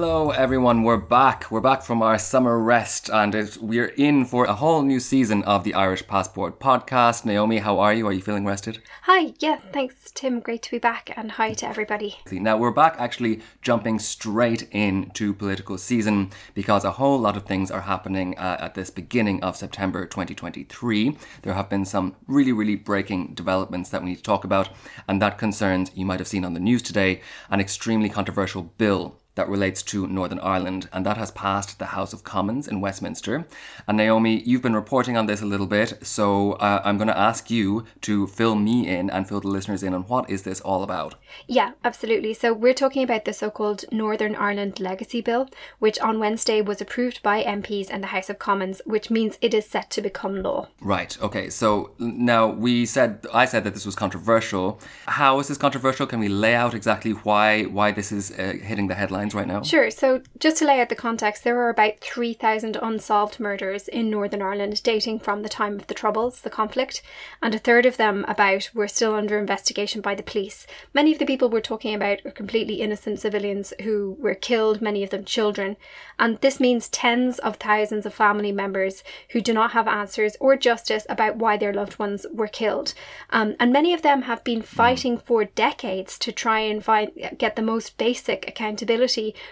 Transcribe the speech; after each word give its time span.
Hello, 0.00 0.30
everyone. 0.30 0.82
We're 0.82 0.96
back. 0.96 1.50
We're 1.50 1.60
back 1.60 1.82
from 1.82 2.00
our 2.00 2.18
summer 2.18 2.58
rest, 2.58 3.10
and 3.12 3.34
we're 3.60 3.92
in 3.98 4.24
for 4.24 4.46
a 4.46 4.54
whole 4.54 4.80
new 4.80 4.98
season 4.98 5.44
of 5.44 5.62
the 5.62 5.74
Irish 5.74 6.06
Passport 6.06 6.58
podcast. 6.58 7.26
Naomi, 7.26 7.58
how 7.58 7.78
are 7.78 7.92
you? 7.92 8.06
Are 8.06 8.12
you 8.14 8.22
feeling 8.22 8.46
rested? 8.46 8.80
Hi, 9.02 9.34
yeah, 9.40 9.58
thanks, 9.74 10.10
Tim. 10.10 10.40
Great 10.40 10.62
to 10.62 10.70
be 10.70 10.78
back, 10.78 11.12
and 11.18 11.32
hi 11.32 11.52
to 11.52 11.68
everybody. 11.68 12.16
Now, 12.32 12.56
we're 12.56 12.70
back 12.70 12.96
actually 12.98 13.42
jumping 13.60 13.98
straight 13.98 14.70
into 14.70 15.34
political 15.34 15.76
season 15.76 16.30
because 16.54 16.82
a 16.82 16.92
whole 16.92 17.18
lot 17.18 17.36
of 17.36 17.44
things 17.44 17.70
are 17.70 17.82
happening 17.82 18.38
uh, 18.38 18.56
at 18.58 18.74
this 18.74 18.88
beginning 18.88 19.42
of 19.42 19.54
September 19.54 20.06
2023. 20.06 21.18
There 21.42 21.52
have 21.52 21.68
been 21.68 21.84
some 21.84 22.16
really, 22.26 22.52
really 22.52 22.76
breaking 22.76 23.34
developments 23.34 23.90
that 23.90 24.02
we 24.02 24.08
need 24.08 24.16
to 24.16 24.22
talk 24.22 24.44
about, 24.44 24.70
and 25.06 25.20
that 25.20 25.36
concerns, 25.36 25.90
you 25.94 26.06
might 26.06 26.20
have 26.20 26.28
seen 26.28 26.46
on 26.46 26.54
the 26.54 26.60
news 26.60 26.80
today, 26.80 27.20
an 27.50 27.60
extremely 27.60 28.08
controversial 28.08 28.62
bill 28.62 29.20
that 29.40 29.48
relates 29.48 29.82
to 29.82 30.06
Northern 30.06 30.38
Ireland, 30.40 30.90
and 30.92 31.06
that 31.06 31.16
has 31.16 31.30
passed 31.30 31.78
the 31.78 31.86
House 31.96 32.12
of 32.12 32.24
Commons 32.24 32.68
in 32.68 32.82
Westminster. 32.82 33.46
And 33.88 33.96
Naomi, 33.96 34.42
you've 34.42 34.60
been 34.60 34.74
reporting 34.74 35.16
on 35.16 35.24
this 35.24 35.40
a 35.40 35.46
little 35.46 35.66
bit, 35.66 35.94
so 36.02 36.52
uh, 36.52 36.82
I'm 36.84 36.98
going 36.98 37.08
to 37.08 37.16
ask 37.16 37.50
you 37.50 37.86
to 38.02 38.26
fill 38.26 38.54
me 38.54 38.86
in 38.86 39.08
and 39.08 39.26
fill 39.26 39.40
the 39.40 39.48
listeners 39.48 39.82
in 39.82 39.94
on 39.94 40.02
what 40.02 40.28
is 40.28 40.42
this 40.42 40.60
all 40.60 40.82
about. 40.82 41.14
Yeah, 41.46 41.72
absolutely. 41.84 42.34
So 42.34 42.52
we're 42.52 42.74
talking 42.74 43.02
about 43.02 43.24
the 43.24 43.32
so-called 43.32 43.86
Northern 43.90 44.36
Ireland 44.36 44.78
Legacy 44.78 45.22
Bill, 45.22 45.48
which 45.78 45.98
on 46.00 46.18
Wednesday 46.18 46.60
was 46.60 46.82
approved 46.82 47.22
by 47.22 47.42
MPs 47.42 47.88
in 47.88 48.02
the 48.02 48.08
House 48.08 48.28
of 48.28 48.38
Commons, 48.38 48.82
which 48.84 49.10
means 49.10 49.38
it 49.40 49.54
is 49.54 49.64
set 49.64 49.88
to 49.92 50.02
become 50.02 50.42
law. 50.42 50.68
Right. 50.82 51.16
Okay. 51.22 51.48
So 51.48 51.92
now 51.98 52.46
we 52.48 52.84
said 52.84 53.26
I 53.32 53.46
said 53.46 53.64
that 53.64 53.72
this 53.72 53.86
was 53.86 53.94
controversial. 53.94 54.78
How 55.06 55.40
is 55.40 55.48
this 55.48 55.56
controversial? 55.56 56.06
Can 56.06 56.20
we 56.20 56.28
lay 56.28 56.54
out 56.54 56.74
exactly 56.74 57.12
why 57.12 57.62
why 57.64 57.90
this 57.92 58.12
is 58.12 58.32
uh, 58.32 58.52
hitting 58.62 58.88
the 58.88 58.94
headlines 58.94 59.29
right 59.34 59.46
now? 59.46 59.62
Sure. 59.62 59.90
So, 59.90 60.22
just 60.38 60.58
to 60.58 60.64
lay 60.64 60.80
out 60.80 60.88
the 60.88 60.94
context, 60.94 61.44
there 61.44 61.58
are 61.60 61.70
about 61.70 62.00
3,000 62.00 62.76
unsolved 62.76 63.40
murders 63.40 63.88
in 63.88 64.10
Northern 64.10 64.42
Ireland 64.42 64.82
dating 64.82 65.20
from 65.20 65.42
the 65.42 65.48
time 65.48 65.74
of 65.76 65.86
the 65.86 65.94
Troubles, 65.94 66.40
the 66.40 66.50
conflict, 66.50 67.02
and 67.42 67.54
a 67.54 67.58
third 67.58 67.86
of 67.86 67.96
them, 67.96 68.24
about, 68.28 68.70
were 68.74 68.88
still 68.88 69.14
under 69.14 69.38
investigation 69.38 70.00
by 70.00 70.14
the 70.14 70.22
police. 70.22 70.66
Many 70.94 71.12
of 71.12 71.18
the 71.18 71.26
people 71.26 71.48
we're 71.48 71.60
talking 71.60 71.94
about 71.94 72.24
are 72.24 72.30
completely 72.30 72.80
innocent 72.80 73.20
civilians 73.20 73.72
who 73.82 74.16
were 74.20 74.34
killed, 74.34 74.80
many 74.80 75.02
of 75.02 75.10
them 75.10 75.24
children. 75.24 75.76
And 76.18 76.38
this 76.40 76.60
means 76.60 76.88
tens 76.88 77.38
of 77.38 77.56
thousands 77.56 78.06
of 78.06 78.14
family 78.14 78.52
members 78.52 79.02
who 79.30 79.40
do 79.40 79.52
not 79.52 79.72
have 79.72 79.88
answers 79.88 80.36
or 80.40 80.56
justice 80.56 81.06
about 81.08 81.36
why 81.36 81.56
their 81.56 81.72
loved 81.72 81.98
ones 81.98 82.26
were 82.32 82.46
killed. 82.46 82.94
Um, 83.30 83.56
and 83.58 83.72
many 83.72 83.92
of 83.94 84.02
them 84.02 84.22
have 84.22 84.44
been 84.44 84.62
fighting 84.62 85.18
for 85.18 85.44
decades 85.44 86.18
to 86.18 86.32
try 86.32 86.60
and 86.60 86.84
find, 86.84 87.10
get 87.38 87.56
the 87.56 87.62
most 87.62 87.98
basic 87.98 88.48
accountability 88.48 89.09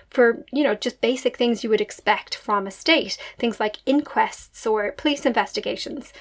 for, 0.09 0.45
you 0.53 0.65
know, 0.65 0.75
just 0.75 1.01
basic 1.01 1.37
things 1.37 1.63
you 1.63 1.71
would 1.71 1.81
expect 1.81 2.35
from 2.35 2.67
a 2.67 2.71
state, 2.71 3.19
things 3.39 3.61
like 3.61 3.77
inquests 3.87 4.67
or 4.67 4.93
police 4.93 5.27
investigations. 5.27 6.13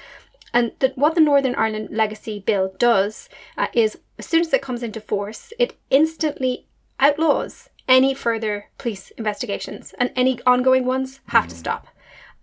And 0.52 0.72
the, 0.78 0.92
what 0.94 1.14
the 1.14 1.20
Northern 1.20 1.54
Ireland 1.54 1.88
Legacy 1.90 2.40
Bill 2.40 2.72
does 2.78 3.28
uh, 3.56 3.66
is, 3.72 3.98
as 4.18 4.26
soon 4.26 4.40
as 4.40 4.52
it 4.52 4.62
comes 4.62 4.82
into 4.82 5.00
force, 5.00 5.52
it 5.58 5.76
instantly 5.90 6.66
outlaws 6.98 7.68
any 7.86 8.14
further 8.14 8.66
police 8.76 9.10
investigations, 9.12 9.94
and 9.98 10.10
any 10.14 10.40
ongoing 10.46 10.84
ones 10.84 11.20
have 11.28 11.48
to 11.48 11.54
stop. 11.54 11.88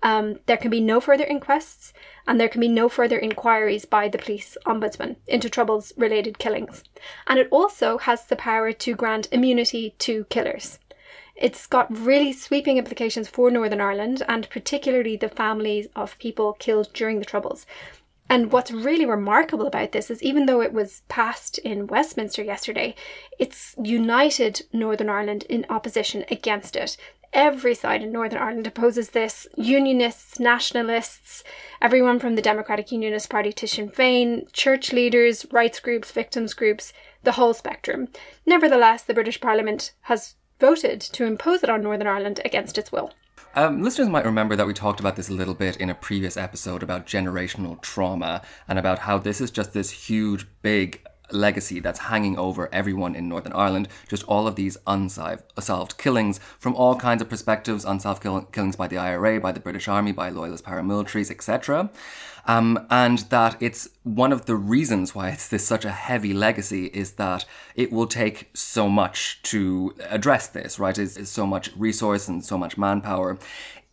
Um, 0.04 0.40
there 0.46 0.58
can 0.58 0.70
be 0.70 0.82
no 0.82 1.00
further 1.00 1.24
inquests, 1.24 1.94
and 2.28 2.40
there 2.40 2.50
can 2.50 2.62
be 2.62 2.68
no 2.68 2.90
further 2.90 3.18
inquiries 3.18 3.86
by 3.86 4.08
the 4.08 4.18
police 4.18 4.58
ombudsman 4.66 5.16
into 5.28 5.50
troubles 5.50 5.94
related 5.98 6.38
killings. 6.38 6.84
And 7.26 7.40
it 7.40 7.48
also 7.50 7.98
has 7.98 8.26
the 8.26 8.36
power 8.36 8.72
to 8.72 8.96
grant 8.96 9.28
immunity 9.32 9.96
to 10.00 10.26
killers. 10.26 10.78
It's 11.36 11.68
got 11.68 11.96
really 11.96 12.32
sweeping 12.32 12.78
implications 12.78 13.28
for 13.28 13.52
Northern 13.52 13.82
Ireland 13.82 14.24
and 14.28 14.50
particularly 14.50 15.18
the 15.18 15.30
families 15.30 15.88
of 15.96 16.18
people 16.18 16.54
killed 16.54 16.94
during 16.94 17.20
the 17.20 17.26
Troubles. 17.26 17.66
And 18.28 18.52
what's 18.52 18.72
really 18.72 19.06
remarkable 19.06 19.68
about 19.68 19.92
this 19.92 20.10
is 20.10 20.24
even 20.24 20.46
though 20.46 20.62
it 20.62 20.74
was 20.74 21.04
passed 21.10 21.60
in 21.60 21.88
Westminster 21.88 22.42
yesterday, 22.42 22.96
it's 23.38 23.76
united 23.78 24.64
Northern 24.74 25.10
Ireland 25.10 25.44
in 25.44 25.66
opposition 25.70 26.26
against 26.32 26.76
it. 26.76 26.98
Every 27.34 27.76
side 27.76 28.02
in 28.02 28.14
Northern 28.14 28.42
Ireland 28.42 28.66
opposes 28.66 29.10
this 29.10 29.46
unionists, 29.58 30.40
nationalists, 30.40 31.44
everyone 31.82 32.18
from 32.18 32.36
the 32.36 32.42
Democratic 32.42 32.92
Unionist 32.92 33.30
Party 33.30 33.52
to 33.52 33.68
Sinn 33.68 33.90
Féin, 33.90 34.52
church 34.54 34.94
leaders, 34.94 35.46
rights 35.52 35.80
groups, 35.80 36.12
victims 36.12 36.54
groups, 36.54 36.94
the 37.24 37.34
whole 37.34 37.54
spectrum. 37.54 38.08
Nevertheless, 38.46 39.04
the 39.04 39.14
British 39.14 39.42
Parliament 39.42 39.92
has 40.04 40.36
voted 40.60 41.02
to 41.02 41.26
impose 41.26 41.64
it 41.64 41.70
on 41.70 41.82
Northern 41.82 42.08
Ireland 42.08 42.42
against 42.46 42.78
its 42.78 42.92
will. 42.92 43.12
Um, 43.56 43.82
listeners 43.82 44.10
might 44.10 44.26
remember 44.26 44.58
that 44.58 44.68
we 44.68 44.74
talked 44.74 45.00
about 45.00 45.16
this 45.16 45.30
a 45.30 45.34
little 45.34 45.54
bit 45.54 45.78
in 45.78 45.90
a 45.90 45.96
previous 45.96 46.36
episode 46.36 46.84
about 46.84 47.08
generational 47.08 47.82
trauma 47.82 48.42
and 48.68 48.78
about 48.78 49.00
how 49.00 49.18
this 49.18 49.40
is 49.40 49.50
just 49.50 49.72
this 49.72 49.92
huge, 49.92 50.46
big 50.62 51.02
legacy 51.32 51.80
that's 51.80 52.00
hanging 52.00 52.38
over 52.38 52.70
everyone 52.74 53.16
in 53.16 53.30
Northern 53.30 53.54
Ireland. 53.54 53.88
Just 54.08 54.24
all 54.24 54.48
of 54.48 54.56
these 54.56 54.78
unsolved 54.88 55.98
killings 55.98 56.40
from 56.60 56.76
all 56.76 56.96
kinds 56.96 57.22
of 57.22 57.30
perspectives 57.30 57.86
unsolved 57.86 58.22
kill- 58.22 58.42
killings 58.42 58.76
by 58.76 58.88
the 58.88 58.98
IRA, 58.98 59.40
by 59.40 59.52
the 59.52 59.60
British 59.60 59.88
Army, 59.88 60.12
by 60.12 60.30
loyalist 60.30 60.66
paramilitaries, 60.66 61.32
etc. 61.32 61.90
Um, 62.48 62.86
and 62.92 63.20
that 63.30 63.58
it's 63.60 63.90
one 64.04 64.32
of 64.32 64.46
the 64.46 64.56
reasons 64.56 65.16
why 65.16 65.30
it's 65.30 65.48
this 65.48 65.66
such 65.66 65.84
a 65.84 65.92
heavy 65.92 66.34
legacy 66.34 66.86
is 66.88 67.14
that 67.14 67.46
it 67.76 67.92
will 67.92 68.08
take 68.08 68.50
so 68.54 68.88
much 68.88 69.42
to 69.44 69.96
address 70.10 70.48
this, 70.48 70.78
right? 70.78 70.98
It's 70.98 71.30
so 71.30 71.48
much 71.48 71.72
resource 71.76 72.28
and 72.28 72.46
so 72.46 72.58
much 72.58 72.78
manpower. 72.78 73.40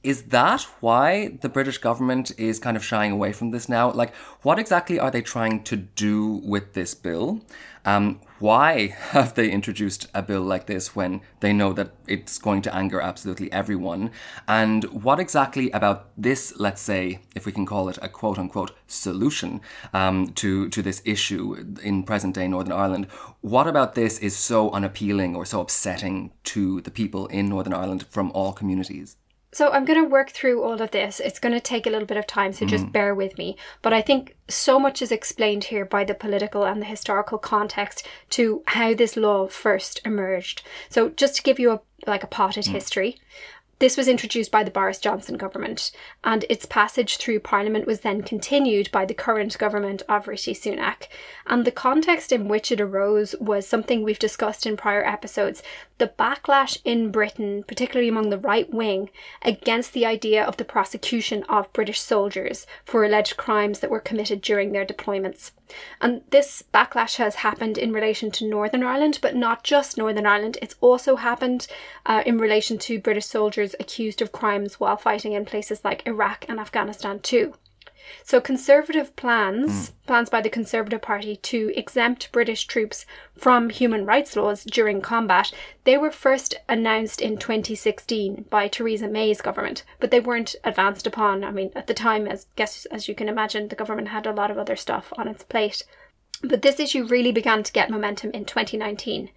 Is 0.03 0.25
that 0.25 0.63
why 0.81 1.39
the 1.43 1.49
British 1.49 1.79
government 1.79 2.33
is 2.37 2.59
kind 2.59 2.77
of 2.77 2.85
shying 2.85 3.13
away 3.13 3.33
from 3.33 3.53
this 3.53 3.69
now? 3.69 3.93
Like, 3.93 4.13
what 4.43 4.59
exactly 4.59 4.99
are 4.99 5.13
they 5.13 5.23
trying 5.23 5.63
to 5.65 5.77
do 5.77 6.41
with 6.45 6.73
this 6.73 6.93
bill? 6.93 7.43
Um, 7.85 8.21
why 8.41 8.89
have 9.11 9.35
they 9.35 9.49
introduced 9.49 10.09
a 10.13 10.21
bill 10.21 10.43
like 10.43 10.67
this 10.67 10.97
when 10.97 11.21
they 11.39 11.53
know 11.53 11.73
that 11.75 11.93
it's 12.09 12.39
going 12.39 12.63
to 12.63 12.75
anger 12.75 13.01
absolutely 13.01 13.53
everyone? 13.53 14.11
And 14.49 14.83
what 14.87 15.21
exactly 15.21 15.71
about 15.71 16.11
this, 16.17 16.53
let's 16.57 16.83
say, 16.83 17.21
if 17.37 17.47
we 17.47 17.53
can 17.53 17.65
call 17.65 17.89
it 17.89 17.99
a 18.03 18.09
quote 18.09 18.39
unquote 18.39 18.73
solution 18.89 19.61
um, 19.95 20.33
to, 20.35 20.69
to 20.71 20.83
this 20.83 21.01
issue 21.05 21.77
in 21.81 22.03
present 22.03 22.35
day 22.35 22.49
Northern 22.49 22.73
Ireland, 22.73 23.07
what 23.41 23.69
about 23.69 23.95
this 23.95 24.19
is 24.19 24.37
so 24.37 24.73
unappealing 24.73 25.37
or 25.37 25.45
so 25.45 25.61
upsetting 25.61 26.33
to 26.45 26.81
the 26.81 26.91
people 26.91 27.29
in 27.29 27.49
Northern 27.49 27.73
Ireland 27.73 28.07
from 28.11 28.33
all 28.33 28.53
communities? 28.53 29.17
So 29.53 29.71
I'm 29.71 29.85
going 29.85 30.03
to 30.03 30.09
work 30.09 30.31
through 30.31 30.63
all 30.63 30.81
of 30.81 30.91
this. 30.93 31.21
It's 31.21 31.39
going 31.39 31.55
to 31.55 31.61
take 31.61 31.87
a 31.87 31.91
little 31.91 32.07
bit 32.07 32.17
of 32.17 32.27
time, 32.27 32.53
so 32.53 32.65
just 32.65 32.85
mm-hmm. 32.85 32.93
bear 32.93 33.15
with 33.15 33.37
me. 33.37 33.57
But 33.83 33.93
I 33.93 34.01
think 34.01 34.37
so 34.49 34.79
much 34.79 35.03
is 35.03 35.13
explained 35.13 35.65
here 35.65 35.85
by 35.85 36.05
the 36.05 36.15
political 36.15 36.65
and 36.65 36.81
the 36.81 36.87
historical 36.87 37.39
context 37.39 38.07
to 38.31 38.63
how 38.69 38.95
this 38.95 39.17
law 39.17 39.47
first 39.49 40.01
emerged. 40.07 40.63
So 40.89 41.11
just 41.11 41.37
to 41.37 41.43
give 41.43 41.59
you 41.59 41.73
a 41.73 41.81
like 42.07 42.25
a 42.25 42.27
potted 42.27 42.65
mm. 42.65 42.73
history, 42.73 43.21
this 43.83 43.97
was 43.97 44.07
introduced 44.07 44.53
by 44.53 44.63
the 44.63 44.71
Boris 44.71 45.01
Johnson 45.01 45.37
government, 45.37 45.91
and 46.23 46.45
its 46.49 46.65
passage 46.65 47.17
through 47.17 47.41
Parliament 47.41 47.85
was 47.85 48.03
then 48.03 48.23
continued 48.23 48.89
by 48.93 49.05
the 49.05 49.13
current 49.13 49.59
government 49.59 50.03
of 50.09 50.29
Rishi 50.29 50.55
Sunak. 50.55 51.09
And 51.49 51.65
the 51.65 51.73
context 51.73 52.31
in 52.31 52.47
which 52.47 52.71
it 52.71 52.81
arose 52.81 53.35
was 53.41 53.67
something 53.67 54.05
we've 54.05 54.21
discussed 54.21 54.67
in 54.67 54.77
prior 54.77 55.05
episodes 55.05 55.65
the 55.99 56.13
backlash 56.17 56.79
in 56.85 57.11
Britain, 57.11 57.65
particularly 57.67 58.09
among 58.09 58.31
the 58.31 58.39
right 58.39 58.73
wing, 58.73 59.11
against 59.43 59.95
the 59.95 60.07
idea 60.07 60.45
of 60.45 60.59
the 60.59 60.65
prosecution 60.65 61.43
of 61.49 61.73
British 61.73 62.01
soldiers 62.01 62.69
for 62.85 63.05
alleged 63.05 63.37
crimes 63.37 63.81
that 63.81 63.91
were 63.91 63.99
committed 63.99 64.41
during 64.43 64.71
their 64.71 64.87
deployments. 64.87 65.51
And 66.01 66.23
this 66.31 66.63
backlash 66.75 67.17
has 67.17 67.37
happened 67.37 67.79
in 67.79 67.93
relation 67.93 68.31
to 68.33 68.49
Northern 68.49 68.83
Ireland, 68.83 69.19
but 69.23 69.35
not 69.35 69.65
just 69.65 69.97
Northern 69.97 70.27
Ireland. 70.27 70.59
It's 70.61 70.77
also 70.81 71.17
happened 71.17 71.67
uh, 72.07 72.23
in 72.27 72.39
relation 72.39 72.79
to 72.79 73.01
British 73.01 73.27
soldiers 73.27 73.75
accused 73.81 74.23
of 74.23 74.33
crimes 74.33 74.79
while 74.79 74.97
fighting 74.97 75.33
in 75.33 75.45
places 75.45 75.85
like 75.85 76.07
Iraq 76.07 76.45
and 76.49 76.61
Afghanistan, 76.61 77.21
too. 77.21 77.55
So 78.25 78.41
conservative 78.41 79.15
plans, 79.17 79.93
plans 80.07 80.29
by 80.29 80.41
the 80.41 80.51
Conservative 80.51 81.03
Party 81.03 81.37
to 81.37 81.73
exempt 81.77 82.31
British 82.33 82.67
troops 82.67 83.07
from 83.37 83.71
human 83.71 84.05
rights 84.05 84.37
laws 84.37 84.65
during 84.65 85.01
combat, 85.01 85.53
they 85.85 85.99
were 85.99 86.11
first 86.11 86.55
announced 86.69 87.21
in 87.21 87.37
2016 87.37 88.47
by 88.51 88.69
Theresa 88.69 89.09
May's 89.09 89.41
government, 89.41 89.85
but 90.01 90.11
they 90.11 90.21
weren't 90.21 90.57
advanced 90.65 91.07
upon. 91.07 91.45
I 91.45 91.51
mean, 91.51 91.73
at 91.75 91.87
the 91.87 91.95
time, 91.95 92.27
as 92.27 92.47
guess 92.57 92.87
as 92.87 93.09
you 93.09 93.15
can 93.15 93.29
imagine, 93.29 93.69
the 93.69 93.77
government 93.77 94.09
had 94.09 94.27
a 94.27 94.33
lot 94.33 94.51
of 94.51 94.59
other 94.59 94.77
stuff 94.77 95.13
on 95.17 95.29
its 95.29 95.43
plate. 95.43 95.85
But 96.43 96.63
this 96.63 96.81
issue 96.81 97.05
really 97.05 97.33
began 97.33 97.63
to 97.63 97.73
get 97.73 97.91
momentum 97.91 98.31
in 98.33 98.45
2019. 98.45 99.31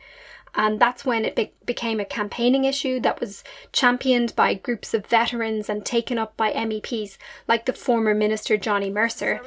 And 0.56 0.80
that's 0.80 1.06
when 1.06 1.26
it 1.26 1.36
be- 1.36 1.52
became 1.66 2.00
a 2.00 2.06
campaigning 2.06 2.64
issue 2.64 3.00
that 3.02 3.20
was 3.20 3.44
championed 3.72 4.36
by 4.36 4.54
groups 4.54 4.94
of 4.94 5.06
veterans 5.06 5.70
and 5.70 5.86
taken 5.86 6.18
up 6.18 6.38
by 6.38 6.52
MEPs 6.52 7.18
like 7.48 7.66
the 7.66 7.74
former 7.74 8.14
Minister 8.14 8.58
Johnny 8.58 8.90
Mercer. 8.90 9.42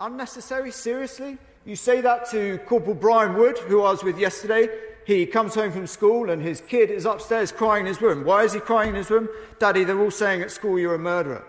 Unnecessary? 0.00 0.70
Seriously? 0.70 1.38
You 1.64 1.76
say 1.76 2.00
that 2.00 2.28
to 2.30 2.58
Corporal 2.66 2.94
Brian 2.94 3.34
Wood, 3.34 3.56
who 3.58 3.82
I 3.82 3.92
was 3.92 4.02
with 4.02 4.18
yesterday. 4.18 4.68
He 5.04 5.26
comes 5.26 5.54
home 5.54 5.72
from 5.72 5.86
school 5.86 6.30
and 6.30 6.42
his 6.42 6.60
kid 6.60 6.90
is 6.90 7.06
upstairs 7.06 7.50
crying 7.50 7.82
in 7.82 7.86
his 7.86 8.02
room. 8.02 8.24
Why 8.24 8.44
is 8.44 8.52
he 8.52 8.60
crying 8.60 8.90
in 8.90 8.94
his 8.96 9.10
room? 9.10 9.28
Daddy, 9.58 9.84
they're 9.84 10.00
all 10.00 10.10
saying 10.10 10.42
at 10.42 10.50
school 10.50 10.78
you're 10.78 10.94
a 10.94 10.98
murderer. 10.98 11.44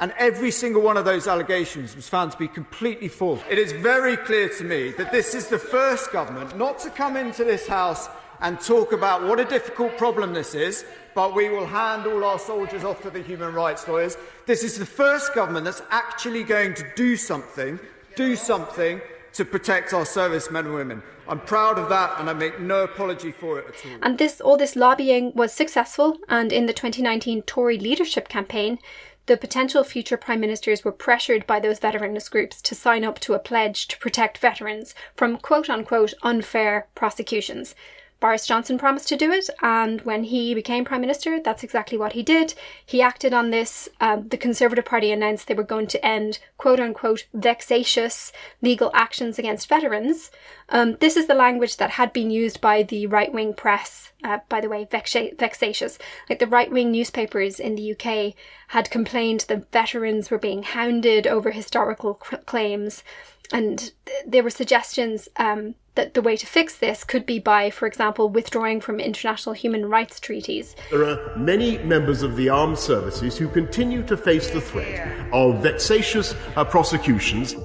And 0.00 0.12
every 0.16 0.52
single 0.52 0.82
one 0.82 0.96
of 0.96 1.04
those 1.04 1.26
allegations 1.26 1.96
was 1.96 2.08
found 2.08 2.30
to 2.30 2.38
be 2.38 2.46
completely 2.46 3.08
false. 3.08 3.40
It 3.50 3.58
is 3.58 3.72
very 3.72 4.16
clear 4.16 4.48
to 4.50 4.64
me 4.64 4.92
that 4.92 5.10
this 5.10 5.34
is 5.34 5.48
the 5.48 5.58
first 5.58 6.12
government 6.12 6.56
not 6.56 6.78
to 6.80 6.90
come 6.90 7.16
into 7.16 7.42
this 7.42 7.66
House 7.66 8.08
and 8.40 8.60
talk 8.60 8.92
about 8.92 9.24
what 9.24 9.40
a 9.40 9.44
difficult 9.44 9.96
problem 9.96 10.32
this 10.32 10.54
is, 10.54 10.84
but 11.14 11.34
we 11.34 11.48
will 11.48 11.66
hand 11.66 12.06
all 12.06 12.24
our 12.24 12.38
soldiers 12.38 12.84
off 12.84 13.02
to 13.02 13.10
the 13.10 13.22
human 13.22 13.54
rights 13.54 13.88
lawyers. 13.88 14.16
This 14.46 14.62
is 14.62 14.78
the 14.78 14.86
first 14.86 15.34
government 15.34 15.64
that's 15.64 15.82
actually 15.90 16.44
going 16.44 16.74
to 16.74 16.86
do 16.94 17.16
something, 17.16 17.78
do 18.14 18.36
something 18.36 19.00
to 19.32 19.44
protect 19.44 19.92
our 19.92 20.04
servicemen 20.04 20.66
and 20.66 20.74
women. 20.74 21.02
I'm 21.28 21.40
proud 21.40 21.78
of 21.78 21.88
that 21.90 22.18
and 22.18 22.30
I 22.30 22.32
make 22.32 22.58
no 22.58 22.84
apology 22.84 23.32
for 23.32 23.58
it 23.58 23.66
at 23.68 23.86
all. 23.86 23.98
And 24.02 24.18
this 24.18 24.40
all 24.40 24.56
this 24.56 24.74
lobbying 24.74 25.32
was 25.34 25.52
successful 25.52 26.16
and 26.28 26.52
in 26.52 26.66
the 26.66 26.72
2019 26.72 27.42
Tory 27.42 27.78
leadership 27.78 28.28
campaign 28.28 28.78
the 29.26 29.36
potential 29.36 29.84
future 29.84 30.16
prime 30.16 30.40
ministers 30.40 30.84
were 30.84 30.90
pressured 30.90 31.46
by 31.46 31.60
those 31.60 31.78
veteranist 31.78 32.30
groups 32.30 32.62
to 32.62 32.74
sign 32.74 33.04
up 33.04 33.18
to 33.20 33.34
a 33.34 33.38
pledge 33.38 33.86
to 33.88 33.98
protect 33.98 34.38
veterans 34.38 34.94
from 35.14 35.36
quote 35.36 35.68
unquote 35.68 36.14
unfair 36.22 36.88
prosecutions. 36.94 37.74
Boris 38.20 38.46
Johnson 38.46 38.78
promised 38.78 39.08
to 39.08 39.16
do 39.16 39.30
it, 39.30 39.48
and 39.62 40.00
when 40.02 40.24
he 40.24 40.52
became 40.52 40.84
Prime 40.84 41.00
Minister, 41.00 41.40
that's 41.40 41.62
exactly 41.62 41.96
what 41.96 42.14
he 42.14 42.22
did. 42.22 42.54
He 42.84 43.00
acted 43.00 43.32
on 43.32 43.50
this. 43.50 43.88
Um, 44.00 44.28
the 44.28 44.36
Conservative 44.36 44.84
Party 44.84 45.12
announced 45.12 45.46
they 45.46 45.54
were 45.54 45.62
going 45.62 45.86
to 45.88 46.04
end 46.04 46.40
quote 46.56 46.80
unquote 46.80 47.26
vexatious 47.32 48.32
legal 48.60 48.90
actions 48.92 49.38
against 49.38 49.68
veterans. 49.68 50.32
Um, 50.68 50.96
this 50.98 51.16
is 51.16 51.28
the 51.28 51.34
language 51.34 51.76
that 51.76 51.90
had 51.90 52.12
been 52.12 52.30
used 52.30 52.60
by 52.60 52.82
the 52.82 53.06
right 53.06 53.32
wing 53.32 53.54
press, 53.54 54.12
uh, 54.24 54.38
by 54.48 54.60
the 54.60 54.68
way, 54.68 54.86
vexa- 54.90 55.38
vexatious. 55.38 55.96
Like 56.28 56.40
the 56.40 56.46
right 56.48 56.72
wing 56.72 56.90
newspapers 56.90 57.60
in 57.60 57.76
the 57.76 57.92
UK 57.92 58.34
had 58.68 58.90
complained 58.90 59.44
that 59.48 59.70
veterans 59.70 60.28
were 60.28 60.38
being 60.38 60.64
hounded 60.64 61.28
over 61.28 61.52
historical 61.52 62.14
claims, 62.14 63.04
and 63.52 63.78
th- 63.78 64.24
there 64.26 64.42
were 64.42 64.50
suggestions. 64.50 65.28
Um, 65.36 65.76
that 65.98 66.14
the 66.14 66.22
way 66.22 66.36
to 66.36 66.46
fix 66.46 66.76
this 66.76 67.02
could 67.02 67.26
be 67.26 67.40
by, 67.40 67.70
for 67.70 67.84
example, 67.84 68.28
withdrawing 68.28 68.80
from 68.80 69.00
international 69.00 69.52
human 69.52 69.84
rights 69.84 70.20
treaties. 70.20 70.76
There 70.92 71.04
are 71.04 71.36
many 71.36 71.78
members 71.78 72.22
of 72.22 72.36
the 72.36 72.48
armed 72.48 72.78
services 72.78 73.36
who 73.36 73.48
continue 73.48 74.04
to 74.04 74.16
face 74.16 74.48
the 74.48 74.60
threat 74.60 75.28
of 75.32 75.60
vexatious 75.60 76.36
uh, 76.54 76.64
prosecutions. 76.64 77.56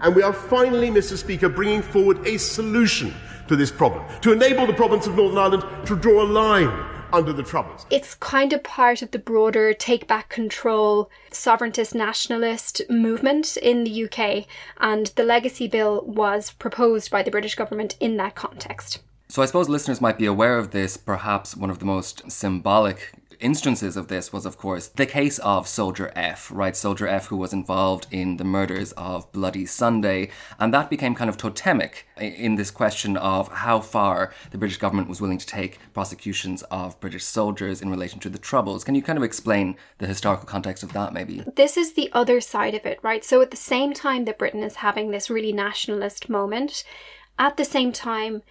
And 0.00 0.14
we 0.14 0.22
are 0.22 0.34
finally, 0.34 0.90
Mr. 0.90 1.16
Speaker, 1.16 1.48
bringing 1.48 1.80
forward 1.80 2.26
a 2.26 2.36
solution 2.36 3.14
to 3.48 3.56
this 3.56 3.70
problem 3.70 4.04
to 4.20 4.32
enable 4.32 4.66
the 4.66 4.74
province 4.74 5.06
of 5.06 5.16
Northern 5.16 5.38
Ireland 5.38 5.86
to 5.86 5.96
draw 5.96 6.22
a 6.22 6.28
line 6.28 6.68
under 7.12 7.32
the 7.32 7.42
Troubles. 7.42 7.86
It's 7.90 8.14
kind 8.14 8.52
of 8.52 8.62
part 8.62 9.02
of 9.02 9.10
the 9.10 9.18
broader 9.18 9.72
take 9.74 10.06
back 10.06 10.28
control, 10.28 11.10
sovereigntist 11.30 11.94
nationalist 11.94 12.82
movement 12.88 13.56
in 13.56 13.84
the 13.84 14.04
UK, 14.04 14.46
and 14.78 15.06
the 15.16 15.24
Legacy 15.24 15.68
Bill 15.68 16.02
was 16.06 16.52
proposed 16.52 17.10
by 17.10 17.22
the 17.22 17.30
British 17.30 17.54
government 17.54 17.96
in 18.00 18.16
that 18.16 18.34
context. 18.34 19.00
So 19.28 19.42
I 19.42 19.46
suppose 19.46 19.68
listeners 19.68 20.00
might 20.00 20.18
be 20.18 20.26
aware 20.26 20.58
of 20.58 20.72
this. 20.72 20.96
Perhaps 20.96 21.56
one 21.56 21.70
of 21.70 21.78
the 21.78 21.84
most 21.84 22.30
symbolic 22.30 23.12
instances 23.40 23.96
of 23.96 24.08
this 24.08 24.32
was, 24.32 24.46
of 24.46 24.56
course, 24.56 24.88
the 24.88 25.06
case 25.06 25.38
of 25.40 25.66
Soldier 25.66 26.12
F, 26.14 26.50
right? 26.52 26.76
Soldier 26.76 27.08
F, 27.08 27.26
who 27.26 27.36
was 27.36 27.52
involved 27.52 28.06
in 28.10 28.36
the 28.36 28.44
murders 28.44 28.92
of 28.92 29.30
Bloody 29.32 29.66
Sunday. 29.66 30.30
And 30.58 30.72
that 30.72 30.90
became 30.90 31.14
kind 31.14 31.30
of 31.30 31.36
totemic 31.36 32.06
in 32.18 32.56
this 32.56 32.70
question 32.70 33.16
of 33.16 33.48
how 33.48 33.80
far 33.80 34.32
the 34.50 34.58
British 34.58 34.78
government 34.78 35.08
was 35.08 35.20
willing 35.20 35.38
to 35.38 35.46
take 35.46 35.78
prosecutions 35.92 36.62
of 36.64 36.98
British 37.00 37.24
soldiers 37.24 37.82
in 37.82 37.90
relation 37.90 38.20
to 38.20 38.30
the 38.30 38.38
Troubles. 38.38 38.84
Can 38.84 38.94
you 38.94 39.02
kind 39.02 39.18
of 39.18 39.24
explain 39.24 39.76
the 39.98 40.06
historical 40.06 40.46
context 40.46 40.82
of 40.82 40.92
that, 40.92 41.12
maybe? 41.12 41.42
This 41.56 41.76
is 41.76 41.94
the 41.94 42.10
other 42.12 42.40
side 42.40 42.74
of 42.74 42.86
it, 42.86 42.98
right? 43.02 43.24
So 43.24 43.40
at 43.40 43.50
the 43.50 43.56
same 43.56 43.92
time 43.92 44.24
that 44.24 44.38
Britain 44.38 44.62
is 44.62 44.76
having 44.76 45.10
this 45.10 45.30
really 45.30 45.52
nationalist 45.52 46.28
moment, 46.28 46.84
at 47.38 47.56
the 47.56 47.64
same 47.64 47.92
time, 47.92 48.42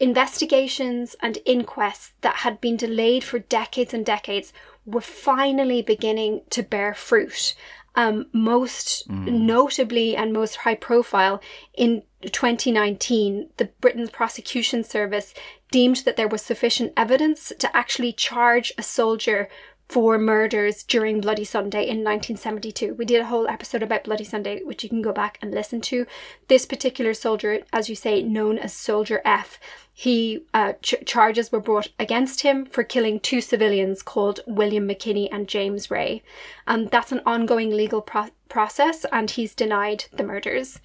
investigations 0.00 1.16
and 1.20 1.38
inquests 1.44 2.12
that 2.20 2.36
had 2.36 2.60
been 2.60 2.76
delayed 2.76 3.24
for 3.24 3.38
decades 3.38 3.92
and 3.92 4.06
decades 4.06 4.52
were 4.86 5.00
finally 5.00 5.82
beginning 5.82 6.42
to 6.50 6.62
bear 6.62 6.94
fruit. 6.94 7.54
Um, 7.94 8.26
most 8.32 9.08
mm. 9.08 9.26
notably 9.26 10.14
and 10.14 10.32
most 10.32 10.56
high 10.56 10.76
profile 10.76 11.42
in 11.74 12.04
2019, 12.22 13.50
the 13.56 13.70
Britain's 13.80 14.10
prosecution 14.10 14.84
service 14.84 15.34
deemed 15.72 15.96
that 16.04 16.16
there 16.16 16.28
was 16.28 16.42
sufficient 16.42 16.92
evidence 16.96 17.52
to 17.58 17.76
actually 17.76 18.12
charge 18.12 18.72
a 18.78 18.82
soldier 18.82 19.48
for 19.88 20.18
murders 20.18 20.82
during 20.82 21.20
Bloody 21.20 21.44
Sunday 21.44 21.80
in 21.80 22.04
1972. 22.04 22.94
We 22.94 23.06
did 23.06 23.22
a 23.22 23.26
whole 23.26 23.48
episode 23.48 23.82
about 23.82 24.04
Bloody 24.04 24.24
Sunday, 24.24 24.62
which 24.62 24.82
you 24.82 24.88
can 24.90 25.00
go 25.00 25.12
back 25.12 25.38
and 25.40 25.50
listen 25.50 25.80
to. 25.82 26.06
This 26.48 26.66
particular 26.66 27.14
soldier, 27.14 27.60
as 27.72 27.88
you 27.88 27.94
say, 27.94 28.22
known 28.22 28.58
as 28.58 28.74
Soldier 28.74 29.22
F, 29.24 29.58
he 29.94 30.44
uh, 30.52 30.74
ch- 30.82 31.04
charges 31.06 31.50
were 31.50 31.58
brought 31.58 31.88
against 31.98 32.42
him 32.42 32.66
for 32.66 32.84
killing 32.84 33.18
two 33.18 33.40
civilians 33.40 34.02
called 34.02 34.40
William 34.46 34.86
McKinney 34.86 35.28
and 35.32 35.48
James 35.48 35.90
Wray. 35.90 36.22
Um, 36.66 36.86
that's 36.86 37.10
an 37.10 37.22
ongoing 37.24 37.70
legal 37.70 38.02
pro- 38.02 38.28
process, 38.48 39.06
and 39.10 39.30
he's 39.30 39.54
denied 39.54 40.04
the 40.12 40.22
murders. 40.22 40.80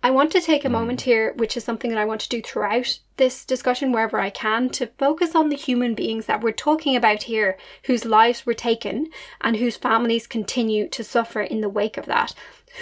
I 0.00 0.10
want 0.10 0.30
to 0.32 0.40
take 0.40 0.64
a 0.64 0.68
hmm. 0.68 0.74
moment 0.74 1.00
here, 1.02 1.32
which 1.36 1.56
is 1.56 1.64
something 1.64 1.90
that 1.90 1.98
I 1.98 2.04
want 2.04 2.20
to 2.20 2.28
do 2.28 2.40
throughout 2.40 3.00
this 3.16 3.44
discussion 3.44 3.90
wherever 3.90 4.20
I 4.20 4.30
can, 4.30 4.68
to 4.70 4.86
focus 4.98 5.34
on 5.34 5.48
the 5.48 5.56
human 5.56 5.94
beings 5.94 6.26
that 6.26 6.40
we're 6.40 6.52
talking 6.52 6.94
about 6.94 7.24
here, 7.24 7.58
whose 7.84 8.04
lives 8.04 8.46
were 8.46 8.54
taken 8.54 9.10
and 9.40 9.56
whose 9.56 9.76
families 9.76 10.28
continue 10.28 10.88
to 10.88 11.02
suffer 11.02 11.40
in 11.40 11.62
the 11.62 11.68
wake 11.68 11.96
of 11.96 12.06
that. 12.06 12.32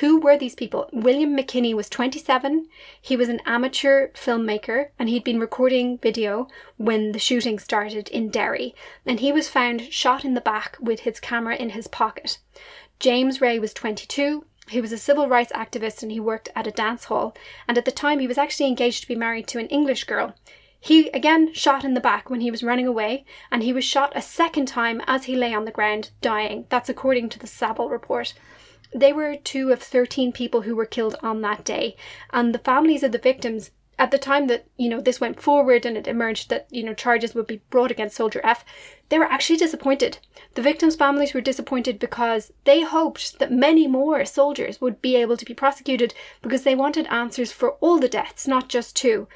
Who 0.00 0.20
were 0.20 0.36
these 0.36 0.54
people? 0.54 0.90
William 0.92 1.34
McKinney 1.34 1.72
was 1.72 1.88
27. 1.88 2.68
He 3.00 3.16
was 3.16 3.30
an 3.30 3.40
amateur 3.46 4.08
filmmaker 4.08 4.88
and 4.98 5.08
he'd 5.08 5.24
been 5.24 5.40
recording 5.40 5.98
video 5.98 6.48
when 6.76 7.12
the 7.12 7.18
shooting 7.18 7.58
started 7.58 8.08
in 8.08 8.28
Derry. 8.28 8.74
And 9.06 9.20
he 9.20 9.32
was 9.32 9.48
found 9.48 9.92
shot 9.92 10.24
in 10.24 10.34
the 10.34 10.40
back 10.40 10.76
with 10.80 11.00
his 11.00 11.20
camera 11.20 11.56
in 11.56 11.70
his 11.70 11.88
pocket. 11.88 12.40
James 12.98 13.40
Wray 13.40 13.58
was 13.58 13.72
22. 13.72 14.44
He 14.68 14.80
was 14.80 14.92
a 14.92 14.98
civil 14.98 15.28
rights 15.28 15.52
activist 15.52 16.02
and 16.02 16.10
he 16.10 16.18
worked 16.18 16.48
at 16.56 16.66
a 16.66 16.72
dance 16.72 17.04
hall. 17.04 17.36
And 17.68 17.78
at 17.78 17.84
the 17.84 17.92
time, 17.92 18.18
he 18.18 18.26
was 18.26 18.38
actually 18.38 18.66
engaged 18.66 19.02
to 19.02 19.08
be 19.08 19.14
married 19.14 19.46
to 19.48 19.58
an 19.58 19.68
English 19.68 20.04
girl. 20.04 20.34
He 20.78 21.08
again 21.10 21.52
shot 21.52 21.84
in 21.84 21.94
the 21.94 22.00
back 22.00 22.30
when 22.30 22.40
he 22.40 22.50
was 22.50 22.62
running 22.62 22.86
away, 22.86 23.24
and 23.50 23.62
he 23.62 23.72
was 23.72 23.84
shot 23.84 24.12
a 24.14 24.22
second 24.22 24.66
time 24.66 25.02
as 25.06 25.24
he 25.24 25.34
lay 25.34 25.52
on 25.52 25.64
the 25.64 25.72
ground 25.72 26.10
dying. 26.20 26.66
That's 26.68 26.88
according 26.88 27.30
to 27.30 27.38
the 27.38 27.46
Saville 27.46 27.88
report. 27.88 28.34
They 28.94 29.12
were 29.12 29.36
two 29.36 29.72
of 29.72 29.82
13 29.82 30.32
people 30.32 30.62
who 30.62 30.76
were 30.76 30.86
killed 30.86 31.16
on 31.22 31.40
that 31.40 31.64
day, 31.64 31.96
and 32.32 32.54
the 32.54 32.60
families 32.60 33.02
of 33.02 33.12
the 33.12 33.18
victims 33.18 33.70
at 33.98 34.10
the 34.10 34.18
time 34.18 34.46
that 34.46 34.66
you 34.76 34.88
know 34.88 35.00
this 35.00 35.20
went 35.20 35.40
forward 35.40 35.86
and 35.86 35.96
it 35.96 36.06
emerged 36.06 36.50
that 36.50 36.66
you 36.70 36.82
know 36.82 36.94
charges 36.94 37.34
would 37.34 37.46
be 37.46 37.62
brought 37.70 37.90
against 37.90 38.16
soldier 38.16 38.40
f 38.44 38.64
they 39.08 39.18
were 39.18 39.24
actually 39.24 39.56
disappointed. 39.56 40.18
The 40.54 40.62
victims 40.62 40.96
families 40.96 41.32
were 41.32 41.40
disappointed 41.40 41.98
because 41.98 42.52
they 42.64 42.82
hoped 42.82 43.38
that 43.38 43.52
many 43.52 43.86
more 43.86 44.24
soldiers 44.24 44.80
would 44.80 45.00
be 45.00 45.16
able 45.16 45.36
to 45.36 45.44
be 45.44 45.54
prosecuted 45.54 46.12
because 46.42 46.64
they 46.64 46.74
wanted 46.74 47.06
answers 47.06 47.52
for 47.52 47.72
all 47.74 47.98
the 47.98 48.08
deaths 48.08 48.48
not 48.48 48.68
just 48.68 48.96
two. 48.96 49.28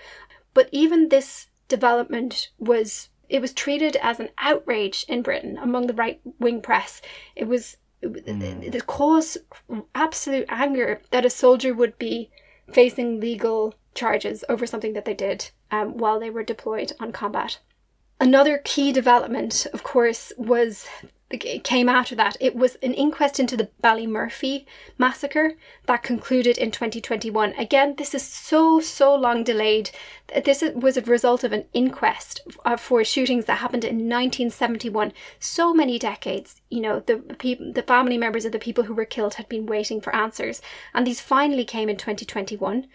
But 0.55 0.69
even 0.73 1.09
this 1.09 1.47
development 1.69 2.51
was 2.59 3.11
it 3.29 3.41
was 3.41 3.53
treated 3.53 3.95
as 4.03 4.19
an 4.19 4.31
outrage 4.39 5.05
in 5.09 5.23
britain 5.23 5.57
among 5.57 5.87
the 5.87 5.95
right 5.95 6.21
wing 6.41 6.61
press. 6.61 7.01
It 7.37 7.47
was 7.47 7.77
mm. 8.03 8.75
it 8.75 8.87
caused 8.87 9.39
absolute 9.95 10.47
anger 10.49 11.01
that 11.13 11.25
a 11.25 11.31
soldier 11.31 11.73
would 11.73 11.97
be 11.97 12.31
facing 12.73 13.21
legal 13.21 13.75
charges 13.95 14.45
over 14.49 14.67
something 14.67 14.93
that 14.93 15.05
they 15.05 15.15
did 15.15 15.51
um, 15.71 15.97
while 15.97 16.21
they 16.21 16.31
were 16.31 16.43
deployed 16.43 16.93
on 17.01 17.13
combat. 17.13 17.59
Another 18.21 18.59
key 18.59 18.93
development, 18.93 19.67
of 19.73 19.83
course, 19.83 20.33
was 20.37 20.87
came 21.39 21.89
after 21.89 22.15
that. 22.17 22.37
It 22.41 22.57
was 22.57 22.75
an 22.83 22.93
inquest 22.93 23.39
into 23.39 23.57
the 23.57 23.69
Ballymurphy 23.83 24.65
massacre 24.99 25.53
that 25.87 26.03
concluded 26.03 26.59
in 26.59 26.71
2021. 26.71 27.53
Again, 27.53 27.95
this 27.97 28.15
is 28.15 28.23
so, 28.25 28.81
so 28.81 29.15
long 29.15 29.45
delayed. 29.45 29.91
This 30.45 30.65
was 30.75 30.97
a 30.97 31.03
result 31.03 31.45
of 31.45 31.53
an 31.53 31.67
inquest 31.73 32.41
uh, 32.65 32.77
for 32.77 33.05
shootings 33.05 33.45
that 33.45 33.59
happened 33.59 33.85
in 33.85 34.09
1971. 34.09 35.13
So 35.39 35.73
many 35.73 35.99
decades, 35.99 36.61
you 36.69 36.81
know, 36.81 37.01
the 37.01 37.19
people, 37.19 37.73
the 37.73 37.83
family 37.83 38.19
members 38.19 38.45
of 38.45 38.53
the 38.53 38.59
people 38.59 38.85
who 38.85 38.95
were 38.95 39.05
killed 39.05 39.35
had 39.35 39.49
been 39.49 39.67
waiting 39.67 40.01
for 40.01 40.15
answers. 40.15 40.61
And 40.93 41.07
these 41.07 41.21
finally 41.21 41.65
came 41.65 41.89
in 41.89 41.97
2021. 41.97 42.89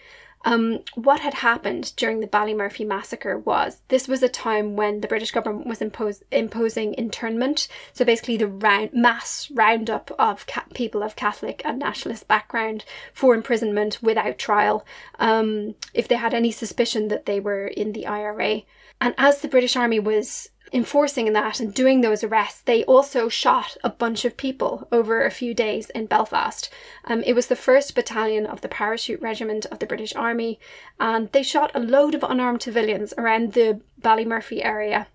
Um, 0.45 0.81
what 0.93 1.21
had 1.21 1.33
happened 1.33 1.91
during 1.97 2.19
the 2.19 2.27
Ballymurphy 2.27 2.85
massacre 2.85 3.39
was 3.39 3.81
this 3.87 4.07
was 4.07 4.21
a 4.21 4.29
time 4.29 4.75
when 4.75 5.01
the 5.01 5.07
British 5.07 5.31
government 5.31 5.65
was 5.65 5.81
impose, 5.81 6.21
imposing 6.31 6.93
internment. 6.93 7.67
So 7.93 8.05
basically, 8.05 8.37
the 8.37 8.47
round, 8.47 8.93
mass 8.93 9.49
roundup 9.51 10.11
of 10.19 10.45
ca- 10.45 10.65
people 10.75 11.01
of 11.01 11.15
Catholic 11.15 11.63
and 11.65 11.79
nationalist 11.79 12.27
background 12.27 12.85
for 13.11 13.33
imprisonment 13.33 13.97
without 14.03 14.37
trial 14.37 14.85
um, 15.17 15.73
if 15.95 16.07
they 16.07 16.15
had 16.15 16.35
any 16.35 16.51
suspicion 16.51 17.07
that 17.07 17.25
they 17.25 17.39
were 17.39 17.65
in 17.65 17.93
the 17.93 18.05
IRA. 18.05 18.61
And 19.01 19.15
as 19.17 19.41
the 19.41 19.47
British 19.47 19.75
Army 19.75 19.99
was 19.99 20.49
enforcing 20.73 21.33
that 21.33 21.59
and 21.59 21.73
doing 21.73 22.01
those 22.01 22.23
arrests, 22.23 22.61
they 22.61 22.83
also 22.85 23.29
shot 23.29 23.77
a 23.83 23.89
bunch 23.89 24.25
of 24.25 24.37
people 24.37 24.87
over 24.91 25.23
a 25.23 25.31
few 25.31 25.53
days 25.53 25.89
in 25.91 26.05
Belfast. 26.05 26.69
Um, 27.05 27.23
it 27.23 27.33
was 27.33 27.47
the 27.47 27.55
1st 27.55 27.95
Battalion 27.95 28.45
of 28.45 28.61
the 28.61 28.67
Parachute 28.67 29.21
Regiment 29.21 29.65
of 29.67 29.79
the 29.79 29.85
British 29.85 30.15
Army, 30.15 30.59
and 30.99 31.31
they 31.31 31.43
shot 31.43 31.71
a 31.73 31.79
load 31.79 32.15
of 32.15 32.23
unarmed 32.23 32.63
civilians 32.63 33.13
around 33.17 33.53
the 33.53 33.81
Ballymurphy 34.01 34.63
area. 34.63 35.07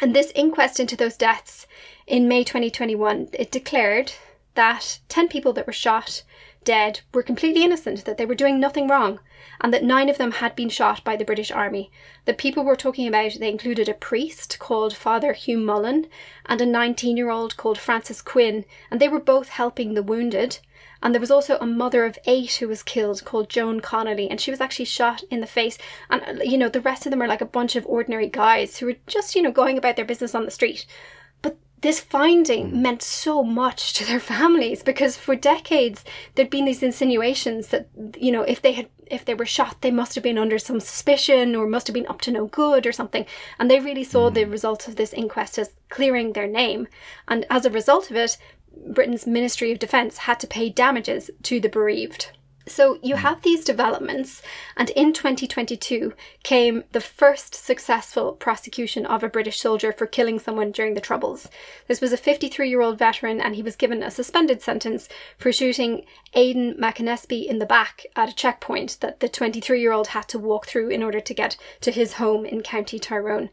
And 0.00 0.14
this 0.14 0.32
inquest 0.34 0.80
into 0.80 0.96
those 0.96 1.16
deaths 1.16 1.66
in 2.06 2.28
May 2.28 2.44
2021, 2.44 3.28
it 3.34 3.52
declared 3.52 4.12
that 4.54 4.98
10 5.08 5.28
people 5.28 5.52
that 5.52 5.66
were 5.66 5.72
shot 5.72 6.22
dead 6.64 7.00
were 7.12 7.22
completely 7.22 7.64
innocent, 7.64 8.04
that 8.04 8.18
they 8.18 8.26
were 8.26 8.34
doing 8.34 8.58
nothing 8.58 8.88
wrong, 8.88 9.20
and 9.60 9.72
that 9.72 9.84
nine 9.84 10.08
of 10.08 10.18
them 10.18 10.32
had 10.32 10.56
been 10.56 10.68
shot 10.68 11.02
by 11.04 11.16
the 11.16 11.24
British 11.24 11.50
Army. 11.50 11.90
The 12.24 12.34
people 12.34 12.64
we're 12.64 12.76
talking 12.76 13.08
about, 13.08 13.34
they 13.38 13.50
included 13.50 13.88
a 13.88 13.94
priest 13.94 14.58
called 14.58 14.94
Father 14.94 15.32
Hugh 15.32 15.58
Mullan 15.58 16.08
and 16.46 16.60
a 16.60 16.66
19 16.66 17.16
year 17.16 17.30
old 17.30 17.56
called 17.56 17.78
Francis 17.78 18.22
Quinn, 18.22 18.64
and 18.90 19.00
they 19.00 19.08
were 19.08 19.20
both 19.20 19.48
helping 19.48 19.94
the 19.94 20.02
wounded. 20.02 20.58
And 21.02 21.12
there 21.12 21.20
was 21.20 21.32
also 21.32 21.58
a 21.58 21.66
mother 21.66 22.04
of 22.04 22.18
eight 22.26 22.54
who 22.54 22.68
was 22.68 22.84
killed 22.84 23.24
called 23.24 23.48
Joan 23.48 23.80
Connolly, 23.80 24.30
and 24.30 24.40
she 24.40 24.52
was 24.52 24.60
actually 24.60 24.84
shot 24.84 25.24
in 25.30 25.40
the 25.40 25.48
face. 25.48 25.76
And, 26.08 26.40
you 26.44 26.56
know, 26.56 26.68
the 26.68 26.80
rest 26.80 27.06
of 27.06 27.10
them 27.10 27.20
are 27.20 27.26
like 27.26 27.40
a 27.40 27.46
bunch 27.46 27.74
of 27.74 27.84
ordinary 27.86 28.28
guys 28.28 28.78
who 28.78 28.86
were 28.86 28.96
just, 29.08 29.34
you 29.34 29.42
know, 29.42 29.50
going 29.50 29.76
about 29.76 29.96
their 29.96 30.04
business 30.04 30.34
on 30.34 30.44
the 30.44 30.52
street 30.52 30.86
this 31.82 32.00
finding 32.00 32.70
mm. 32.70 32.74
meant 32.74 33.02
so 33.02 33.42
much 33.42 33.92
to 33.92 34.04
their 34.04 34.20
families 34.34 34.82
because 34.82 35.16
for 35.16 35.36
decades 35.36 36.04
there'd 36.34 36.50
been 36.50 36.64
these 36.64 36.82
insinuations 36.82 37.68
that 37.68 37.88
you 38.16 38.32
know 38.32 38.42
if 38.42 38.62
they 38.62 38.72
had 38.72 38.88
if 39.06 39.24
they 39.24 39.34
were 39.34 39.44
shot 39.44 39.80
they 39.82 39.90
must 39.90 40.14
have 40.14 40.24
been 40.24 40.38
under 40.38 40.58
some 40.58 40.80
suspicion 40.80 41.54
or 41.54 41.66
must 41.66 41.86
have 41.86 41.94
been 41.94 42.06
up 42.06 42.20
to 42.20 42.30
no 42.30 42.46
good 42.46 42.86
or 42.86 42.92
something 42.92 43.26
and 43.58 43.70
they 43.70 43.80
really 43.80 44.04
saw 44.04 44.30
mm. 44.30 44.34
the 44.34 44.44
results 44.44 44.88
of 44.88 44.96
this 44.96 45.12
inquest 45.12 45.58
as 45.58 45.70
clearing 45.90 46.32
their 46.32 46.46
name 46.46 46.88
and 47.28 47.44
as 47.50 47.66
a 47.66 47.70
result 47.70 48.10
of 48.10 48.16
it 48.16 48.38
britain's 48.86 49.26
ministry 49.26 49.70
of 49.70 49.78
defence 49.78 50.18
had 50.18 50.40
to 50.40 50.46
pay 50.46 50.70
damages 50.70 51.30
to 51.42 51.60
the 51.60 51.68
bereaved 51.68 52.30
so 52.66 52.98
you 53.02 53.16
hmm. 53.16 53.22
have 53.22 53.42
these 53.42 53.64
developments, 53.64 54.42
and 54.76 54.90
in 54.90 55.12
2022 55.12 56.14
came 56.42 56.84
the 56.92 57.00
first 57.00 57.54
successful 57.54 58.32
prosecution 58.32 59.06
of 59.06 59.22
a 59.22 59.28
British 59.28 59.60
soldier 59.60 59.92
for 59.92 60.06
killing 60.06 60.38
someone 60.38 60.70
during 60.70 60.94
the 60.94 61.00
Troubles. 61.00 61.48
This 61.88 62.00
was 62.00 62.12
a 62.12 62.16
53 62.16 62.68
year 62.68 62.80
old 62.80 62.98
veteran, 62.98 63.40
and 63.40 63.54
he 63.54 63.62
was 63.62 63.76
given 63.76 64.02
a 64.02 64.10
suspended 64.10 64.62
sentence 64.62 65.08
for 65.38 65.52
shooting 65.52 66.04
Aidan 66.34 66.74
McAnespie 66.74 67.46
in 67.46 67.58
the 67.58 67.66
back 67.66 68.06
at 68.16 68.28
a 68.28 68.34
checkpoint 68.34 68.98
that 69.00 69.20
the 69.20 69.28
23 69.28 69.80
year 69.80 69.92
old 69.92 70.08
had 70.08 70.28
to 70.28 70.38
walk 70.38 70.66
through 70.66 70.88
in 70.88 71.02
order 71.02 71.20
to 71.20 71.34
get 71.34 71.56
to 71.80 71.90
his 71.90 72.14
home 72.14 72.44
in 72.44 72.62
County 72.62 72.98
Tyrone. 72.98 73.50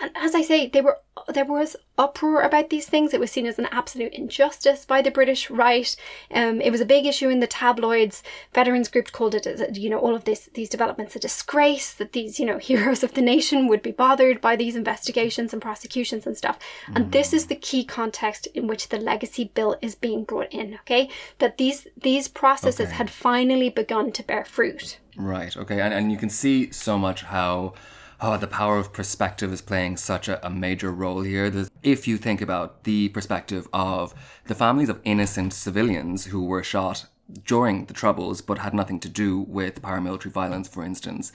And 0.00 0.10
as 0.14 0.34
I 0.34 0.42
say, 0.42 0.66
they 0.66 0.80
were 0.80 0.98
there 1.28 1.44
was 1.44 1.76
uproar 1.98 2.40
about 2.40 2.70
these 2.70 2.86
things. 2.86 3.12
It 3.12 3.20
was 3.20 3.30
seen 3.30 3.46
as 3.46 3.58
an 3.58 3.68
absolute 3.70 4.14
injustice 4.14 4.84
by 4.84 5.02
the 5.02 5.10
British 5.10 5.50
right. 5.50 5.94
Um, 6.32 6.60
it 6.60 6.70
was 6.70 6.80
a 6.80 6.86
big 6.86 7.04
issue 7.04 7.28
in 7.28 7.40
the 7.40 7.46
tabloids. 7.46 8.22
Veterans 8.54 8.88
groups 8.88 9.10
called 9.10 9.34
it, 9.34 9.76
you 9.76 9.90
know, 9.90 9.98
all 9.98 10.14
of 10.14 10.24
this 10.24 10.48
these 10.54 10.68
developments 10.68 11.16
a 11.16 11.18
disgrace. 11.18 11.92
That 11.92 12.12
these, 12.12 12.40
you 12.40 12.46
know, 12.46 12.58
heroes 12.70 13.02
of 13.02 13.14
the 13.14 13.22
nation 13.22 13.68
would 13.68 13.82
be 13.82 13.92
bothered 13.92 14.40
by 14.40 14.56
these 14.56 14.76
investigations 14.76 15.52
and 15.52 15.60
prosecutions 15.60 16.26
and 16.26 16.36
stuff. 16.36 16.58
Mm. 16.88 16.96
And 16.96 17.12
this 17.12 17.32
is 17.32 17.46
the 17.46 17.54
key 17.54 17.84
context 17.84 18.46
in 18.54 18.66
which 18.66 18.88
the 18.88 18.98
legacy 18.98 19.50
bill 19.54 19.76
is 19.82 19.94
being 19.94 20.24
brought 20.24 20.52
in. 20.52 20.74
Okay, 20.80 21.10
that 21.38 21.58
these 21.58 21.86
these 21.96 22.28
processes 22.28 22.88
okay. 22.88 22.96
had 22.96 23.10
finally 23.10 23.68
begun 23.68 24.12
to 24.12 24.22
bear 24.22 24.44
fruit. 24.44 24.98
Right. 25.16 25.54
Okay, 25.56 25.80
and 25.80 25.92
and 25.92 26.10
you 26.10 26.18
can 26.18 26.30
see 26.30 26.70
so 26.70 26.96
much 26.96 27.24
how 27.24 27.74
oh, 28.20 28.36
the 28.36 28.46
power 28.46 28.78
of 28.78 28.92
perspective 28.92 29.52
is 29.52 29.62
playing 29.62 29.96
such 29.96 30.28
a, 30.28 30.44
a 30.46 30.50
major 30.50 30.92
role 30.92 31.22
here. 31.22 31.50
There's, 31.50 31.70
if 31.82 32.06
you 32.06 32.16
think 32.16 32.40
about 32.40 32.84
the 32.84 33.08
perspective 33.10 33.68
of 33.72 34.14
the 34.46 34.54
families 34.54 34.88
of 34.88 35.00
innocent 35.04 35.52
civilians 35.52 36.26
who 36.26 36.44
were 36.44 36.62
shot 36.62 37.06
during 37.44 37.84
the 37.86 37.94
Troubles, 37.94 38.40
but 38.40 38.58
had 38.58 38.74
nothing 38.74 38.98
to 39.00 39.08
do 39.08 39.40
with 39.40 39.82
paramilitary 39.82 40.32
violence, 40.32 40.68
for 40.68 40.84
instance. 40.84 41.32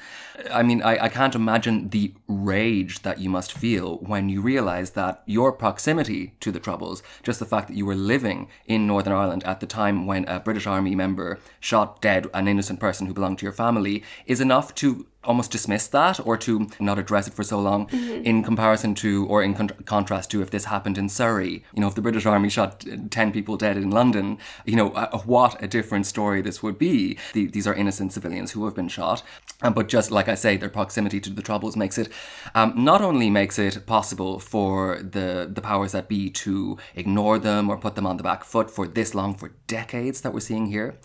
I 0.51 0.63
mean, 0.63 0.82
I, 0.82 1.06
I 1.06 1.10
can't 1.10 1.36
imagine 1.36 1.89
the 1.89 2.13
rage 2.27 3.01
that 3.04 3.20
you 3.20 3.30
must 3.30 3.54
feel 3.54 3.98
when 4.00 4.30
you 4.30 4.42
realize 4.42 4.92
that 4.92 5.24
your 5.25 5.51
proximity 5.51 6.34
to 6.42 6.51
the 6.51 6.60
Troubles, 6.60 7.04
just 7.24 7.39
the 7.39 7.46
fact 7.46 7.68
that 7.68 7.77
you 7.77 7.86
were 7.86 7.96
living 7.96 8.50
in 8.65 8.88
Northern 8.88 9.13
Ireland 9.13 9.44
at 9.46 9.60
the 9.60 9.68
time 9.68 10.06
when 10.06 10.25
a 10.25 10.39
British 10.39 10.68
Army 10.68 10.96
member 10.96 11.39
shot 11.60 12.01
dead 12.01 12.27
an 12.34 12.48
innocent 12.48 12.80
person 12.80 13.08
who 13.08 13.13
belonged 13.13 13.39
to 13.39 13.46
your 13.46 13.54
family, 13.54 14.04
is 14.25 14.42
enough 14.42 14.75
to 14.75 15.08
almost 15.25 15.51
dismiss 15.51 15.88
that 15.88 16.20
or 16.25 16.38
to 16.38 16.67
not 16.79 17.00
address 17.00 17.27
it 17.27 17.34
for 17.34 17.44
so 17.44 17.60
long 17.60 17.88
mm-hmm. 17.88 18.24
in 18.24 18.44
comparison 18.44 18.96
to 18.96 19.25
or 19.27 19.44
in 19.44 19.53
con- 19.53 19.70
contrast 19.86 20.32
to 20.32 20.41
if 20.41 20.51
this 20.51 20.65
happened 20.65 20.98
in 20.98 21.10
Surrey. 21.10 21.63
You 21.74 21.82
know 21.82 21.88
if 21.88 21.96
the 21.96 22.01
British 22.01 22.25
army 22.25 22.50
shot 22.50 22.86
10 23.10 23.32
people 23.32 23.58
dead 23.58 23.77
in 23.77 23.89
London 23.91 24.38
you 24.65 24.75
know 24.75 24.91
uh, 24.91 25.17
what 25.20 25.62
a 25.62 25.67
different 25.67 26.05
story 26.05 26.41
this 26.41 26.62
would 26.63 26.77
be. 26.77 27.17
The, 27.34 27.48
these 27.48 27.67
are 27.67 27.74
innocent 27.74 28.13
civilians 28.13 28.51
who 28.51 28.65
have 28.65 28.75
been 28.75 28.88
shot. 28.88 29.24
Um, 29.62 29.74
but 29.74 29.88
just 29.88 30.12
like 30.12 30.27
I 30.27 30.36
say 30.36 30.58
their 30.58 30.70
proximity 30.70 31.20
to 31.22 31.29
the 31.29 31.41
troubles 31.41 31.75
makes 31.75 31.98
it 31.98 32.12
um, 32.53 32.74
not 32.75 33.01
only 33.01 33.29
makes 33.29 33.58
it 33.58 33.86
possible 33.86 34.39
for 34.39 35.00
the 35.01 35.50
the 35.51 35.62
powers 35.62 35.91
that 35.94 36.08
be 36.08 36.29
to 36.29 36.77
ignore 36.96 37.39
them 37.39 37.70
or 37.70 37.77
put 37.77 37.96
them 37.96 38.05
on 38.05 38.17
the 38.17 38.24
back 38.24 38.44
foot 38.44 38.70
for 38.70 38.88
this 38.88 39.15
long 39.15 39.34
for 39.34 39.51
decades 39.67 40.22
that 40.22 40.34
we're 40.34 40.39
seeing 40.39 40.67
here 40.67 40.98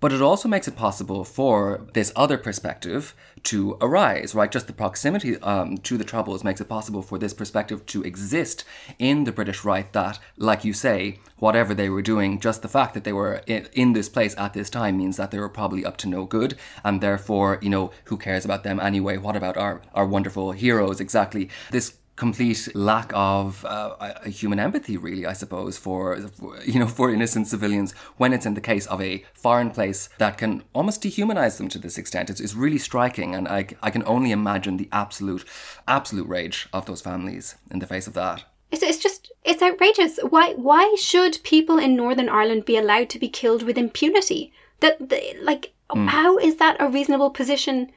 but 0.00 0.12
it 0.12 0.22
also 0.22 0.48
makes 0.48 0.66
it 0.66 0.76
possible 0.76 1.24
for 1.24 1.86
this 1.92 2.12
other 2.16 2.38
perspective 2.38 3.14
to 3.42 3.76
arise, 3.80 4.34
right? 4.34 4.50
Just 4.50 4.66
the 4.66 4.72
proximity 4.72 5.36
um, 5.38 5.78
to 5.78 5.96
the 5.96 6.04
Troubles 6.04 6.44
makes 6.44 6.60
it 6.60 6.68
possible 6.68 7.02
for 7.02 7.18
this 7.18 7.34
perspective 7.34 7.86
to 7.86 8.02
exist 8.02 8.64
in 8.98 9.24
the 9.24 9.32
British 9.32 9.64
right 9.64 9.90
that, 9.92 10.18
like 10.36 10.64
you 10.64 10.72
say, 10.72 11.18
whatever 11.38 11.74
they 11.74 11.88
were 11.88 12.02
doing, 12.02 12.38
just 12.38 12.62
the 12.62 12.68
fact 12.68 12.94
that 12.94 13.04
they 13.04 13.12
were 13.12 13.42
in, 13.46 13.68
in 13.72 13.92
this 13.92 14.08
place 14.08 14.34
at 14.36 14.52
this 14.52 14.70
time 14.70 14.98
means 14.98 15.16
that 15.16 15.30
they 15.30 15.38
were 15.38 15.48
probably 15.48 15.84
up 15.84 15.96
to 15.98 16.08
no 16.08 16.24
good. 16.24 16.56
And 16.84 17.00
therefore, 17.00 17.58
you 17.62 17.70
know, 17.70 17.92
who 18.04 18.16
cares 18.16 18.44
about 18.44 18.64
them 18.64 18.80
anyway? 18.80 19.16
What 19.16 19.36
about 19.36 19.56
our, 19.56 19.80
our 19.94 20.06
wonderful 20.06 20.52
heroes? 20.52 21.00
Exactly. 21.00 21.48
This 21.70 21.94
complete 22.16 22.68
lack 22.74 23.10
of 23.14 23.64
uh, 23.64 24.20
human 24.28 24.58
empathy, 24.58 24.96
really, 24.96 25.24
I 25.24 25.32
suppose, 25.32 25.78
for, 25.78 26.18
you 26.64 26.78
know 26.78 26.86
for 26.86 27.10
innocent 27.10 27.46
civilians 27.46 27.92
when 28.18 28.32
it's 28.32 28.46
in 28.46 28.54
the 28.54 28.60
case 28.60 28.86
of 28.86 29.00
a 29.00 29.24
foreign 29.32 29.70
place 29.70 30.08
that 30.18 30.36
can 30.36 30.62
almost 30.74 31.02
dehumanize 31.02 31.56
them 31.56 31.68
to 31.70 31.78
this 31.78 31.98
extent. 31.98 32.30
It's, 32.30 32.40
it's 32.40 32.54
really 32.54 32.78
striking, 32.78 33.34
and 33.34 33.48
I, 33.48 33.68
I 33.82 33.90
can 33.90 34.04
only 34.06 34.32
imagine 34.32 34.76
the 34.76 34.88
absolute 34.92 35.44
absolute 35.88 36.28
rage 36.28 36.68
of 36.72 36.86
those 36.86 37.00
families 37.00 37.54
in 37.70 37.78
the 37.78 37.86
face 37.86 38.06
of 38.06 38.14
that. 38.14 38.44
It's, 38.70 38.82
it's 38.82 38.98
just 38.98 39.32
it's 39.44 39.62
outrageous. 39.62 40.18
Why 40.18 40.52
why 40.54 40.96
should 41.00 41.42
people 41.42 41.78
in 41.78 41.96
Northern 41.96 42.28
Ireland 42.28 42.64
be 42.64 42.76
allowed 42.76 43.08
to 43.10 43.18
be 43.18 43.28
killed 43.28 43.62
with 43.62 43.78
impunity? 43.78 44.52
That 44.80 45.00
like 45.42 45.72
mm. 45.90 46.08
how 46.08 46.38
is 46.38 46.56
that 46.56 46.76
a 46.80 46.88
reasonable 46.88 47.30
position 47.30 47.90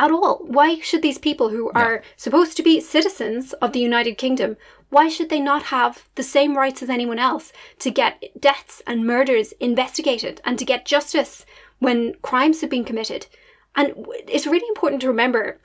at 0.00 0.10
all. 0.10 0.38
Why 0.46 0.80
should 0.80 1.02
these 1.02 1.18
people 1.18 1.50
who 1.50 1.70
are 1.72 2.02
supposed 2.16 2.56
to 2.56 2.62
be 2.62 2.80
citizens 2.80 3.52
of 3.54 3.72
the 3.72 3.80
United 3.80 4.16
Kingdom, 4.16 4.56
why 4.88 5.08
should 5.08 5.28
they 5.28 5.40
not 5.40 5.64
have 5.64 6.08
the 6.14 6.22
same 6.22 6.56
rights 6.56 6.82
as 6.82 6.88
anyone 6.88 7.18
else 7.18 7.52
to 7.80 7.90
get 7.90 8.40
deaths 8.40 8.82
and 8.86 9.06
murders 9.06 9.52
investigated 9.60 10.40
and 10.42 10.58
to 10.58 10.64
get 10.64 10.86
justice 10.86 11.44
when 11.80 12.14
crimes 12.22 12.62
have 12.62 12.70
been 12.70 12.84
committed? 12.84 13.26
And 13.76 13.94
it's 14.26 14.46
really 14.46 14.66
important 14.68 15.02
to 15.02 15.08
remember, 15.08 15.60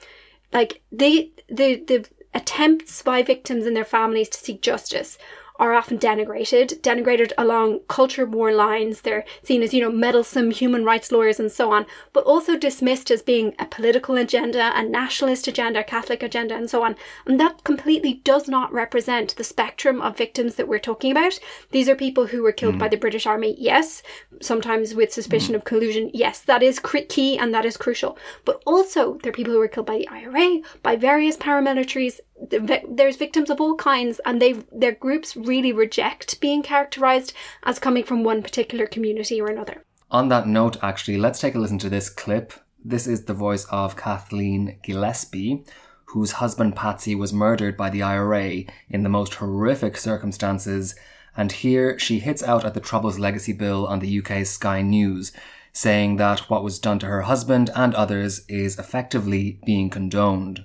like 0.51 0.81
the 0.91 1.31
the 1.47 1.77
the 1.87 2.05
attempts 2.33 3.01
by 3.01 3.23
victims 3.23 3.65
and 3.65 3.75
their 3.75 3.85
families 3.85 4.27
to 4.29 4.37
seek 4.37 4.61
justice 4.61 5.17
are 5.59 5.73
often 5.73 5.97
denigrated, 5.97 6.79
denigrated 6.81 7.31
along 7.37 7.79
culture 7.87 8.25
war 8.25 8.53
lines. 8.53 9.01
They're 9.01 9.25
seen 9.43 9.61
as, 9.61 9.73
you 9.73 9.81
know, 9.81 9.91
meddlesome 9.91 10.51
human 10.51 10.83
rights 10.83 11.11
lawyers 11.11 11.39
and 11.39 11.51
so 11.51 11.71
on, 11.71 11.85
but 12.13 12.25
also 12.25 12.57
dismissed 12.57 13.11
as 13.11 13.21
being 13.21 13.55
a 13.59 13.65
political 13.65 14.15
agenda, 14.15 14.71
a 14.75 14.83
nationalist 14.83 15.47
agenda, 15.47 15.79
a 15.79 15.83
Catholic 15.83 16.23
agenda, 16.23 16.55
and 16.55 16.69
so 16.69 16.83
on. 16.83 16.95
And 17.25 17.39
that 17.39 17.63
completely 17.63 18.15
does 18.23 18.47
not 18.47 18.71
represent 18.73 19.35
the 19.35 19.43
spectrum 19.43 20.01
of 20.01 20.17
victims 20.17 20.55
that 20.55 20.67
we're 20.67 20.79
talking 20.79 21.11
about. 21.11 21.39
These 21.71 21.89
are 21.89 21.95
people 21.95 22.27
who 22.27 22.43
were 22.43 22.51
killed 22.51 22.75
hmm. 22.75 22.79
by 22.79 22.87
the 22.87 22.97
British 22.97 23.25
Army, 23.25 23.55
yes, 23.57 24.03
sometimes 24.41 24.93
with 24.93 25.13
suspicion 25.13 25.53
hmm. 25.53 25.55
of 25.55 25.65
collusion, 25.65 26.11
yes, 26.13 26.39
that 26.41 26.63
is 26.63 26.79
cr- 26.79 26.97
key 27.09 27.37
and 27.37 27.53
that 27.53 27.65
is 27.65 27.77
crucial. 27.77 28.17
But 28.43 28.61
also, 28.65 29.17
there 29.23 29.29
are 29.29 29.33
people 29.33 29.53
who 29.53 29.59
were 29.59 29.67
killed 29.67 29.87
by 29.87 29.97
the 29.99 30.09
IRA, 30.09 30.61
by 30.83 30.95
various 30.95 31.37
paramilitaries. 31.37 32.19
There's 32.37 33.15
victims 33.15 33.49
of 33.49 33.61
all 33.61 33.75
kinds, 33.75 34.19
and 34.25 34.41
they 34.41 34.53
their 34.71 34.91
groups 34.91 35.35
really 35.35 35.71
reject 35.71 36.39
being 36.41 36.61
characterized 36.61 37.33
as 37.63 37.79
coming 37.79 38.03
from 38.03 38.23
one 38.23 38.43
particular 38.43 38.87
community 38.87 39.41
or 39.41 39.47
another. 39.47 39.85
On 40.11 40.29
that 40.29 40.47
note, 40.47 40.77
actually, 40.83 41.17
let's 41.17 41.39
take 41.39 41.55
a 41.55 41.59
listen 41.59 41.79
to 41.79 41.89
this 41.89 42.09
clip. 42.09 42.53
This 42.83 43.07
is 43.07 43.25
the 43.25 43.33
voice 43.33 43.65
of 43.65 43.97
Kathleen 43.97 44.77
Gillespie, 44.83 45.63
whose 46.07 46.33
husband 46.33 46.75
Patsy 46.75 47.15
was 47.15 47.33
murdered 47.33 47.75
by 47.75 47.89
the 47.89 48.03
IRA 48.03 48.63
in 48.89 49.03
the 49.03 49.09
most 49.09 49.35
horrific 49.35 49.97
circumstances. 49.97 50.95
And 51.35 51.51
here 51.51 51.97
she 51.97 52.19
hits 52.19 52.43
out 52.43 52.63
at 52.63 52.75
the 52.75 52.79
Troubles 52.79 53.17
Legacy 53.17 53.53
Bill 53.53 53.87
on 53.87 53.99
the 53.99 54.19
UK's 54.19 54.51
Sky 54.51 54.81
News, 54.81 55.31
saying 55.73 56.17
that 56.17 56.49
what 56.49 56.63
was 56.63 56.79
done 56.79 56.99
to 56.99 57.07
her 57.07 57.23
husband 57.23 57.69
and 57.75 57.93
others 57.95 58.45
is 58.47 58.79
effectively 58.79 59.59
being 59.65 59.89
condoned. 59.89 60.63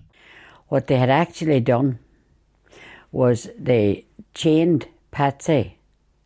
What 0.71 0.87
they 0.87 0.99
had 0.99 1.11
actually 1.11 1.59
done 1.59 1.99
was 3.11 3.49
they 3.59 4.07
chained 4.35 4.87
Patsy 5.11 5.79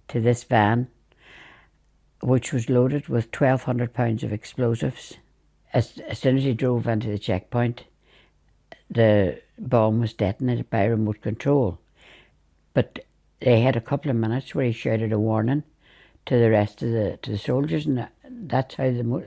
to 0.08 0.20
this 0.20 0.44
van, 0.44 0.88
which 2.20 2.52
was 2.52 2.68
loaded 2.68 3.08
with 3.08 3.34
1,200 3.34 3.94
pounds 3.94 4.22
of 4.22 4.34
explosives. 4.34 5.14
As, 5.72 5.96
as 6.06 6.18
soon 6.18 6.36
as 6.36 6.44
he 6.44 6.52
drove 6.52 6.86
into 6.86 7.08
the 7.08 7.18
checkpoint, 7.18 7.84
the 8.90 9.40
bomb 9.58 10.00
was 10.00 10.12
detonated 10.12 10.68
by 10.68 10.84
remote 10.84 11.22
control. 11.22 11.78
But 12.74 12.98
they 13.40 13.62
had 13.62 13.76
a 13.76 13.80
couple 13.80 14.10
of 14.10 14.16
minutes 14.18 14.54
where 14.54 14.66
he 14.66 14.72
shouted 14.72 15.10
a 15.10 15.18
warning 15.18 15.62
to 16.26 16.38
the 16.38 16.50
rest 16.50 16.82
of 16.82 16.90
the 16.90 17.18
to 17.22 17.30
the 17.30 17.38
soldiers, 17.38 17.86
and 17.86 18.08
that's 18.26 18.74
how 18.74 18.90
the 18.90 19.26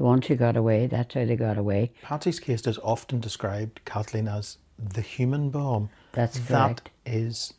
the 0.00 0.04
ones 0.06 0.26
who 0.26 0.34
got 0.34 0.56
away. 0.56 0.86
That's 0.86 1.12
how 1.12 1.26
they 1.26 1.36
got 1.36 1.58
away. 1.58 1.92
Patsy's 2.00 2.40
case 2.40 2.66
is 2.66 2.78
often 2.78 3.20
described, 3.20 3.84
Kathleen, 3.84 4.28
as 4.28 4.56
the 4.78 5.02
human 5.02 5.50
bomb. 5.50 5.90
That's 6.12 6.38
correct. 6.38 6.88
is 7.04 7.52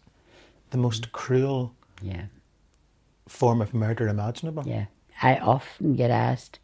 the 0.71 0.79
most 0.79 1.11
cruel 1.11 1.75
Yeah. 2.01 2.25
form 3.27 3.61
of 3.61 3.75
murder 3.75 4.07
imaginable. 4.07 4.63
Yeah, 4.65 4.85
I 5.21 5.37
often 5.37 5.93
get 5.95 6.09
asked, 6.09 6.57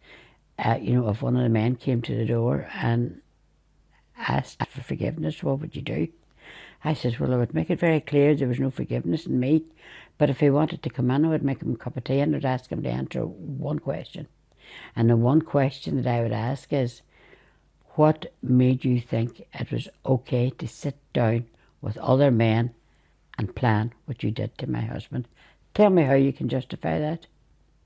uh, 0.58 0.80
you 0.82 0.96
know, 0.96 1.10
if 1.10 1.22
one 1.22 1.36
of 1.38 1.44
the 1.44 1.50
men 1.50 1.76
came 1.76 2.02
to 2.02 2.16
the 2.18 2.26
door 2.26 2.68
and 2.74 3.22
asked 4.18 4.66
for 4.66 4.82
forgiveness, 4.82 5.44
what 5.44 5.60
would 5.60 5.76
you 5.76 5.84
do? 5.84 6.08
I 6.84 6.96
says, 6.96 7.20
well, 7.20 7.36
I 7.36 7.38
would 7.38 7.54
make 7.54 7.70
it 7.70 7.80
very 7.80 8.02
clear 8.02 8.34
there 8.34 8.48
was 8.48 8.60
no 8.60 8.72
forgiveness 8.72 9.28
in 9.28 9.40
me, 9.40 9.66
but 10.18 10.32
if 10.32 10.40
he 10.40 10.50
wanted 10.50 10.82
to 10.82 10.90
come 10.90 11.12
in, 11.12 11.24
I 11.24 11.30
would 11.30 11.44
make 11.44 11.62
him 11.62 11.74
a 11.74 11.78
cup 11.78 11.98
of 11.98 12.04
tea 12.06 12.20
and 12.20 12.36
I'd 12.36 12.46
ask 12.46 12.72
him 12.72 12.82
to 12.82 12.90
answer 12.90 13.22
one 13.28 13.78
question. 13.78 14.28
And 14.96 15.10
the 15.10 15.18
one 15.18 15.42
question 15.42 16.02
that 16.02 16.08
I 16.08 16.22
would 16.22 16.32
ask 16.32 16.72
is, 16.74 17.02
what 17.96 18.32
made 18.42 18.86
you 18.86 19.00
think 19.00 19.46
it 19.54 19.72
was 19.72 19.90
okay 20.06 20.50
to 20.52 20.68
sit 20.68 20.98
down 21.14 21.46
with 21.82 21.98
other 21.98 22.32
men 22.32 22.74
and 23.38 23.56
plan 23.56 23.94
what 24.06 24.24
you 24.24 24.32
did 24.32 24.58
to 24.58 24.70
my 24.70 24.82
husband? 24.82 25.28
Tell 25.74 25.90
me 25.90 26.04
how 26.04 26.14
you 26.14 26.34
can 26.34 26.50
justify 26.50 27.00
that 27.00 27.28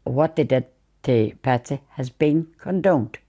what 0.03 0.35
they 0.35 0.43
did 0.43 0.65
to 1.03 1.33
Patsy 1.41 1.81
has 1.91 2.09
been 2.09 2.47
condoned. 2.57 3.19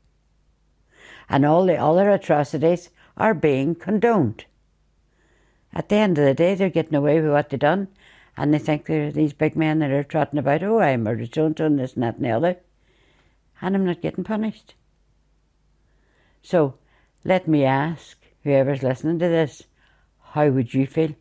And 1.28 1.44
all 1.44 1.66
the 1.66 1.76
other 1.76 2.10
atrocities 2.10 2.90
are 3.16 3.34
being 3.34 3.74
condoned. 3.74 4.44
At 5.72 5.88
the 5.88 5.96
end 5.96 6.18
of 6.18 6.24
the 6.24 6.34
day, 6.34 6.54
they're 6.54 6.70
getting 6.70 6.94
away 6.94 7.20
with 7.20 7.30
what 7.30 7.48
they've 7.50 7.58
done, 7.58 7.88
and 8.36 8.52
they 8.52 8.58
think 8.58 8.86
they're 8.86 9.10
these 9.10 9.32
big 9.32 9.56
men 9.56 9.78
that 9.78 9.90
are 9.90 10.02
trotting 10.02 10.38
about, 10.38 10.62
oh, 10.62 10.80
I 10.80 10.96
murdered 10.96 11.34
so 11.34 11.46
and 11.46 11.56
so, 11.56 11.66
and 11.66 11.78
this 11.78 11.94
and 11.94 12.02
that 12.02 12.16
and 12.16 12.24
the 12.24 12.30
other, 12.30 12.56
and 13.62 13.74
I'm 13.76 13.86
not 13.86 14.02
getting 14.02 14.24
punished. 14.24 14.74
So 16.42 16.74
let 17.24 17.48
me 17.48 17.64
ask 17.64 18.18
whoever's 18.42 18.82
listening 18.82 19.20
to 19.20 19.28
this 19.28 19.62
how 20.34 20.48
would 20.48 20.74
you 20.74 20.86
feel 20.86 21.14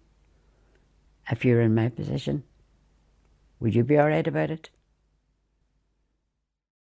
if 1.29 1.45
you 1.45 1.55
were 1.55 1.61
in 1.61 1.75
my 1.75 1.89
position? 1.89 2.43
Would 3.59 3.75
you 3.75 3.83
be 3.83 3.97
all 3.97 4.07
right 4.09 4.27
about 4.27 4.49
it? 4.49 4.69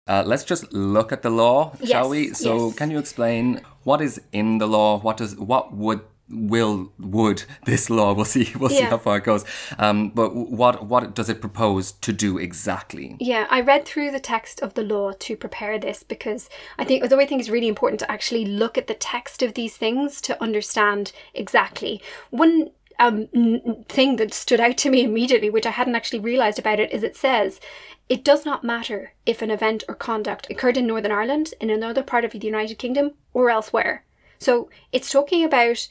Uh, 0.09 0.23
let's 0.27 0.45
just 0.45 0.73
look 0.73 1.13
at 1.13 1.23
the 1.23 1.31
law, 1.31 1.77
shall 1.85 2.09
Yes, 2.09 2.11
we? 2.11 2.33
So, 2.35 2.67
yes. 2.69 2.77
can 2.77 2.91
you 2.91 2.99
explain 2.99 3.61
what 3.85 4.01
is 4.01 4.21
in 4.33 4.59
the 4.59 4.67
law? 4.67 4.99
What 4.99 5.19
does 5.19 5.37
what 5.37 5.73
would 5.75 6.01
will 6.29 6.93
would 6.99 7.45
this 7.65 7.91
law? 7.91 8.13
We'll 8.13 8.25
see. 8.25 8.53
We'll 8.59 8.71
see 8.71 8.83
how 8.83 8.99
far 8.99 9.19
it 9.19 9.25
goes. 9.25 9.45
Um, 9.79 10.11
but 10.11 10.35
what 10.35 10.87
what 10.87 11.15
does 11.15 11.29
it 11.29 11.41
propose 11.41 11.93
to 11.93 12.13
do 12.13 12.39
exactly? 12.39 13.17
Yeah, 13.19 13.47
I 13.51 13.61
read 13.61 13.85
through 13.85 14.11
the 14.11 14.21
text 14.21 14.61
of 14.61 14.75
the 14.75 14.83
law 14.83 15.13
to 15.13 15.37
prepare 15.37 15.79
this 15.79 16.03
because 16.03 16.49
I 16.79 16.85
think 16.85 17.03
although 17.03 17.21
I 17.21 17.27
think 17.27 17.41
it's 17.41 17.51
really 17.51 17.69
important 17.69 18.01
to 18.01 18.11
actually 18.11 18.45
look 18.45 18.79
at 18.79 18.87
the 18.87 18.95
text 18.95 19.43
of 19.43 19.55
these 19.55 19.77
things 19.77 20.21
to 20.23 20.41
understand 20.43 21.13
exactly. 21.35 22.01
One 22.31 22.71
um, 22.99 23.29
n- 23.35 23.85
thing 23.89 24.17
that 24.17 24.33
stood 24.33 24.61
out 24.61 24.77
to 24.79 24.91
me 24.91 25.03
immediately, 25.03 25.51
which 25.51 25.67
I 25.67 25.71
hadn't 25.71 25.97
actually 25.97 26.21
realised 26.21 26.59
about 26.59 26.79
it, 26.79 26.93
is 26.93 27.03
it 27.03 27.17
says 27.17 27.61
it 28.09 28.25
does 28.25 28.45
not 28.45 28.63
matter 28.63 29.15
if 29.27 29.43
an 29.43 29.51
event 29.51 29.83
or 29.89 29.95
conduct 29.95 30.49
occurred 30.51 30.77
in 30.77 30.87
Northern 30.87 31.13
Ireland, 31.13 31.55
in 31.61 31.71
another 31.71 32.03
part 32.03 32.25
of 32.25 32.33
the 32.33 32.39
United 32.39 32.79
Kingdom, 32.79 33.13
or 33.33 33.51
elsewhere. 33.51 34.05
So 34.39 34.69
it's 34.93 35.11
talking 35.11 35.45
about 35.45 35.89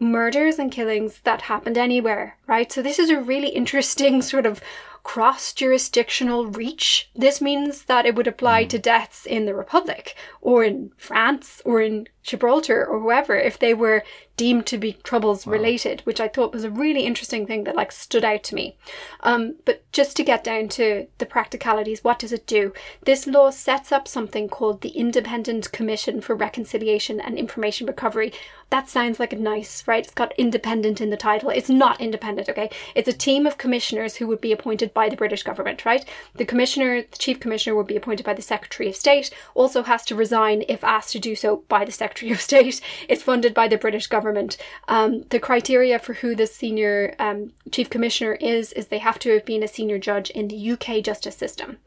murders 0.00 0.58
and 0.58 0.72
killings 0.72 1.20
that 1.24 1.42
happened 1.42 1.78
anywhere, 1.78 2.38
right? 2.46 2.72
So 2.72 2.82
this 2.82 2.98
is 2.98 3.10
a 3.10 3.20
really 3.20 3.50
interesting 3.50 4.22
sort 4.32 4.46
of 4.46 4.60
cross 5.02 5.52
jurisdictional 5.52 6.46
reach. 6.46 7.10
This 7.14 7.40
means 7.40 7.84
that 7.84 8.06
it 8.06 8.14
would 8.14 8.26
apply 8.26 8.64
mm. 8.64 8.68
to 8.70 8.78
deaths 8.78 9.26
in 9.26 9.46
the 9.46 9.54
Republic 9.54 10.14
or 10.40 10.64
in 10.64 10.92
France 10.96 11.62
or 11.64 11.80
in 11.80 12.06
Gibraltar 12.22 12.84
or 12.84 13.00
whoever 13.00 13.36
if 13.36 13.58
they 13.58 13.74
were 13.74 14.04
deemed 14.36 14.66
to 14.66 14.78
be 14.78 14.94
troubles 15.02 15.46
related, 15.46 16.00
which 16.04 16.20
I 16.20 16.28
thought 16.28 16.54
was 16.54 16.64
a 16.64 16.70
really 16.70 17.04
interesting 17.04 17.46
thing 17.46 17.64
that 17.64 17.76
like 17.76 17.92
stood 17.92 18.24
out 18.24 18.42
to 18.44 18.54
me. 18.54 18.76
Um, 19.22 19.56
but 19.66 19.82
just 19.92 20.16
to 20.16 20.24
get 20.24 20.44
down 20.44 20.68
to 20.70 21.08
the 21.18 21.26
practicalities, 21.26 22.02
what 22.02 22.18
does 22.18 22.32
it 22.32 22.46
do? 22.46 22.72
This 23.04 23.26
law 23.26 23.50
sets 23.50 23.92
up 23.92 24.08
something 24.08 24.48
called 24.48 24.80
the 24.80 24.90
Independent 24.90 25.72
Commission 25.72 26.20
for 26.22 26.34
Reconciliation 26.34 27.20
and 27.20 27.36
Information 27.36 27.86
Recovery. 27.86 28.32
That 28.70 28.88
sounds 28.88 29.20
like 29.20 29.32
a 29.32 29.36
nice, 29.36 29.86
right? 29.86 30.04
It's 30.04 30.14
got 30.14 30.32
independent 30.38 31.00
in 31.00 31.10
the 31.10 31.16
title. 31.18 31.50
It's 31.50 31.68
not 31.68 32.00
independent, 32.00 32.48
okay? 32.48 32.70
It's 32.94 33.08
a 33.08 33.12
team 33.12 33.46
of 33.46 33.58
commissioners 33.58 34.16
who 34.16 34.26
would 34.28 34.40
be 34.40 34.52
appointed 34.52 34.94
by 34.94 35.08
the 35.08 35.16
British 35.16 35.42
government, 35.42 35.84
right? 35.84 36.04
The 36.34 36.46
commissioner, 36.46 37.02
the 37.02 37.18
chief 37.18 37.40
commissioner 37.40 37.76
would 37.76 37.88
be 37.88 37.96
appointed 37.96 38.24
by 38.24 38.34
the 38.34 38.42
Secretary 38.42 38.88
of 38.88 38.96
State, 38.96 39.30
also 39.54 39.82
has 39.82 40.02
to 40.04 40.14
resign 40.14 40.64
if 40.68 40.82
asked 40.82 41.12
to 41.12 41.18
do 41.18 41.34
so 41.34 41.64
by 41.68 41.84
the 41.84 41.92
Secretary 41.92 42.09
of 42.22 42.40
State. 42.40 42.80
It's 43.08 43.22
funded 43.22 43.54
by 43.54 43.68
the 43.68 43.78
British 43.78 44.06
government. 44.06 44.56
Um, 44.88 45.22
the 45.30 45.40
criteria 45.40 45.98
for 45.98 46.14
who 46.14 46.34
the 46.34 46.46
senior 46.46 47.14
um, 47.18 47.52
chief 47.70 47.90
commissioner 47.90 48.34
is, 48.34 48.72
is 48.72 48.88
they 48.88 48.98
have 48.98 49.18
to 49.20 49.32
have 49.34 49.44
been 49.44 49.62
a 49.62 49.68
senior 49.68 49.98
judge 49.98 50.30
in 50.30 50.48
the 50.48 50.70
UK 50.72 51.02
justice 51.02 51.36
system. 51.36 51.78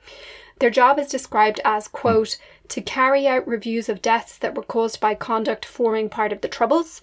Their 0.60 0.70
job 0.70 1.00
is 1.00 1.08
described 1.08 1.60
as, 1.66 1.88
quote, 1.88 2.38
to 2.70 2.82
carry 2.82 3.28
out 3.28 3.48
reviews 3.48 3.90
of 3.90 4.02
deaths 4.02 4.38
that 4.38 4.56
were 4.56 4.64
caused 4.64 5.00
by 5.00 5.16
conduct 5.16 5.66
forming 5.66 6.10
part 6.10 6.32
of 6.32 6.42
the 6.42 6.48
Troubles, 6.48 7.02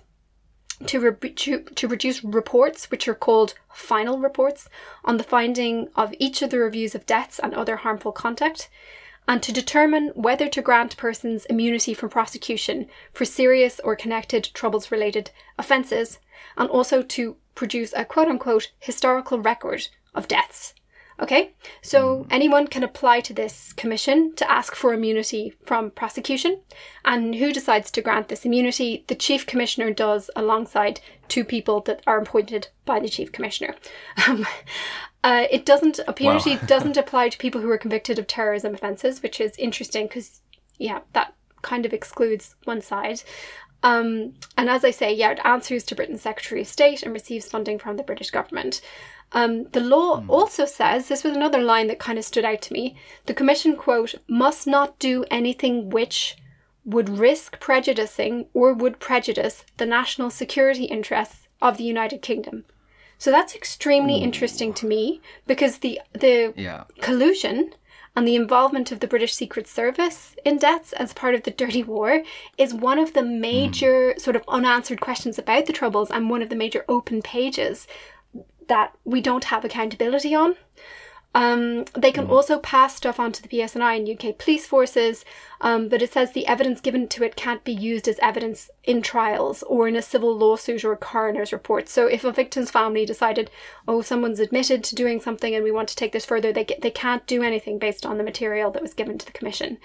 to, 0.87 1.01
re- 1.01 1.31
to, 1.31 1.63
to 1.63 1.89
produce 1.89 2.25
reports, 2.25 2.91
which 2.91 3.07
are 3.07 3.15
called 3.15 3.55
final 3.73 4.19
reports, 4.19 4.69
on 5.05 5.19
the 5.19 5.25
finding 5.25 5.89
of 5.95 6.15
each 6.19 6.43
of 6.43 6.51
the 6.51 6.59
reviews 6.59 6.95
of 6.95 7.07
deaths 7.07 7.39
and 7.39 7.53
other 7.53 7.77
harmful 7.77 8.13
conduct, 8.13 8.71
and 9.29 9.43
to 9.43 9.53
determine 9.53 10.09
whether 10.15 10.49
to 10.49 10.63
grant 10.63 10.97
persons 10.97 11.45
immunity 11.47 11.95
from 11.95 12.11
prosecution 12.11 12.87
for 13.13 13.25
serious 13.25 13.81
or 13.85 13.95
connected 13.95 14.51
troubles 14.55 14.91
related 14.91 15.31
offences, 15.59 16.19
and 16.57 16.69
also 16.71 17.03
to 17.03 17.37
produce 17.55 17.93
a 17.97 18.05
quote 18.05 18.29
unquote 18.29 18.73
historical 18.79 19.39
record 19.39 19.89
of 20.15 20.29
deaths. 20.29 20.75
Okay, 21.21 21.53
so 21.83 22.27
anyone 22.31 22.67
can 22.67 22.83
apply 22.83 23.21
to 23.21 23.35
this 23.35 23.75
commission 23.75 24.35
to 24.37 24.51
ask 24.51 24.75
for 24.75 24.95
immunity 24.95 25.55
from 25.67 25.91
prosecution. 25.91 26.61
And 27.05 27.35
who 27.35 27.53
decides 27.53 27.91
to 27.91 28.01
grant 28.01 28.29
this 28.29 28.47
immunity? 28.47 29.05
The 29.07 29.15
chief 29.15 29.47
commissioner 29.47 29.91
does 29.93 30.31
alongside 30.35 31.01
two 31.29 31.45
people 31.45 31.83
that 31.83 32.03
are 32.07 32.19
appointed 32.19 32.69
by 32.87 33.01
the 33.01 33.09
chief 33.09 33.33
commissioner. 33.33 33.75
Um, 34.27 34.47
uh, 35.23 35.47
it 35.51 35.67
doesn't, 35.67 36.01
immunity 36.19 36.57
doesn't 36.67 36.97
apply 36.97 37.29
to 37.29 37.37
people 37.37 37.61
who 37.61 37.71
are 37.71 37.77
convicted 37.77 38.19
of 38.19 38.27
terrorism 38.27 38.75
offences, 38.75 39.23
which 39.23 39.39
is 39.39 39.55
interesting 39.59 40.07
because, 40.07 40.41
yeah, 40.79 41.01
that 41.13 41.35
kind 41.61 41.85
of 41.85 41.93
excludes 41.93 42.57
one 42.65 42.81
side. 42.81 43.23
Um, 43.83 44.35
and 44.57 44.69
as 44.69 44.85
I 44.85 44.91
say, 44.91 45.13
yeah, 45.13 45.33
it 45.33 45.41
answers 45.45 45.85
to 45.85 45.95
Britain's 45.95 46.23
Secretary 46.23 46.63
of 46.63 46.67
State 46.67 47.03
and 47.03 47.13
receives 47.13 47.49
funding 47.49 47.79
from 47.79 47.97
the 47.97 48.03
British 48.03 48.31
government. 48.31 48.81
Um, 49.33 49.64
the 49.71 49.81
law 49.81 50.25
also 50.29 50.64
says 50.64 51.07
this 51.09 51.23
was 51.23 51.37
another 51.37 51.61
line 51.62 51.87
that 51.87 51.99
kind 52.01 52.19
of 52.19 52.25
stood 52.25 52.45
out 52.45 52.62
to 52.62 52.73
me. 52.73 52.97
The 53.27 53.35
Commission, 53.35 53.77
quote, 53.77 54.16
must 54.29 54.66
not 54.66 54.99
do 54.99 55.25
anything 55.31 55.88
which 55.90 56.37
would 56.85 57.09
risk 57.09 57.61
prejudicing 57.61 58.47
or 58.55 58.73
would 58.73 58.99
prejudice 58.99 59.64
the 59.77 59.87
national 59.87 60.31
security 60.31 60.85
interests 60.85 61.47
of 61.62 61.77
the 61.77 61.85
United 61.85 62.23
Kingdom. 62.23 62.64
So 63.19 63.31
that's 63.31 63.55
extremely 63.55 64.16
interesting 64.16 64.73
to 64.75 64.87
me 64.87 65.21
because 65.47 65.79
the 65.79 66.01
the 66.12 66.55
Yeah. 66.57 66.85
collusion 67.01 67.75
and 68.16 68.27
the 68.27 68.35
involvement 68.35 68.90
of 68.90 69.01
the 69.01 69.07
British 69.07 69.35
Secret 69.35 69.69
Service 69.69 70.35
in 70.45 70.57
deaths 70.57 70.93
as 70.95 71.12
part 71.12 71.35
of 71.35 71.43
the 71.45 71.51
Dirty 71.51 71.83
War 71.85 72.23
is 72.59 72.75
one 72.75 72.99
of 72.99 73.12
the 73.12 73.23
major 73.23 74.14
sort 74.19 74.35
of 74.37 74.43
unanswered 74.49 75.01
questions 75.01 75.38
about 75.38 75.66
the 75.66 75.73
Troubles 75.73 76.11
and 76.11 76.29
one 76.31 76.43
of 76.43 76.49
the 76.49 76.57
major 76.57 76.85
open 76.88 77.23
pages 77.23 77.87
that 78.71 78.97
we 79.05 79.21
don't 79.21 79.45
have 79.45 79.65
accountability 79.65 80.35
on. 80.35 80.55
Um, 81.33 81.85
they 81.95 82.11
can 82.11 82.27
also 82.27 82.59
pass 82.59 82.97
stuff 82.97 83.21
on 83.21 83.31
to 83.33 83.43
the 83.43 83.49
PSNI 83.49 83.97
and 83.99 84.09
UK 84.09 84.37
police 84.37 84.67
forces, 84.67 85.25
um, 85.61 85.89
but 85.89 86.03
it 86.03 86.13
says 86.13 86.33
the 86.33 86.47
evidence 86.47 86.81
given 86.81 87.07
to 87.09 87.23
it 87.23 87.37
can't 87.37 87.63
be 87.63 87.73
used 87.73 88.09
as 88.09 88.19
evidence 88.21 88.69
in 88.83 89.01
trials 89.01 89.63
or 89.65 89.87
in 89.87 89.95
a 89.95 90.03
civil 90.03 90.37
lawsuit 90.37 90.85
or 90.85 90.93
a 90.93 90.97
coroner's 90.97 91.53
report. 91.53 91.89
So 91.89 92.07
if 92.07 92.25
a 92.25 92.33
victim's 92.33 92.71
family 92.71 93.07
decided, 93.07 93.51
oh, 93.87 94.03
someone's 94.03 94.41
admitted 94.41 94.83
to 94.85 94.97
doing 94.97 95.21
something 95.21 95.55
and 95.55 95.63
we 95.63 95.71
want 95.71 95.89
to 95.91 95.97
take 95.97 96.13
this 96.13 96.27
further, 96.27 96.53
they 96.53 96.65
get, 96.65 96.81
they 96.81 96.91
can't 96.91 97.27
do 97.27 97.45
anything 97.45 97.79
based 97.79 98.05
on 98.05 98.19
the 98.19 98.25
material 98.25 98.73
that 98.73 98.83
was 98.83 98.95
given 98.95 99.17
to 99.19 99.27
the 99.27 99.33
commission. 99.33 99.79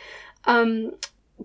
Um, 0.46 0.94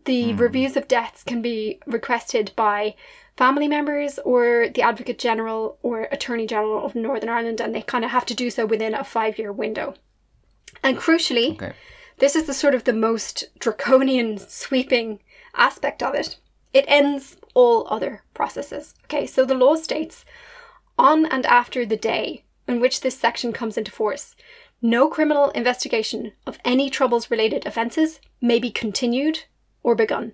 the 0.05 0.33
reviews 0.35 0.77
of 0.77 0.89
deaths 0.89 1.23
can 1.23 1.43
be 1.43 1.81
requested 1.87 2.53
by 2.57 2.95
family 3.41 3.69
members 3.69 4.19
or 4.23 4.69
the 4.69 4.83
Advocate 4.83 5.19
General 5.19 5.79
or 5.83 6.03
Attorney 6.13 6.47
General 6.47 6.85
of 6.85 6.95
Northern 6.95 7.31
Ireland, 7.31 7.59
and 7.59 7.75
they 7.75 7.81
kind 7.81 8.05
of 8.05 8.11
have 8.11 8.27
to 8.27 8.35
do 8.35 8.51
so 8.51 8.67
within 8.67 8.93
a 8.95 9.03
five 9.03 9.39
year 9.39 9.51
window. 9.51 9.95
And 10.83 10.99
crucially, 10.99 11.53
Okay. 11.55 11.73
this 12.19 12.37
is 12.37 12.45
the 12.45 12.53
sort 12.53 12.75
of 12.75 12.85
the 12.85 12.93
most 12.93 13.45
draconian, 13.59 14.37
sweeping 14.37 15.21
aspect 15.55 16.03
of 16.03 16.15
it. 16.15 16.37
It 16.75 16.85
ends 16.87 17.39
all 17.55 17.87
other 17.89 18.25
processes. 18.35 18.95
Okay, 19.05 19.27
so 19.27 19.47
the 19.47 19.55
law 19.65 19.75
states 19.75 20.27
on 20.99 21.25
and 21.25 21.47
after 21.47 21.87
the 21.87 21.97
day 22.13 22.45
in 22.69 22.79
which 22.79 23.01
this 23.01 23.19
section 23.19 23.55
comes 23.55 23.79
into 23.79 23.91
force, 23.91 24.37
no 24.83 25.09
criminal 25.09 25.49
investigation 25.63 26.33
of 26.47 26.59
any 26.63 26.91
troubles 26.91 27.31
related 27.31 27.65
offences 27.67 28.21
may 28.43 28.59
be 28.59 28.71
continued 28.71 29.45
or 29.83 29.95
begun. 29.95 30.33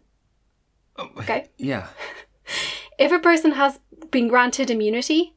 Oh, 0.99 1.11
okay? 1.19 1.51
Yeah. 1.57 1.87
If 2.99 3.13
a 3.13 3.19
person 3.19 3.53
has 3.53 3.81
been 4.11 4.29
granted 4.29 4.71
immunity, 4.71 5.35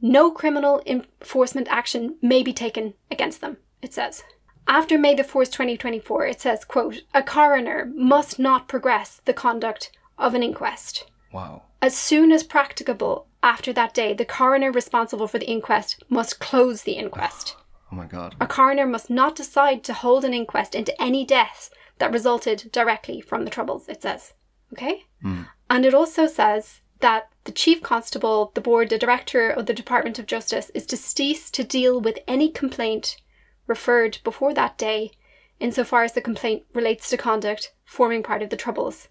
no 0.00 0.30
criminal 0.30 0.82
enforcement 0.86 1.68
action 1.70 2.16
may 2.22 2.42
be 2.42 2.52
taken 2.52 2.94
against 3.10 3.40
them, 3.40 3.56
it 3.80 3.92
says. 3.92 4.24
After 4.68 4.96
May 4.96 5.14
the 5.14 5.24
4th, 5.24 5.50
2024, 5.50 6.26
it 6.26 6.40
says, 6.40 6.64
quote, 6.64 7.02
a 7.12 7.22
coroner 7.22 7.90
must 7.94 8.38
not 8.38 8.68
progress 8.68 9.20
the 9.24 9.32
conduct 9.32 9.90
of 10.18 10.34
an 10.34 10.42
inquest. 10.42 11.06
Wow. 11.32 11.62
As 11.80 11.96
soon 11.96 12.30
as 12.30 12.44
practicable 12.44 13.26
after 13.42 13.72
that 13.72 13.94
day, 13.94 14.14
the 14.14 14.24
coroner 14.24 14.70
responsible 14.70 15.26
for 15.26 15.38
the 15.38 15.50
inquest 15.50 16.02
must 16.08 16.38
close 16.38 16.82
the 16.82 16.92
inquest. 16.92 17.56
Oh 17.90 17.94
my 17.94 18.06
god. 18.06 18.34
A 18.40 18.46
coroner 18.46 18.86
must 18.86 19.10
not 19.10 19.36
decide 19.36 19.84
to 19.84 19.92
hold 19.92 20.24
an 20.24 20.32
inquest 20.32 20.74
into 20.74 20.98
any 20.98 21.26
deaths 21.26 21.68
that 21.98 22.10
resulted 22.10 22.70
directly 22.72 23.20
from 23.20 23.44
the 23.44 23.50
troubles, 23.50 23.86
it 23.86 24.00
says. 24.00 24.32
Okay? 24.72 25.04
Hmm. 25.20 25.42
And 25.68 25.84
it 25.84 25.92
also 25.92 26.26
says 26.26 26.80
that 27.02 27.28
the 27.44 27.52
chief 27.52 27.82
constable, 27.82 28.52
the 28.54 28.60
board, 28.60 28.88
the 28.88 28.98
director 28.98 29.50
of 29.50 29.66
the 29.66 29.74
Department 29.74 30.18
of 30.18 30.26
Justice 30.26 30.70
is 30.74 30.86
to 30.86 30.96
cease 30.96 31.50
to 31.50 31.62
deal 31.62 32.00
with 32.00 32.18
any 32.26 32.48
complaint 32.48 33.16
referred 33.66 34.18
before 34.24 34.54
that 34.54 34.78
day, 34.78 35.12
insofar 35.60 36.04
as 36.04 36.12
the 36.12 36.20
complaint 36.20 36.64
relates 36.72 37.10
to 37.10 37.16
conduct 37.16 37.72
forming 37.84 38.22
part 38.22 38.42
of 38.42 38.50
the 38.50 38.56
troubles. 38.56 39.08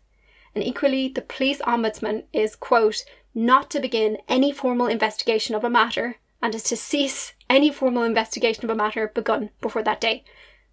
And 0.56 0.64
equally, 0.64 1.08
the 1.08 1.22
police 1.22 1.62
ombudsman 1.62 2.24
is, 2.34 2.56
quote, 2.56 3.06
not 3.34 3.70
to 3.72 3.80
begin 3.80 4.18
any 4.28 4.52
formal 4.52 4.88
investigation 4.88 5.56
of 5.56 5.64
a 5.64 5.70
matter 5.70 6.18
and 6.42 6.54
is 6.54 6.64
to 6.64 6.76
cease 6.76 7.34
any 7.50 7.72
formal 7.72 8.04
investigation 8.04 8.66
of 8.66 8.70
a 8.70 8.76
matter 8.76 9.08
begun 9.08 9.50
before 9.62 9.84
that 9.84 10.02
day. 10.02 10.24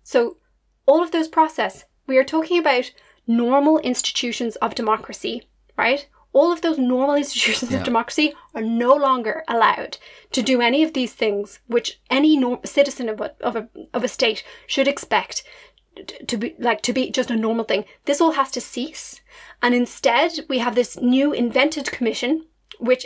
So, 0.03 0.39
all 0.87 1.03
of 1.03 1.11
those 1.11 1.29
process, 1.29 1.85
we 2.07 2.17
are 2.17 2.25
talking 2.25 2.59
about 2.59 2.93
normal 3.27 3.79
institutions 3.79 4.57
of 4.57 4.75
democracy, 4.75 5.49
right? 5.77 6.09
All 6.39 6.51
of 6.53 6.61
those 6.61 6.79
normal 6.95 7.17
institutions 7.23 7.71
Yeah. 7.71 7.79
of 7.79 7.85
democracy 7.85 8.29
are 8.55 8.67
no 8.85 8.93
longer 9.07 9.35
allowed 9.55 9.93
to 10.37 10.43
do 10.51 10.61
any 10.61 10.81
of 10.85 10.93
these 10.93 11.15
things 11.23 11.61
which 11.75 11.89
any 12.19 12.33
citizen 12.65 13.09
of 13.13 13.21
a, 13.27 13.29
of 13.49 13.57
a 13.61 13.69
of 13.97 14.05
a 14.05 14.09
state 14.19 14.41
should 14.67 14.89
expect 14.89 15.43
to 16.31 16.37
be 16.43 16.55
like 16.69 16.81
to 16.83 16.93
be 16.93 17.11
just 17.11 17.31
a 17.31 17.37
normal 17.37 17.65
thing. 17.65 17.85
This 18.05 18.21
all 18.21 18.33
has 18.41 18.51
to 18.53 18.61
cease, 18.61 19.21
and 19.63 19.75
instead 19.75 20.31
we 20.49 20.59
have 20.59 20.75
this 20.75 20.97
new 21.15 21.33
invented 21.33 21.87
commission, 21.97 22.47
which 22.79 23.05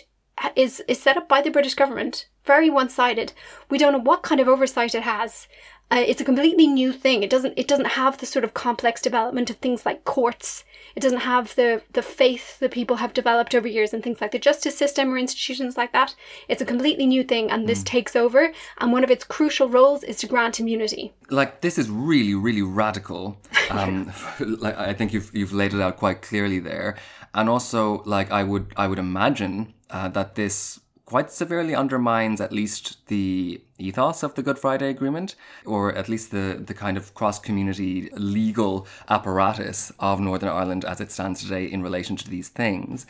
is 0.57 0.83
is 0.88 1.01
set 1.03 1.16
up 1.16 1.29
by 1.29 1.40
the 1.42 1.51
British 1.57 1.75
government, 1.75 2.29
very 2.45 2.71
one 2.71 2.88
sided. 2.88 3.33
We 3.71 3.79
don't 3.79 3.92
know 3.95 4.11
what 4.11 4.23
kind 4.29 4.40
of 4.40 4.49
oversight 4.49 4.95
it 4.95 5.03
has. 5.05 5.49
Uh, 5.90 6.03
it's 6.07 6.23
a 6.23 6.25
completely 6.25 6.66
new 6.66 6.90
thing. 6.90 7.23
It 7.23 7.29
doesn't 7.29 7.53
it 7.59 7.68
doesn't 7.68 7.88
have 8.01 8.16
the 8.16 8.25
sort 8.27 8.45
of 8.45 8.55
complex 8.55 9.03
development 9.03 9.51
of 9.51 9.57
things 9.57 9.85
like 9.85 10.05
courts. 10.05 10.64
It 10.97 11.01
doesn't 11.01 11.21
have 11.21 11.55
the 11.55 11.83
the 11.92 12.03
faith 12.03 12.59
that 12.61 12.71
people 12.71 12.97
have 12.97 13.12
developed 13.12 13.55
over 13.55 13.68
years 13.68 13.92
and 13.92 14.03
things 14.03 14.21
like 14.21 14.33
the 14.33 14.38
justice 14.38 14.77
system 14.77 15.12
or 15.12 15.18
institutions 15.18 15.77
like 15.77 15.92
that. 15.92 16.14
It's 16.49 16.62
a 16.62 16.64
completely 16.66 17.07
new 17.07 17.23
thing, 17.23 17.51
and 17.51 17.68
this 17.68 17.83
takes 17.83 18.16
over. 18.16 18.53
And 18.79 18.90
one 18.92 19.05
of 19.05 19.11
its 19.11 19.25
crucial 19.25 19.68
roles 19.68 20.03
is 20.03 20.16
to 20.18 20.27
grant 20.27 20.59
immunity. 20.61 21.12
like 21.31 21.61
this 21.61 21.77
is 21.79 21.88
really 21.90 22.35
really 22.35 22.62
radical 22.62 23.37
um 23.71 24.12
like 24.64 24.77
i 24.77 24.92
think 24.92 25.12
you've 25.14 25.31
you've 25.35 25.53
laid 25.53 25.73
it 25.73 25.81
out 25.81 25.97
quite 25.97 26.21
clearly 26.21 26.59
there 26.59 26.95
and 27.35 27.49
also 27.49 28.03
like 28.05 28.31
i 28.31 28.42
would 28.42 28.66
i 28.77 28.87
would 28.87 28.99
imagine 28.99 29.73
uh, 29.90 30.09
that 30.09 30.35
this 30.35 30.81
quite 31.12 31.31
severely 31.31 31.75
undermines 31.75 32.40
at 32.40 32.53
least 32.53 33.07
the 33.09 33.61
ethos 33.79 34.22
of 34.22 34.35
the 34.35 34.42
good 34.42 34.59
friday 34.59 34.88
agreement 34.88 35.35
or 35.66 35.94
at 35.94 36.09
least 36.09 36.31
the 36.31 36.46
the 36.68 36.72
kind 36.72 36.96
of 36.96 37.12
cross 37.12 37.38
community 37.38 38.09
legal 38.14 38.87
apparatus 39.11 39.92
of 39.98 40.18
northern 40.20 40.48
ireland 40.48 40.87
as 40.87 41.03
it 41.03 41.12
stands 41.12 41.42
today 41.42 41.66
in 41.66 41.83
relation 41.83 42.16
to 42.16 42.31
these 42.31 42.48
things 42.48 43.05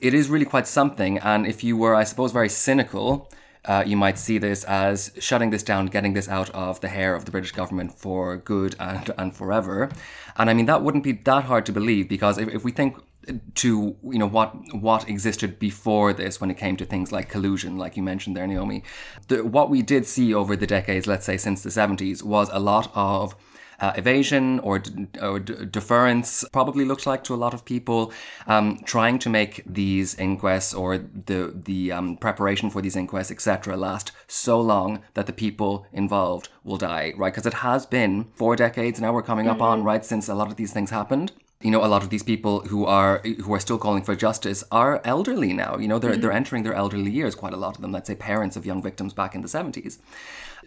it 0.00 0.14
is 0.14 0.30
really 0.30 0.44
quite 0.44 0.68
something 0.68 1.18
and 1.18 1.44
if 1.44 1.64
you 1.64 1.76
were 1.76 1.96
i 1.96 2.04
suppose 2.04 2.30
very 2.30 2.48
cynical 2.48 3.28
uh, 3.64 3.82
you 3.84 3.96
might 3.96 4.18
see 4.18 4.38
this 4.38 4.64
as 4.64 5.12
shutting 5.18 5.50
this 5.50 5.62
down, 5.62 5.84
getting 5.84 6.14
this 6.14 6.30
out 6.30 6.48
of 6.50 6.80
the 6.80 6.88
hair 6.88 7.14
of 7.14 7.26
the 7.26 7.30
British 7.30 7.52
government 7.52 7.92
for 7.92 8.38
good 8.38 8.74
and, 8.80 9.10
and 9.18 9.36
forever. 9.36 9.90
And 10.38 10.48
I 10.48 10.54
mean, 10.54 10.64
that 10.64 10.82
wouldn't 10.82 11.04
be 11.04 11.12
that 11.12 11.44
hard 11.44 11.66
to 11.66 11.72
believe 11.72 12.08
because 12.08 12.38
if, 12.38 12.48
if 12.48 12.64
we 12.64 12.72
think 12.72 12.96
to 13.54 13.96
you 14.02 14.18
know 14.18 14.26
what 14.26 14.54
what 14.74 15.08
existed 15.08 15.58
before 15.58 16.12
this 16.12 16.40
when 16.40 16.50
it 16.50 16.56
came 16.56 16.76
to 16.76 16.84
things 16.84 17.12
like 17.12 17.28
collusion 17.28 17.76
like 17.76 17.96
you 17.96 18.02
mentioned 18.02 18.36
there 18.36 18.46
Naomi. 18.46 18.82
The, 19.28 19.44
what 19.44 19.70
we 19.70 19.82
did 19.82 20.06
see 20.06 20.34
over 20.34 20.56
the 20.56 20.66
decades 20.66 21.06
let's 21.06 21.26
say 21.26 21.36
since 21.36 21.62
the 21.62 21.70
70s 21.70 22.22
was 22.22 22.48
a 22.52 22.58
lot 22.58 22.90
of 22.94 23.34
uh, 23.80 23.92
evasion 23.96 24.58
or, 24.60 24.78
d- 24.78 25.06
or 25.20 25.40
d- 25.40 25.64
deference 25.64 26.44
probably 26.52 26.84
looked 26.84 27.06
like 27.06 27.24
to 27.24 27.34
a 27.34 27.36
lot 27.36 27.54
of 27.54 27.64
people 27.64 28.12
um, 28.46 28.78
trying 28.84 29.18
to 29.18 29.28
make 29.28 29.62
these 29.66 30.14
inquests 30.14 30.74
or 30.74 30.98
the 30.98 31.52
the 31.64 31.90
um, 31.90 32.16
preparation 32.16 32.70
for 32.70 32.82
these 32.82 32.96
inquests 32.96 33.30
etc 33.30 33.76
last 33.76 34.12
so 34.28 34.60
long 34.60 35.02
that 35.14 35.26
the 35.26 35.32
people 35.32 35.86
involved 35.92 36.48
will 36.62 36.76
die 36.76 37.12
right? 37.16 37.32
Because 37.32 37.46
it 37.46 37.54
has 37.54 37.86
been 37.86 38.26
four 38.34 38.54
decades 38.54 39.00
now 39.00 39.12
we're 39.12 39.22
coming 39.22 39.48
up 39.48 39.62
on 39.62 39.82
right 39.82 40.04
since 40.04 40.28
a 40.28 40.34
lot 40.34 40.48
of 40.48 40.56
these 40.56 40.72
things 40.72 40.90
happened 40.90 41.32
you 41.62 41.70
know 41.70 41.84
a 41.84 41.86
lot 41.86 42.02
of 42.02 42.10
these 42.10 42.22
people 42.22 42.60
who 42.62 42.86
are 42.86 43.18
who 43.18 43.52
are 43.52 43.60
still 43.60 43.78
calling 43.78 44.02
for 44.02 44.16
justice 44.16 44.64
are 44.72 45.00
elderly 45.04 45.52
now 45.52 45.76
you 45.76 45.86
know 45.86 45.98
they're 45.98 46.16
they're 46.16 46.32
entering 46.32 46.62
their 46.62 46.74
elderly 46.74 47.10
years 47.10 47.34
quite 47.34 47.52
a 47.52 47.56
lot 47.56 47.76
of 47.76 47.82
them 47.82 47.92
let's 47.92 48.08
say 48.08 48.14
parents 48.14 48.56
of 48.56 48.64
young 48.64 48.82
victims 48.82 49.12
back 49.12 49.34
in 49.34 49.42
the 49.42 49.48
70s 49.48 49.98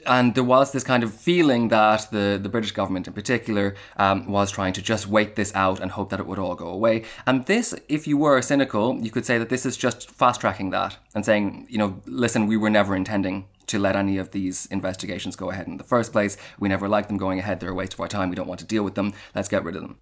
and 0.05 0.35
there 0.35 0.43
was 0.43 0.71
this 0.71 0.83
kind 0.83 1.03
of 1.03 1.13
feeling 1.13 1.69
that 1.69 2.09
the, 2.11 2.39
the 2.41 2.49
British 2.49 2.71
government 2.71 3.07
in 3.07 3.13
particular 3.13 3.75
um, 3.97 4.27
was 4.27 4.51
trying 4.51 4.73
to 4.73 4.81
just 4.81 5.07
wait 5.07 5.35
this 5.35 5.53
out 5.55 5.79
and 5.79 5.91
hope 5.91 6.09
that 6.09 6.19
it 6.19 6.25
would 6.25 6.39
all 6.39 6.55
go 6.55 6.67
away. 6.67 7.03
And 7.25 7.45
this, 7.45 7.73
if 7.87 8.05
you 8.05 8.17
were 8.17 8.41
cynical, 8.41 8.99
you 8.99 9.11
could 9.11 9.25
say 9.25 9.37
that 9.37 9.49
this 9.49 9.65
is 9.65 9.77
just 9.77 10.09
fast 10.11 10.41
tracking 10.41 10.71
that 10.71 10.97
and 11.15 11.25
saying, 11.25 11.67
you 11.69 11.77
know, 11.77 12.01
listen, 12.05 12.47
we 12.47 12.57
were 12.57 12.69
never 12.69 12.95
intending 12.95 13.47
to 13.67 13.79
let 13.79 13.95
any 13.95 14.17
of 14.17 14.31
these 14.31 14.65
investigations 14.67 15.35
go 15.35 15.51
ahead 15.51 15.67
in 15.67 15.77
the 15.77 15.83
first 15.83 16.11
place. 16.11 16.37
We 16.59 16.67
never 16.67 16.89
liked 16.89 17.07
them 17.07 17.17
going 17.17 17.39
ahead. 17.39 17.59
They're 17.59 17.69
a 17.69 17.73
waste 17.73 17.93
of 17.93 17.99
our 18.01 18.07
time. 18.07 18.29
We 18.29 18.35
don't 18.35 18.47
want 18.47 18.59
to 18.59 18.65
deal 18.65 18.83
with 18.83 18.95
them. 18.95 19.13
Let's 19.33 19.47
get 19.47 19.63
rid 19.63 19.75
of 19.75 19.83
them. 19.83 19.99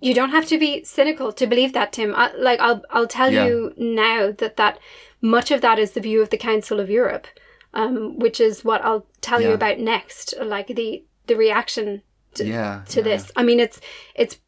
You, 0.00 0.14
don't 0.14 0.30
have 0.30 0.46
to 0.46 0.58
be 0.58 0.84
cynical 0.84 1.32
to 1.32 1.46
believe 1.46 1.72
that, 1.72 1.92
Tim. 1.92 2.14
I, 2.14 2.32
like 2.36 2.60
I'll 2.60 2.82
I'll 2.90 3.06
tell 3.08 3.32
Yeah. 3.32 3.46
you 3.46 3.72
now 3.76 4.32
that 4.32 4.56
that 4.56 4.78
much 5.20 5.50
of 5.50 5.60
that 5.60 5.78
is 5.78 5.92
the 5.92 6.00
view 6.00 6.22
of 6.22 6.30
the 6.30 6.36
Council 6.36 6.80
of 6.80 6.88
Europe, 6.90 7.26
um, 7.74 8.18
which 8.18 8.40
is 8.40 8.64
what 8.64 8.84
I'll 8.84 9.06
tell 9.20 9.40
you 9.40 9.52
about 9.52 9.78
next. 9.78 10.34
Like 10.40 10.68
the 10.68 11.04
the 11.26 11.36
reaction 11.36 12.02
to, 12.34 12.44
Yeah, 12.46 12.82
to 12.88 13.00
yeah. 13.00 13.04
this. 13.04 13.32
I 13.36 13.42
mean, 13.42 13.60
it's 13.60 13.80
it's 14.14 14.38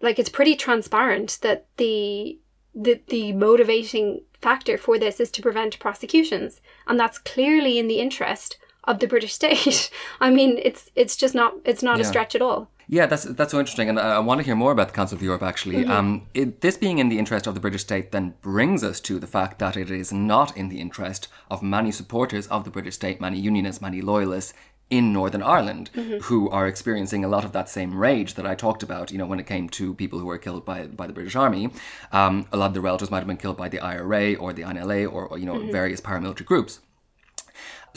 like 0.00 0.18
it's 0.18 0.28
pretty 0.28 0.56
transparent 0.56 1.38
that 1.42 1.66
the 1.76 2.38
the 2.74 3.00
the 3.08 3.32
motivating 3.32 4.22
factor 4.40 4.78
for 4.78 4.98
this 4.98 5.18
is 5.20 5.30
to 5.32 5.42
prevent 5.42 5.78
prosecutions, 5.80 6.60
and 6.86 6.98
that's 6.98 7.18
clearly 7.18 7.78
in 7.78 7.88
the 7.88 7.98
interest 8.00 8.56
of 8.84 8.98
the 9.00 9.06
British 9.06 9.32
state. 9.40 9.90
I 10.20 10.30
mean, 10.30 10.58
it's 10.62 10.90
it's 10.94 11.16
just 11.16 11.34
not 11.34 11.54
it's 11.64 11.82
not 11.82 12.00
a 12.00 12.04
stretch 12.04 12.34
at 12.34 12.42
all. 12.42 12.70
Yeah, 12.90 13.04
that's 13.06 13.24
that's 13.24 13.50
so 13.52 13.58
interesting, 13.60 13.88
and 13.90 13.98
I, 14.00 14.16
I 14.16 14.18
want 14.18 14.38
to 14.40 14.44
hear 14.44 14.56
more 14.56 14.72
about 14.72 14.88
the 14.88 14.94
Council 14.94 15.16
of 15.16 15.22
Europe. 15.22 15.42
Actually, 15.42 15.82
Mm-hmm. 15.82 15.90
um, 15.90 16.26
it, 16.32 16.60
this 16.62 16.78
being 16.78 16.98
in 16.98 17.08
the 17.10 17.18
interest 17.18 17.46
of 17.46 17.54
the 17.54 17.60
British 17.60 17.82
state 17.82 18.12
then 18.12 18.34
brings 18.40 18.82
us 18.82 18.98
to 19.00 19.18
the 19.18 19.26
fact 19.26 19.58
that 19.58 19.76
it 19.76 19.90
is 19.90 20.10
not 20.12 20.56
in 20.56 20.68
the 20.70 20.80
interest 20.80 21.28
of 21.50 21.62
many 21.62 21.92
supporters 21.92 22.46
of 22.46 22.64
the 22.64 22.70
British 22.70 22.94
state, 22.94 23.20
many 23.20 23.38
unionists, 23.38 23.82
many 23.82 24.00
loyalists 24.00 24.54
in 24.90 25.12
Northern 25.12 25.42
Ireland, 25.42 25.90
Mm-hmm. 25.94 26.18
who 26.28 26.48
are 26.48 26.66
experiencing 26.66 27.22
a 27.24 27.28
lot 27.28 27.44
of 27.44 27.52
that 27.52 27.68
same 27.68 27.94
rage 27.94 28.32
that 28.34 28.46
I 28.46 28.54
talked 28.54 28.82
about. 28.82 29.10
You 29.12 29.18
know, 29.18 29.26
when 29.26 29.38
it 29.40 29.46
came 29.46 29.68
to 29.68 29.92
people 29.92 30.18
who 30.18 30.24
were 30.24 30.38
killed 30.38 30.64
by 30.64 30.86
by 30.86 31.06
the 31.06 31.12
British 31.12 31.36
Army, 31.36 31.68
um, 32.10 32.46
a 32.52 32.56
lot 32.56 32.68
of 32.68 32.74
the 32.74 32.80
relatives 32.80 33.10
might 33.10 33.18
have 33.18 33.26
been 33.26 33.36
killed 33.44 33.58
by 33.58 33.68
the 33.68 33.80
IRA 33.80 34.34
or 34.36 34.54
the 34.54 34.62
INLA 34.62 35.00
or, 35.12 35.26
or 35.30 35.36
you 35.38 35.44
know 35.44 35.56
Mm-hmm. 35.58 35.72
various 35.72 36.00
paramilitary 36.00 36.46
groups. 36.46 36.80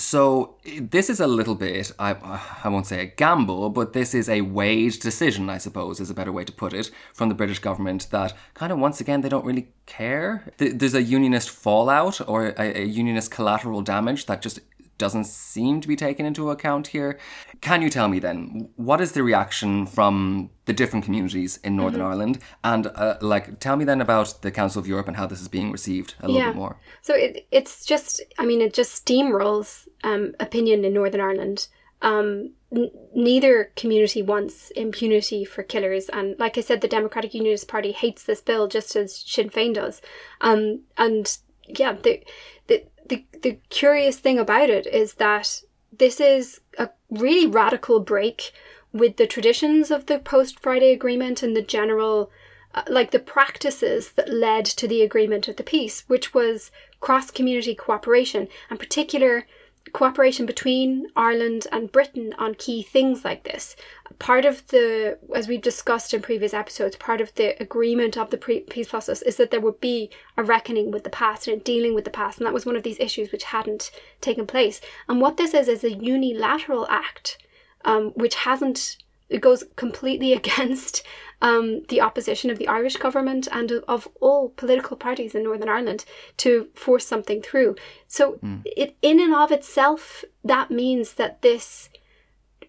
So 0.02 0.56
this 0.80 1.12
is 1.12 1.20
a 1.20 1.28
little 1.28 1.54
bit, 1.54 1.92
I, 2.00 2.16
I 2.64 2.70
won't 2.70 2.88
say 2.88 3.02
a 3.02 3.06
gamble, 3.06 3.70
but 3.70 3.94
this 3.94 4.16
is 4.16 4.30
a 4.30 4.42
weighed 4.42 5.00
decision, 5.00 5.48
I 5.48 5.60
suppose, 5.60 6.00
is 6.00 6.10
a 6.10 6.16
better 6.16 6.32
way 6.32 6.44
to 6.44 6.52
put 6.52 6.74
it, 6.74 6.90
from 7.14 7.30
the 7.30 7.36
British 7.36 7.60
government 7.60 8.08
that 8.10 8.34
kind 8.56 8.72
of 8.72 8.80
once 8.80 9.00
again 9.00 9.22
they 9.22 9.30
don't 9.30 9.46
really 9.46 9.70
care. 9.86 10.52
There's 10.58 10.96
a 10.96 11.04
unionist 11.04 11.52
fallout 11.52 12.20
or 12.28 12.48
a, 12.58 12.82
a 12.82 12.84
unionist 12.84 13.30
collateral 13.30 13.82
damage 13.82 14.26
that 14.26 14.42
just 14.42 14.60
doesn't 15.02 15.26
seem 15.26 15.82
to 15.82 15.88
be 15.88 15.96
taken 15.96 16.26
into 16.26 16.52
account 16.52 16.88
here. 16.96 17.20
Can 17.60 17.82
you 17.82 17.90
tell 17.90 18.08
me 18.08 18.20
then, 18.20 18.70
what 18.76 19.02
is 19.02 19.12
the 19.12 19.24
reaction 19.24 19.86
from 19.86 20.50
the 20.66 20.74
different 20.74 21.04
communities 21.06 21.60
in 21.64 21.76
Northern 21.76 22.02
Ireland? 22.12 22.40
And 22.64 22.88
uh, 22.88 23.16
like, 23.20 23.60
tell 23.60 23.76
me 23.76 23.86
then 23.86 24.02
about 24.02 24.42
the 24.42 24.52
Council 24.52 24.80
of 24.80 24.88
Europe 24.88 25.08
and 25.08 25.18
how 25.18 25.28
this 25.28 25.42
is 25.42 25.48
being 25.48 25.72
received 25.72 26.14
a 26.22 26.28
little 26.28 26.50
bit 26.50 26.56
more. 26.56 26.78
So 27.02 27.14
it, 27.16 27.48
it's 27.52 27.86
just, 27.86 28.22
I 28.38 28.46
mean, 28.46 28.62
it 28.62 28.74
just 28.74 29.06
steamrolls 29.06 29.88
um, 30.04 30.34
opinion 30.40 30.86
in 30.86 30.94
Northern 30.94 31.22
Ireland. 31.22 31.68
Um, 32.04 32.54
n- 32.72 32.92
neither 33.14 33.72
community 33.76 34.22
wants 34.22 34.72
impunity 34.72 35.46
for 35.46 35.64
killers, 35.64 36.10
and 36.10 36.36
like 36.40 36.58
I 36.58 36.62
said, 36.62 36.82
the 36.82 36.88
Democratic 36.98 37.34
Unionist 37.34 37.68
Party 37.68 37.92
hates 37.92 38.24
this 38.24 38.42
bill 38.42 38.68
just 38.68 38.96
as 38.96 39.16
Sinn 39.16 39.50
Féin 39.50 39.74
does. 39.74 40.02
Um, 40.42 40.82
and 40.98 41.38
yeah, 41.68 41.94
the, 41.94 42.24
the 42.68 42.84
the 43.12 43.26
the 43.42 43.60
curious 43.70 44.18
thing 44.18 44.40
about 44.40 44.70
it 44.70 44.88
is 44.88 45.16
that 45.16 45.62
this 45.92 46.20
is 46.22 46.62
a 46.78 46.90
really 47.10 47.46
radical 47.46 48.00
break 48.00 48.54
with 48.94 49.18
the 49.18 49.28
traditions 49.28 49.92
of 49.92 50.06
the 50.06 50.18
post 50.18 50.60
Friday 50.60 50.92
Agreement 50.92 51.44
and 51.44 51.56
the 51.56 51.62
general 51.62 52.32
uh, 52.74 52.84
like 52.88 53.12
the 53.12 53.20
practices 53.20 54.14
that 54.14 54.34
led 54.34 54.64
to 54.66 54.88
the 54.88 55.02
agreement 55.02 55.50
of 55.50 55.58
the 55.58 55.64
peace, 55.64 56.06
which 56.08 56.34
was 56.34 56.72
cross 57.02 57.30
community 57.30 57.76
cooperation 57.76 58.48
and 58.70 58.80
particular 58.80 59.46
cooperation 59.94 60.46
between 60.46 61.08
Ireland 61.16 61.68
and 61.72 61.92
Britain 61.92 62.34
on 62.38 62.56
key 62.56 62.82
things 62.82 63.24
like 63.24 63.44
this. 63.44 63.76
Part 64.20 64.46
of 64.46 64.68
the, 64.68 65.18
as 65.36 65.48
we've 65.48 65.62
discussed 65.62 66.14
in 66.14 66.22
previous 66.22 66.54
episodes, 66.54 66.96
part 66.96 67.22
of 67.22 67.34
the 67.36 67.62
agreement 67.62 68.18
of 68.18 68.30
the 68.30 68.38
pre- 68.38 68.62
peace 68.62 68.90
process 68.90 69.22
is 69.22 69.38
that 69.38 69.52
there 69.52 69.62
would 69.62 69.80
be 69.80 70.10
a 70.38 70.44
reckoning 70.44 70.92
with 70.92 71.04
the 71.04 71.10
past 71.10 71.48
and 71.48 71.64
dealing 71.64 71.94
with 71.94 72.06
the 72.06 72.12
past, 72.12 72.38
and 72.38 72.46
that 72.46 72.54
was 72.54 72.66
one 72.66 72.76
of 72.76 72.84
these 72.84 73.00
issues 73.00 73.32
which 73.32 73.46
hadn't 73.46 73.92
taken 74.20 74.46
place. 74.46 74.82
And 75.08 75.22
what 75.22 75.38
this 75.38 75.54
is 75.54 75.68
is 75.68 75.84
a 75.84 75.94
unilateral 75.94 76.88
act, 76.90 77.38
um, 77.86 78.12
which 78.12 78.36
hasn't 78.36 78.98
it 79.32 79.42
goes 79.42 79.64
completely 79.76 80.34
against 80.42 81.04
um, 81.42 81.84
the 81.90 82.02
opposition 82.02 82.50
of 82.50 82.58
the 82.60 82.68
Irish 82.68 82.98
government 82.98 83.48
and 83.52 83.72
of, 83.88 84.08
all 84.20 84.50
political 84.50 84.96
parties 84.98 85.34
in 85.36 85.44
Northern 85.44 85.70
Ireland 85.70 86.06
to 86.38 86.68
force 86.76 87.06
something 87.08 87.42
through. 87.42 87.76
So, 88.08 88.40
it 88.66 88.96
in 89.02 89.20
and 89.20 89.34
of 89.34 89.52
itself, 89.52 90.24
that 90.44 90.70
means 90.70 91.14
that 91.16 91.42
this 91.42 91.90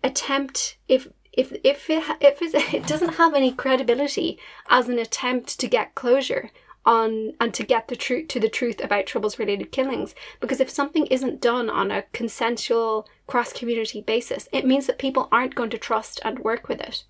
attempt, 0.02 0.76
if 0.88 1.08
if 1.32 1.52
if 1.64 1.88
it 1.88 2.02
if 2.20 2.42
it's- 2.42 2.74
it 2.78 2.86
doesn't 2.86 3.14
have 3.14 3.34
any 3.34 3.52
credibility 3.52 4.38
as 4.68 4.88
an 4.88 4.98
attempt 4.98 5.58
to 5.60 5.66
get 5.68 5.94
closure 5.94 6.50
on 6.84 7.32
and 7.40 7.54
to 7.54 7.62
get 7.62 7.86
the 7.86 7.94
truth 7.94 8.26
to 8.26 8.40
the 8.40 8.48
truth 8.48 8.82
about 8.82 9.06
troubles 9.06 9.38
related 9.38 9.70
killings 9.70 10.16
because 10.40 10.58
if 10.60 10.68
something 10.68 11.06
isn't 11.06 11.40
done 11.40 11.70
on 11.70 11.92
a 11.92 12.02
consensual 12.12 13.06
cross 13.28 13.52
community 13.52 14.00
basis 14.00 14.48
it 14.50 14.66
means 14.66 14.88
that 14.88 14.98
people 14.98 15.28
aren't 15.30 15.54
going 15.54 15.70
to 15.70 15.78
trust 15.78 16.18
and 16.24 16.40
work 16.40 16.68
with 16.68 16.80
it 16.80 17.04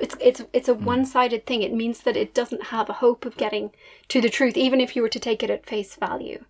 it's 0.00 0.16
it's 0.20 0.42
it's 0.52 0.68
a 0.68 0.74
one-sided 0.74 1.46
thing. 1.46 1.62
It 1.62 1.74
means 1.74 2.00
that 2.00 2.16
it 2.16 2.34
doesn't 2.34 2.64
have 2.64 2.88
a 2.88 2.94
hope 2.94 3.24
of 3.24 3.36
getting 3.36 3.70
to 4.08 4.20
the 4.20 4.30
truth 4.30 4.56
even 4.56 4.80
if 4.80 4.96
you 4.96 5.02
were 5.02 5.08
to 5.08 5.20
take 5.20 5.42
it 5.42 5.50
at 5.50 5.66
face 5.66 5.96
value. 5.96 6.44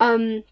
Um 0.00 0.44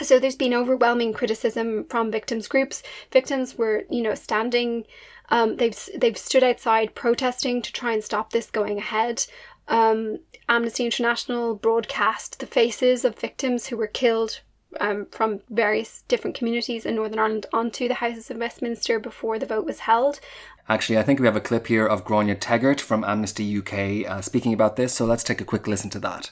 so 0.00 0.18
there's 0.18 0.36
been 0.36 0.54
overwhelming 0.54 1.12
criticism 1.12 1.84
from 1.84 2.10
victims 2.10 2.48
groups. 2.48 2.82
Victims 3.12 3.56
were 3.56 3.84
you 3.90 4.02
know 4.02 4.14
standing 4.14 4.84
um, 5.30 5.56
they've 5.56 5.78
they've 5.96 6.18
stood 6.18 6.42
outside 6.42 6.94
protesting 6.94 7.62
to 7.62 7.72
try 7.72 7.92
and 7.92 8.04
stop 8.04 8.30
this 8.30 8.50
going 8.50 8.78
ahead. 8.78 9.26
Um, 9.68 10.18
Amnesty 10.48 10.84
International 10.84 11.54
broadcast 11.54 12.40
the 12.40 12.46
faces 12.46 13.04
of 13.04 13.18
victims 13.18 13.66
who 13.66 13.76
were 13.76 13.86
killed 13.86 14.40
um, 14.80 15.06
from 15.10 15.40
various 15.48 16.02
different 16.08 16.36
communities 16.36 16.84
in 16.84 16.96
Northern 16.96 17.18
Ireland 17.18 17.46
onto 17.52 17.88
the 17.88 17.94
Houses 17.94 18.30
of 18.30 18.36
Westminster 18.36 18.98
before 18.98 19.38
the 19.38 19.46
vote 19.46 19.64
was 19.64 19.80
held. 19.80 20.20
Actually, 20.66 20.98
I 20.98 21.02
think 21.02 21.20
we 21.20 21.26
have 21.26 21.36
a 21.36 21.42
clip 21.42 21.66
here 21.66 21.86
of 21.86 22.06
Gráinne 22.06 22.38
Teggart 22.38 22.80
from 22.80 23.04
Amnesty 23.04 23.58
UK 23.58 24.10
uh, 24.10 24.22
speaking 24.22 24.54
about 24.54 24.76
this, 24.76 24.94
so 24.94 25.04
let's 25.04 25.22
take 25.22 25.42
a 25.42 25.44
quick 25.44 25.66
listen 25.66 25.90
to 25.90 25.98
that. 25.98 26.30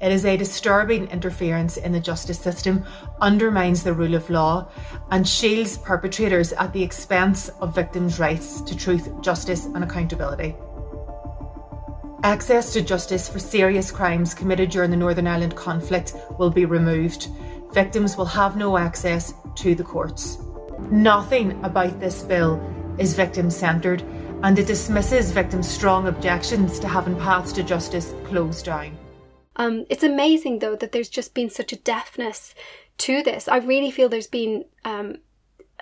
It 0.00 0.12
is 0.12 0.24
a 0.24 0.36
disturbing 0.36 1.08
interference 1.08 1.76
in 1.76 1.90
the 1.90 1.98
justice 1.98 2.38
system, 2.38 2.84
undermines 3.20 3.82
the 3.82 3.92
rule 3.92 4.14
of 4.14 4.30
law, 4.30 4.68
and 5.10 5.26
shields 5.26 5.78
perpetrators 5.78 6.52
at 6.52 6.72
the 6.72 6.82
expense 6.82 7.48
of 7.60 7.74
victims' 7.74 8.20
rights 8.20 8.60
to 8.62 8.76
truth, 8.76 9.08
justice, 9.20 9.66
and 9.66 9.82
accountability. 9.82 10.54
Access 12.22 12.72
to 12.74 12.82
justice 12.82 13.28
for 13.28 13.40
serious 13.40 13.90
crimes 13.90 14.32
committed 14.32 14.70
during 14.70 14.92
the 14.92 14.96
Northern 14.96 15.26
Ireland 15.26 15.56
conflict 15.56 16.14
will 16.38 16.50
be 16.50 16.66
removed. 16.66 17.28
Victims 17.72 18.16
will 18.16 18.26
have 18.26 18.56
no 18.56 18.76
access 18.76 19.34
to 19.56 19.74
the 19.74 19.82
courts. 19.82 20.38
Nothing 20.90 21.64
about 21.64 21.98
this 21.98 22.22
bill 22.22 22.60
is 22.98 23.14
victim 23.14 23.50
centred, 23.50 24.02
and 24.42 24.58
it 24.58 24.66
dismisses 24.66 25.30
victims' 25.30 25.68
strong 25.68 26.08
objections 26.08 26.78
to 26.80 26.88
having 26.88 27.16
paths 27.16 27.52
to 27.52 27.62
justice 27.62 28.14
closed 28.24 28.64
down. 28.64 28.96
Um, 29.56 29.84
it's 29.90 30.02
amazing 30.02 30.60
though 30.60 30.76
that 30.76 30.92
there's 30.92 31.08
just 31.10 31.34
been 31.34 31.50
such 31.50 31.72
a 31.72 31.76
deafness 31.76 32.54
to 32.98 33.22
this. 33.22 33.48
I 33.48 33.58
really 33.58 33.90
feel 33.90 34.08
there's 34.08 34.26
been 34.26 34.64
um, 34.84 35.16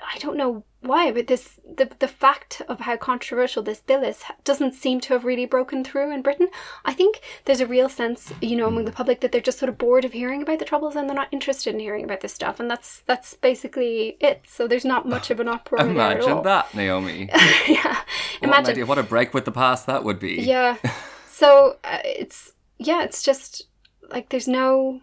I 0.02 0.18
don't 0.18 0.36
know 0.36 0.64
why, 0.80 1.10
but 1.12 1.26
this 1.26 1.60
the 1.76 1.90
the 1.98 2.08
fact 2.08 2.62
of 2.68 2.80
how 2.80 2.96
controversial 2.96 3.62
this 3.62 3.80
bill 3.80 4.02
is 4.02 4.22
doesn't 4.44 4.74
seem 4.74 4.98
to 5.00 5.12
have 5.12 5.24
really 5.24 5.44
broken 5.44 5.84
through 5.84 6.10
in 6.12 6.22
Britain. 6.22 6.48
I 6.84 6.94
think 6.94 7.20
there's 7.44 7.60
a 7.60 7.66
real 7.66 7.88
sense, 7.88 8.32
you 8.40 8.56
know, 8.56 8.66
among 8.66 8.86
the 8.86 8.92
public 8.92 9.20
that 9.20 9.30
they're 9.30 9.40
just 9.42 9.58
sort 9.58 9.68
of 9.68 9.76
bored 9.78 10.04
of 10.06 10.12
hearing 10.12 10.40
about 10.42 10.58
the 10.58 10.64
troubles 10.64 10.96
and 10.96 11.08
they're 11.08 11.14
not 11.16 11.28
interested 11.32 11.74
in 11.74 11.80
hearing 11.80 12.04
about 12.04 12.22
this 12.22 12.32
stuff, 12.32 12.58
and 12.58 12.70
that's 12.70 13.02
that's 13.06 13.34
basically 13.34 14.16
it. 14.20 14.42
So 14.48 14.66
there's 14.66 14.84
not 14.86 15.06
much 15.06 15.30
of 15.30 15.38
an 15.40 15.48
uproar 15.56 15.82
Imagine 15.82 16.30
all. 16.32 16.42
that, 16.42 16.74
Naomi. 16.74 17.28
yeah, 17.68 17.98
What 18.38 18.48
imagine. 18.48 18.70
idea, 18.70 18.86
what 18.86 18.98
a 18.98 19.02
break 19.02 19.34
with 19.34 19.44
the 19.44 19.52
past 19.52 19.86
that 19.86 20.02
would 20.04 20.18
be. 20.18 20.36
Yeah. 20.42 20.76
So 21.26 21.78
uh, 21.84 21.98
it's 22.04 22.52
yeah, 22.76 23.02
it's 23.02 23.22
just 23.22 23.62
like 24.10 24.28
there's 24.28 24.46
no 24.46 25.00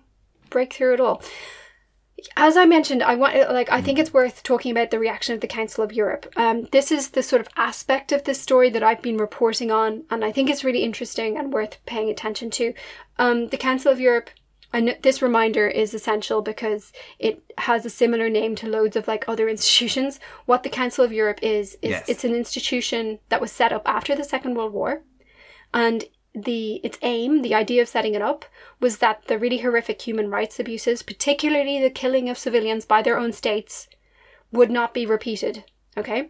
breakthrough 0.51 0.93
at 0.93 0.99
all. 0.99 1.23
As 2.35 2.57
I 2.57 2.65
mentioned, 2.65 3.03
I 3.03 3.15
want 3.15 3.35
like 3.51 3.71
I 3.71 3.81
think 3.81 3.99
it's 3.99 4.13
worth 4.13 4.41
talking 4.43 4.71
about 4.71 4.89
the 4.91 4.99
reaction 4.99 5.35
of 5.35 5.41
the 5.41 5.47
Council 5.47 5.83
of 5.83 5.93
Europe. 5.93 6.31
Um, 6.35 6.67
this 6.71 6.91
is 6.91 7.09
the 7.11 7.21
sort 7.23 7.41
of 7.41 7.47
aspect 7.55 8.11
of 8.11 8.23
this 8.23 8.41
story 8.41 8.69
that 8.71 8.83
I've 8.83 9.01
been 9.01 9.17
reporting 9.17 9.71
on, 9.71 10.03
and 10.09 10.25
I 10.25 10.31
think 10.31 10.49
it's 10.49 10.63
really 10.63 10.83
interesting 10.83 11.37
and 11.37 11.53
worth 11.53 11.77
paying 11.85 12.09
attention 12.09 12.49
to. 12.51 12.73
Um, 13.19 13.47
the 13.49 13.57
Council 13.57 13.91
of 13.91 13.99
Europe. 13.99 14.29
And 14.73 14.97
this 15.01 15.21
reminder 15.21 15.65
is 15.67 15.93
essential 15.93 16.41
because 16.41 16.91
it 17.19 17.41
has 17.57 17.85
a 17.85 17.89
similar 17.89 18.29
name 18.29 18.53
to 18.57 18.67
loads 18.67 18.97
of 18.97 19.07
like 19.07 19.23
other 19.27 19.47
institutions. 19.55 20.19
What 20.45 20.63
the 20.63 20.69
Council 20.69 21.05
of 21.05 21.13
Europe 21.13 21.39
is 21.41 21.77
is 21.81 21.91
Yes. 21.91 22.09
it's 22.09 22.25
an 22.25 22.35
institution 22.35 23.19
that 23.29 23.39
was 23.39 23.51
set 23.51 23.71
up 23.71 23.83
after 23.85 24.13
the 24.13 24.25
Second 24.25 24.55
World 24.55 24.73
War 24.73 25.03
and 25.73 26.03
the 26.43 26.75
its 26.83 26.97
aim, 27.01 27.41
the 27.41 27.55
idea 27.55 27.81
of 27.81 27.87
setting 27.87 28.13
it 28.13 28.21
up, 28.21 28.45
was 28.79 28.97
that 28.97 29.25
the 29.27 29.39
really 29.39 29.59
horrific 29.59 30.01
human 30.01 30.29
rights 30.29 30.59
abuses, 30.59 31.03
particularly 31.03 31.81
the 31.81 31.89
killing 31.89 32.29
of 32.29 32.37
civilians 32.37 32.85
by 32.85 33.01
their 33.01 33.17
own 33.17 33.33
states, 33.33 33.87
would 34.51 34.69
not 34.69 34.93
be 34.93 35.05
repeated. 35.05 35.63
Okay? 35.97 36.29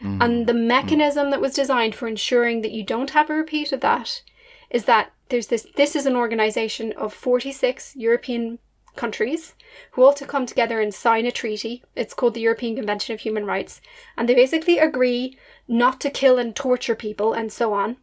Mm. 0.00 0.22
And 0.22 0.46
the 0.46 0.52
mm. 0.52 0.66
mechanism 0.66 1.30
that 1.30 1.40
was 1.40 1.54
designed 1.54 1.94
for 1.94 2.06
ensuring 2.06 2.62
that 2.62 2.72
you 2.72 2.84
don't 2.84 3.10
have 3.10 3.30
a 3.30 3.34
repeat 3.34 3.72
of 3.72 3.80
that 3.80 4.22
is 4.70 4.84
that 4.84 5.12
there's 5.28 5.48
this 5.48 5.66
this 5.76 5.96
is 5.96 6.06
an 6.06 6.16
organization 6.16 6.92
of 6.92 7.12
46 7.12 7.96
European 7.96 8.58
countries 8.96 9.54
who 9.92 10.02
all 10.02 10.12
to 10.12 10.26
come 10.26 10.46
together 10.46 10.80
and 10.80 10.94
sign 10.94 11.26
a 11.26 11.30
treaty. 11.30 11.82
It's 11.94 12.14
called 12.14 12.34
the 12.34 12.40
European 12.40 12.76
Convention 12.76 13.14
of 13.14 13.20
Human 13.20 13.44
Rights. 13.44 13.80
And 14.16 14.28
they 14.28 14.34
basically 14.34 14.78
agree 14.78 15.38
not 15.66 16.00
to 16.00 16.10
kill 16.10 16.38
and 16.38 16.54
torture 16.54 16.96
people 16.96 17.32
and 17.32 17.52
so 17.52 17.72
on 17.72 17.96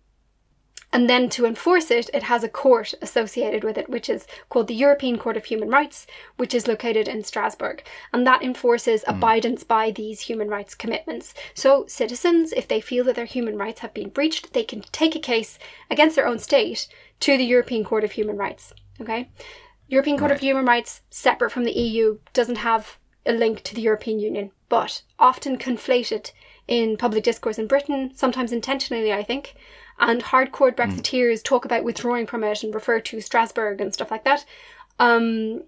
And 0.91 1.09
then 1.09 1.29
to 1.31 1.45
enforce 1.45 1.91
it, 1.91 2.09
it 2.13 2.23
has 2.23 2.43
a 2.43 2.49
court 2.49 2.93
associated 3.01 3.63
with 3.63 3.77
it, 3.77 3.89
which 3.89 4.09
is 4.09 4.27
called 4.49 4.67
the 4.67 4.75
European 4.75 5.17
Court 5.17 5.35
of 5.35 5.45
Human 5.45 5.69
Rights, 5.69 6.07
which 6.37 6.53
is 6.53 6.67
located 6.67 7.07
in 7.07 7.23
Strasbourg. 7.23 7.83
And 8.13 8.25
that 8.25 8.41
enforces 8.41 9.03
mm. 9.03 9.15
abidance 9.15 9.63
by 9.63 9.91
these 9.91 10.21
human 10.21 10.47
rights 10.47 10.75
commitments. 10.75 11.33
So 11.53 11.85
citizens, 11.87 12.53
if 12.53 12.67
they 12.67 12.79
feel 12.79 13.03
that 13.05 13.15
their 13.15 13.25
human 13.25 13.57
rights 13.57 13.81
have 13.81 13.93
been 13.93 14.09
breached, 14.09 14.53
they 14.53 14.63
can 14.63 14.81
take 14.91 15.15
a 15.15 15.19
case 15.19 15.59
against 15.91 16.15
their 16.15 16.27
own 16.27 16.39
state 16.39 16.87
to 17.21 17.37
the 17.37 17.45
European 17.45 17.83
Court 17.83 18.03
of 18.03 18.13
Human 18.13 18.37
Rights. 18.37 18.73
Okay? 19.01 19.29
European 19.87 20.17
Court 20.17 20.31
right. 20.31 20.35
of 20.35 20.41
Human 20.41 20.65
Rights, 20.65 21.01
separate 21.09 21.51
from 21.51 21.63
the 21.63 21.77
EU, 21.77 22.19
doesn't 22.33 22.57
have 22.57 22.97
a 23.25 23.33
link 23.33 23.63
to 23.63 23.75
the 23.75 23.81
European 23.81 24.19
Union, 24.19 24.51
but 24.69 25.01
often 25.19 25.57
conflated 25.57 26.31
in 26.67 26.97
public 26.97 27.23
discourse 27.23 27.59
in 27.59 27.67
Britain, 27.67 28.11
sometimes 28.15 28.51
intentionally, 28.51 29.13
I 29.13 29.23
think. 29.23 29.55
And 29.99 30.23
hardcore 30.23 30.73
hmm. 30.73 30.81
Brexiteers 30.81 31.39
mm. 31.39 31.43
talk 31.43 31.65
about 31.65 31.83
withdrawing 31.83 32.27
from 32.27 32.43
it 32.43 32.63
and 32.63 32.73
refer 32.73 32.99
to 32.99 33.21
Strasbourg 33.21 33.79
and 33.79 33.93
stuff 33.93 34.11
like 34.11 34.23
that. 34.25 34.45
Um, 34.99 35.63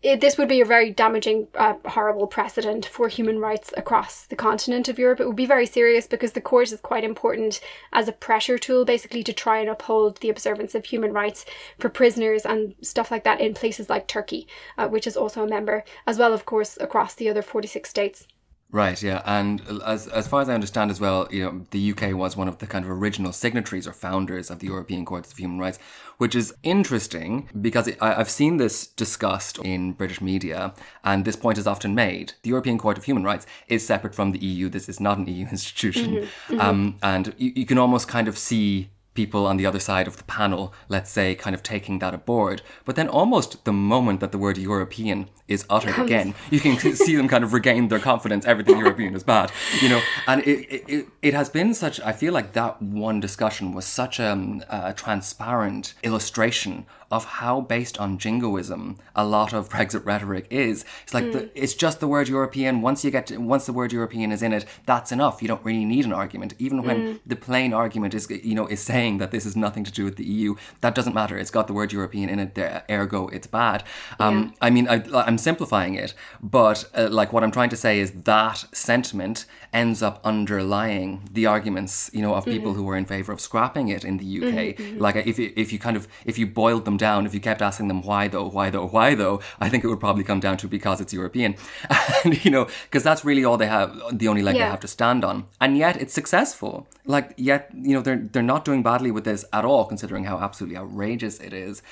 it, 0.00 0.20
this 0.20 0.38
would 0.38 0.48
be 0.48 0.60
a 0.60 0.64
very 0.64 0.92
damaging, 0.92 1.48
uh, 1.56 1.74
horrible 1.86 2.28
precedent 2.28 2.86
for 2.86 3.08
human 3.08 3.40
rights 3.40 3.74
across 3.76 4.26
the 4.26 4.36
continent 4.36 4.88
of 4.88 4.98
Europe. 4.98 5.18
It 5.18 5.26
would 5.26 5.34
be 5.34 5.46
very 5.46 5.66
serious 5.66 6.06
because 6.06 6.32
the 6.32 6.40
court 6.40 6.70
is 6.70 6.80
quite 6.80 7.02
important 7.02 7.60
as 7.92 8.06
a 8.06 8.12
pressure 8.12 8.58
tool, 8.58 8.84
basically, 8.84 9.24
to 9.24 9.32
try 9.32 9.58
and 9.58 9.68
uphold 9.68 10.18
the 10.18 10.30
observance 10.30 10.76
of 10.76 10.84
human 10.84 11.12
rights 11.12 11.44
for 11.80 11.88
prisoners 11.88 12.46
and 12.46 12.76
stuff 12.80 13.10
like 13.10 13.24
that 13.24 13.40
in 13.40 13.54
places 13.54 13.90
like 13.90 14.06
Turkey, 14.06 14.46
uh, 14.76 14.86
which 14.86 15.06
is 15.06 15.16
also 15.16 15.42
a 15.42 15.48
member, 15.48 15.82
as 16.06 16.16
well, 16.16 16.32
of 16.32 16.46
course, 16.46 16.78
across 16.80 17.14
the 17.14 17.28
other 17.28 17.42
46 17.42 17.90
states. 17.90 18.28
Right, 18.70 19.02
yeah, 19.02 19.22
and 19.24 19.62
as 19.86 20.08
as 20.08 20.28
far 20.28 20.42
as 20.42 20.50
I 20.50 20.54
understand 20.54 20.90
as 20.90 21.00
well, 21.00 21.26
you 21.30 21.42
know, 21.42 21.66
the 21.70 21.92
UK 21.92 22.12
was 22.12 22.36
one 22.36 22.48
of 22.48 22.58
the 22.58 22.66
kind 22.66 22.84
of 22.84 22.90
original 22.90 23.32
signatories 23.32 23.88
or 23.88 23.94
founders 23.94 24.50
of 24.50 24.58
the 24.58 24.66
European 24.66 25.06
Courts 25.06 25.32
of 25.32 25.38
Human 25.38 25.58
Rights, 25.58 25.78
which 26.18 26.34
is 26.34 26.52
interesting 26.62 27.48
because 27.62 27.88
I, 28.02 28.16
I've 28.16 28.28
seen 28.28 28.58
this 28.58 28.86
discussed 28.86 29.58
in 29.60 29.92
British 29.92 30.20
media, 30.20 30.74
and 31.02 31.24
this 31.24 31.34
point 31.34 31.56
is 31.56 31.66
often 31.66 31.94
made: 31.94 32.34
the 32.42 32.50
European 32.50 32.76
Court 32.76 32.98
of 32.98 33.04
Human 33.04 33.24
Rights 33.24 33.46
is 33.68 33.86
separate 33.86 34.14
from 34.14 34.32
the 34.32 34.38
EU. 34.38 34.68
This 34.68 34.86
is 34.86 35.00
not 35.00 35.16
an 35.16 35.26
EU 35.26 35.46
institution, 35.50 36.16
mm-hmm, 36.16 36.52
mm-hmm. 36.52 36.60
Um, 36.60 36.98
and 37.02 37.34
you, 37.38 37.52
you 37.56 37.64
can 37.64 37.78
almost 37.78 38.06
kind 38.06 38.28
of 38.28 38.36
see 38.36 38.90
people 39.14 39.46
on 39.46 39.56
the 39.56 39.66
other 39.66 39.80
side 39.80 40.06
of 40.06 40.18
the 40.18 40.24
panel, 40.24 40.74
let's 40.88 41.10
say, 41.10 41.34
kind 41.34 41.54
of 41.54 41.62
taking 41.62 42.00
that 42.00 42.14
aboard. 42.14 42.60
But 42.84 42.96
then 42.96 43.08
almost 43.08 43.64
the 43.64 43.72
moment 43.72 44.20
that 44.20 44.30
the 44.30 44.38
word 44.38 44.58
European 44.58 45.28
is 45.48 45.64
uttered 45.70 45.94
Comes. 45.94 46.06
again, 46.06 46.34
you 46.50 46.60
can 46.60 46.78
see 46.78 47.16
them 47.16 47.26
kind 47.26 47.42
of 47.42 47.52
regain 47.52 47.88
their 47.88 47.98
confidence. 47.98 48.44
Everything 48.44 48.78
European 48.78 49.14
is 49.14 49.22
bad, 49.22 49.50
you 49.80 49.88
know. 49.88 50.00
And 50.26 50.42
it, 50.42 50.84
it, 50.88 51.08
it 51.22 51.34
has 51.34 51.48
been 51.48 51.74
such, 51.74 52.00
I 52.00 52.12
feel 52.12 52.32
like 52.32 52.52
that 52.52 52.80
one 52.80 53.20
discussion 53.20 53.72
was 53.72 53.86
such 53.86 54.20
a, 54.20 54.60
a 54.68 54.92
transparent 54.92 55.94
illustration 56.02 56.86
of 57.10 57.24
how 57.24 57.60
based 57.60 57.98
on 57.98 58.18
jingoism 58.18 58.98
a 59.16 59.24
lot 59.24 59.52
of 59.52 59.70
Brexit 59.70 60.04
rhetoric 60.04 60.46
is. 60.50 60.84
It's 61.02 61.14
like 61.14 61.24
mm. 61.24 61.32
the, 61.32 61.50
it's 61.54 61.74
just 61.74 62.00
the 62.00 62.08
word 62.08 62.28
European. 62.28 62.82
Once 62.82 63.04
you 63.04 63.10
get 63.10 63.26
to, 63.28 63.38
once 63.38 63.66
the 63.66 63.72
word 63.72 63.92
European 63.92 64.30
is 64.30 64.42
in 64.42 64.52
it, 64.52 64.66
that's 64.84 65.10
enough. 65.10 65.40
You 65.40 65.48
don't 65.48 65.64
really 65.64 65.86
need 65.86 66.04
an 66.04 66.12
argument. 66.12 66.54
Even 66.58 66.82
when 66.82 66.96
mm. 66.96 67.20
the 67.26 67.36
plain 67.36 67.72
argument 67.72 68.12
is 68.12 68.28
you 68.30 68.54
know 68.54 68.66
is 68.66 68.80
saying 68.80 69.18
that 69.18 69.30
this 69.30 69.44
has 69.44 69.56
nothing 69.56 69.84
to 69.84 69.92
do 69.92 70.04
with 70.04 70.16
the 70.16 70.24
EU, 70.24 70.56
that 70.82 70.94
doesn't 70.94 71.14
matter. 71.14 71.38
It's 71.38 71.50
got 71.50 71.66
the 71.66 71.72
word 71.72 71.92
European 71.92 72.28
in 72.28 72.38
it. 72.38 72.54
There, 72.54 72.84
ergo, 72.90 73.28
it's 73.28 73.46
bad. 73.46 73.84
Um, 74.20 74.38
yeah. 74.38 74.50
I 74.60 74.70
mean, 74.70 74.88
I, 74.88 75.02
simplifying 75.38 75.94
it, 75.94 76.14
but 76.42 76.88
uh, 76.94 77.08
like 77.10 77.32
what 77.32 77.42
I'm 77.42 77.50
trying 77.50 77.70
to 77.70 77.76
say 77.76 78.00
is 78.00 78.10
that 78.24 78.64
sentiment 78.72 79.46
ends 79.72 80.02
up 80.02 80.20
underlying 80.24 81.28
the 81.30 81.46
arguments, 81.46 82.10
you 82.12 82.22
know, 82.22 82.34
of 82.34 82.44
people 82.44 82.72
mm-hmm. 82.72 82.80
who 82.80 82.88
are 82.90 82.96
in 82.96 83.04
favour 83.04 83.32
of 83.32 83.40
scrapping 83.40 83.88
it 83.88 84.04
in 84.04 84.18
the 84.18 84.38
UK. 84.38 84.44
Mm-hmm, 84.44 84.82
mm-hmm. 84.82 84.98
Like 84.98 85.16
if 85.16 85.38
you, 85.38 85.52
if 85.56 85.72
you 85.72 85.78
kind 85.78 85.96
of 85.96 86.08
if 86.24 86.38
you 86.38 86.46
boiled 86.46 86.84
them 86.84 86.96
down, 86.96 87.26
if 87.26 87.34
you 87.34 87.40
kept 87.40 87.62
asking 87.62 87.88
them 87.88 88.02
why 88.02 88.28
though, 88.28 88.48
why 88.48 88.70
though, 88.70 88.86
why 88.86 89.14
though, 89.14 89.40
I 89.60 89.68
think 89.68 89.84
it 89.84 89.88
would 89.88 90.00
probably 90.00 90.24
come 90.24 90.40
down 90.40 90.56
to 90.58 90.68
because 90.68 91.00
it's 91.00 91.12
European, 91.12 91.56
and 92.24 92.44
you 92.44 92.50
know, 92.50 92.66
because 92.84 93.02
that's 93.02 93.24
really 93.24 93.44
all 93.44 93.56
they 93.56 93.66
have, 93.66 94.00
the 94.12 94.28
only 94.28 94.42
leg 94.42 94.56
yeah. 94.56 94.64
they 94.64 94.70
have 94.70 94.80
to 94.80 94.88
stand 94.88 95.24
on, 95.24 95.46
and 95.60 95.76
yet 95.76 96.00
it's 96.00 96.14
successful. 96.14 96.86
Like 97.04 97.34
yet, 97.36 97.70
you 97.74 97.94
know, 97.94 98.02
they're 98.02 98.18
they're 98.18 98.42
not 98.42 98.64
doing 98.64 98.82
badly 98.82 99.10
with 99.10 99.24
this 99.24 99.44
at 99.52 99.64
all, 99.64 99.84
considering 99.84 100.24
how 100.24 100.38
absolutely 100.38 100.76
outrageous 100.76 101.40
it 101.40 101.52
is. 101.52 101.82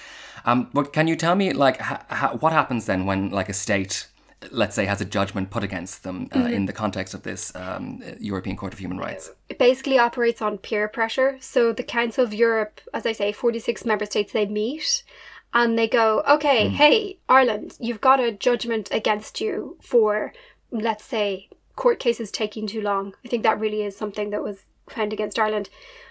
Um, 0.46 0.70
but 0.72 0.92
can 0.92 1.08
you 1.08 1.16
tell 1.16 1.34
me 1.34 1.52
like 1.52 1.80
ha- 1.80 2.04
ha- 2.08 2.36
what 2.38 2.52
happens 2.52 2.86
then 2.86 3.04
when 3.04 3.30
like 3.30 3.48
a 3.48 3.52
state 3.52 4.06
let's 4.50 4.74
say, 4.76 4.84
has 4.84 5.00
a 5.00 5.04
judgment 5.04 5.50
put 5.50 5.64
against 5.64 6.02
them 6.02 6.28
uh, 6.32 6.38
mm-hmm. 6.38 6.52
in 6.52 6.66
the 6.66 6.72
context 6.72 7.14
of 7.14 7.22
this 7.22 7.54
um, 7.56 8.02
European 8.20 8.56
Court 8.56 8.72
of 8.72 8.78
Human 8.78 8.98
Rights? 8.98 9.30
It 9.48 9.58
basically 9.58 9.98
operates 9.98 10.42
on 10.42 10.58
peer 10.58 10.88
pressure. 10.88 11.38
So 11.40 11.72
the 11.72 11.82
Council 11.82 12.24
of 12.24 12.34
Europe, 12.34 12.80
as 12.92 13.06
I 13.06 13.12
say, 13.12 13.32
46 13.32 13.84
member 13.84 14.06
states, 14.06 14.32
they 14.32 14.46
meet 14.46 15.02
and 15.54 15.78
they 15.78 15.88
go, 15.88 16.22
okay, 16.28 16.68
mm. 16.68 16.72
hey, 16.72 17.18
Ireland, 17.28 17.76
you've 17.80 18.00
got 18.00 18.20
a 18.20 18.32
judgment 18.32 18.88
against 18.92 19.40
you 19.40 19.76
for, 19.80 20.32
let's 20.70 21.04
say, 21.04 21.48
court 21.74 21.98
cases 21.98 22.30
taking 22.30 22.66
too 22.66 22.82
long. 22.82 23.14
I 23.24 23.28
think 23.28 23.42
that 23.42 23.60
really 23.60 23.82
is 23.82 23.96
something 23.96 24.30
that 24.30 24.42
was 24.42 24.64
found 24.88 25.12
against 25.12 25.38
Ireland. 25.38 25.68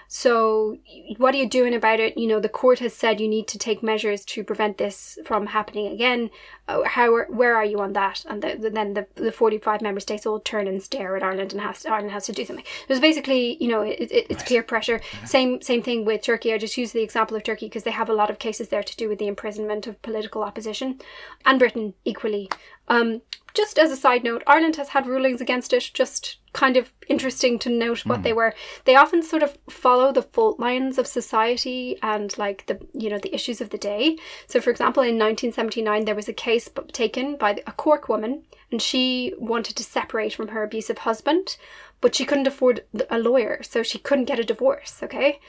So, 0.08 0.78
what 1.18 1.34
are 1.34 1.38
you 1.38 1.50
doing 1.50 1.74
about 1.74 2.00
it? 2.00 2.18
You 2.18 2.28
know, 2.28 2.40
the 2.40 2.50
court 2.50 2.80
has 2.80 2.94
said 2.94 3.20
you 3.20 3.28
need 3.28 3.48
to 3.48 3.58
take 3.58 3.82
measures 3.82 4.24
to 4.26 4.44
prevent 4.44 4.78
this 4.78 5.18
from 5.26 5.48
happening 5.48 5.88
again. 5.88 6.30
Uh, 6.68 6.84
how, 6.84 7.24
where 7.26 7.56
are 7.56 7.66
you 7.66 7.80
on 7.80 7.94
that? 7.94 8.24
And 8.28 8.42
the, 8.42 8.70
then 8.70 8.94
the, 8.94 9.08
the 9.16 9.32
45 9.32 9.82
member 9.82 10.00
states 10.00 10.26
all 10.26 10.40
turn 10.40 10.68
and 10.68 10.82
stare 10.82 11.16
at 11.16 11.24
Ireland 11.24 11.54
and 11.54 11.62
has 11.62 11.82
to, 11.82 11.92
Ireland 11.92 12.12
has 12.12 12.26
to 12.28 12.32
do 12.32 12.46
something. 12.46 12.66
There's 12.88 13.00
basically, 13.00 13.58
you 13.62 13.68
know, 13.68 13.82
it, 13.82 14.12
it, 14.12 14.28
it's 14.30 14.44
peer 14.44 14.64
pressure. 14.64 15.02
Yeah. 15.14 15.26
Same, 15.26 15.62
same 15.62 15.82
thing 15.82 16.06
with 16.06 16.22
Turkey. 16.24 16.54
I 16.54 16.58
just 16.58 16.78
use 16.78 16.92
the 16.92 17.04
example 17.04 17.36
of 17.36 17.44
Turkey 17.44 17.68
because 17.68 17.84
they 17.84 17.92
have 17.92 18.10
a 18.10 18.14
lot 18.14 18.30
of 18.30 18.40
cases 18.40 18.70
there 18.70 18.84
to 18.84 18.96
do 18.96 19.10
with 19.10 19.20
the 19.20 19.28
imprisonment 19.28 19.88
of 19.88 20.02
political 20.02 20.44
opposition 20.44 21.00
and 21.46 21.60
Britain 21.60 21.94
equally. 22.04 22.50
Um, 22.88 23.22
just 23.56 23.80
as 23.80 23.92
a 23.92 23.98
side 23.98 24.24
note, 24.24 24.44
Ireland 24.46 24.76
has 24.76 24.90
had 24.90 25.08
rulings 25.08 25.42
against 25.42 25.74
it, 25.74 25.90
just 25.94 26.38
kind 26.54 26.78
of 26.78 26.94
interesting 27.08 27.60
to 27.60 27.70
note 27.70 28.06
what 28.06 28.20
mm. 28.20 28.24
they 28.24 28.34
were. 28.34 28.54
They 28.86 28.96
often 28.96 29.24
sort 29.24 29.44
of 29.44 29.58
follow 29.70 30.12
the 30.12 30.22
fault 30.22 30.60
lines 30.60 30.98
of 30.98 31.08
society 31.08 31.98
and 32.02 32.38
like 32.38 32.66
the 32.68 32.80
you 32.94 33.10
know 33.10 33.18
the 33.18 33.34
issues 33.34 33.62
of 33.62 33.72
the 33.72 33.78
day. 33.78 34.18
So 34.48 34.62
for 34.62 34.70
example, 34.70 35.04
in 35.04 35.18
1979 35.20 36.06
there 36.06 36.16
was 36.16 36.30
a 36.30 36.34
case 36.34 36.70
taken 36.94 37.36
by 37.36 37.62
a 37.66 37.72
Cork 37.72 38.08
woman 38.08 38.44
and 38.72 38.82
she 38.82 39.34
wanted 39.38 39.76
to 39.78 39.84
separate 39.84 40.34
from 40.34 40.50
her 40.50 40.64
abusive 40.64 41.00
husband, 41.00 41.58
but 42.02 42.16
she 42.16 42.26
couldn't 42.26 42.48
afford 42.48 42.84
a 43.10 43.20
lawyer, 43.20 43.62
so 43.64 43.84
she 43.84 44.00
couldn't 44.00 44.26
get 44.26 44.40
a 44.40 44.44
divorce, 44.44 45.02
okay? 45.04 45.40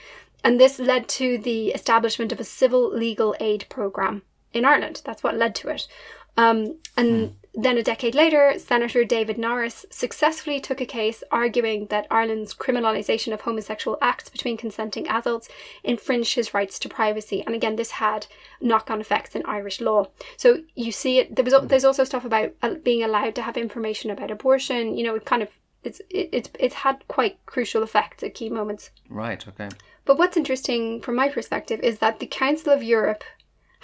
And 0.45 0.61
this 0.61 0.79
led 0.79 1.09
to 1.11 1.39
the 1.39 1.69
establishment 1.71 2.31
of 2.31 2.41
a 2.41 2.45
civil 2.45 2.93
legal 2.93 3.35
aid 3.41 3.67
program 3.69 4.23
in 4.53 4.65
Ireland. 4.65 5.03
That's 5.05 5.23
what 5.23 5.37
led 5.37 5.55
to 5.57 5.69
it. 5.71 5.89
Um, 6.37 6.77
and 6.97 7.09
mm. 7.09 7.33
Then, 7.59 7.79
a 7.79 7.83
decade 7.83 8.15
later, 8.15 8.59
Senator 8.59 9.03
David 9.03 9.39
Norris 9.39 9.87
successfully 9.89 10.61
took 10.61 10.83
a 10.83 10.85
case 10.85 11.25
arguing 11.31 11.87
that 11.87 12.07
Ireland's 12.11 12.53
criminalisation 12.53 13.33
of 13.33 13.41
homosexual 13.41 13.97
acts 14.03 14.29
between 14.29 14.59
consenting 14.59 15.09
adults 15.09 15.49
infringed 15.83 16.35
his 16.35 16.53
rights 16.53 16.79
to 16.81 16.91
privacy. 16.91 17.43
And 17.47 17.55
again, 17.55 17.77
this 17.77 17.93
had 17.93 18.27
knock 18.61 18.91
on 18.91 19.01
effects 19.01 19.35
in 19.35 19.43
Irish 19.47 19.81
law. 19.81 20.09
So 20.37 20.59
you 20.75 20.93
see 20.93 21.21
it, 21.21 21.35
there 21.35 21.47
was, 21.47 21.55
there's 21.63 21.87
also 21.87 22.05
stuff 22.05 22.27
about 22.27 22.53
uh, 22.63 22.75
being 22.75 23.03
allowed 23.03 23.35
to 23.37 23.43
have 23.43 23.57
information 23.57 24.11
about 24.11 24.31
abortion. 24.31 24.95
You 24.95 25.05
know, 25.05 25.15
it 25.15 25.25
kind 25.25 25.43
of, 25.43 25.49
it's, 25.83 26.03
it's, 26.11 26.51
it's 26.61 26.75
had 26.75 27.09
quite 27.09 27.39
crucial 27.47 27.83
effects 27.83 28.23
at 28.23 28.35
key 28.35 28.51
moments. 28.51 28.91
Right, 29.09 29.49
okay. 29.49 29.71
But 30.05 30.19
what's 30.19 30.37
interesting 30.37 31.01
from 31.01 31.17
my 31.17 31.31
perspective 31.31 31.81
is 31.81 32.01
that 32.01 32.21
the 32.21 32.27
Council 32.27 32.73
of 32.73 32.83
Europe 32.83 33.25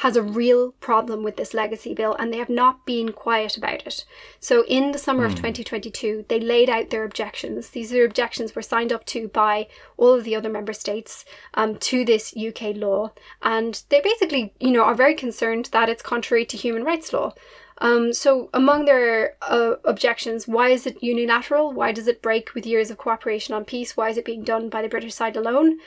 has 0.03 0.17
a 0.17 0.23
real 0.23 0.73
problem 0.81 1.23
with 1.23 1.37
this 1.37 1.55
legacy 1.55 1.95
bill 1.95 2.17
and 2.19 2.33
they 2.33 2.39
have 2.39 2.49
not 2.49 2.85
been 2.85 3.13
quiet 3.13 3.57
about 3.57 3.87
it. 3.87 4.05
So 4.41 4.65
in 4.67 4.91
the 4.91 4.99
summer 4.99 5.23
mm. 5.23 5.27
of 5.27 5.37
2022, 5.37 6.17
hmm. 6.17 6.21
they 6.29 6.41
laid 6.41 6.69
out 6.69 6.91
their 6.91 7.05
objections. 7.05 7.71
These 7.71 7.93
are 7.95 8.05
objections 8.05 8.53
were 8.53 8.63
signed 8.63 8.93
up 8.93 9.05
to 9.07 9.29
by 9.29 9.69
all 9.97 10.15
of 10.15 10.25
the 10.25 10.35
other 10.35 10.49
member 10.49 10.73
states 10.73 11.25
um, 11.55 11.77
to 11.77 12.05
this 12.05 12.35
UK 12.37 12.75
law. 12.75 13.13
And 13.43 13.81
they 13.91 14.01
basically, 14.01 14.53
you 14.59 14.73
know, 14.73 14.83
are 14.83 14.97
very 14.97 15.15
concerned 15.15 15.69
that 15.71 15.89
it's 15.89 16.03
contrary 16.03 16.47
to 16.47 16.57
human 16.57 16.83
rights 16.83 17.13
law. 17.13 17.35
Um, 17.79 18.13
so, 18.13 18.51
among 18.53 18.87
their 18.87 19.37
uh, 19.41 19.75
objections, 19.85 20.49
why 20.49 20.71
is 20.71 20.85
it 20.85 21.01
unilateral? 21.01 21.73
Why 21.73 21.93
does 21.93 22.09
it 22.09 22.23
break 22.23 22.55
with 22.55 22.67
years 22.67 22.91
of 22.91 22.99
cooperation 22.99 23.55
on 23.55 23.65
peace? 23.65 23.97
Why 23.97 24.11
is 24.11 24.17
it 24.17 24.25
being 24.25 24.43
done 24.43 24.69
by 24.69 24.83
the 24.83 24.89
British 24.89 25.15
side 25.15 25.37
alone? 25.37 25.79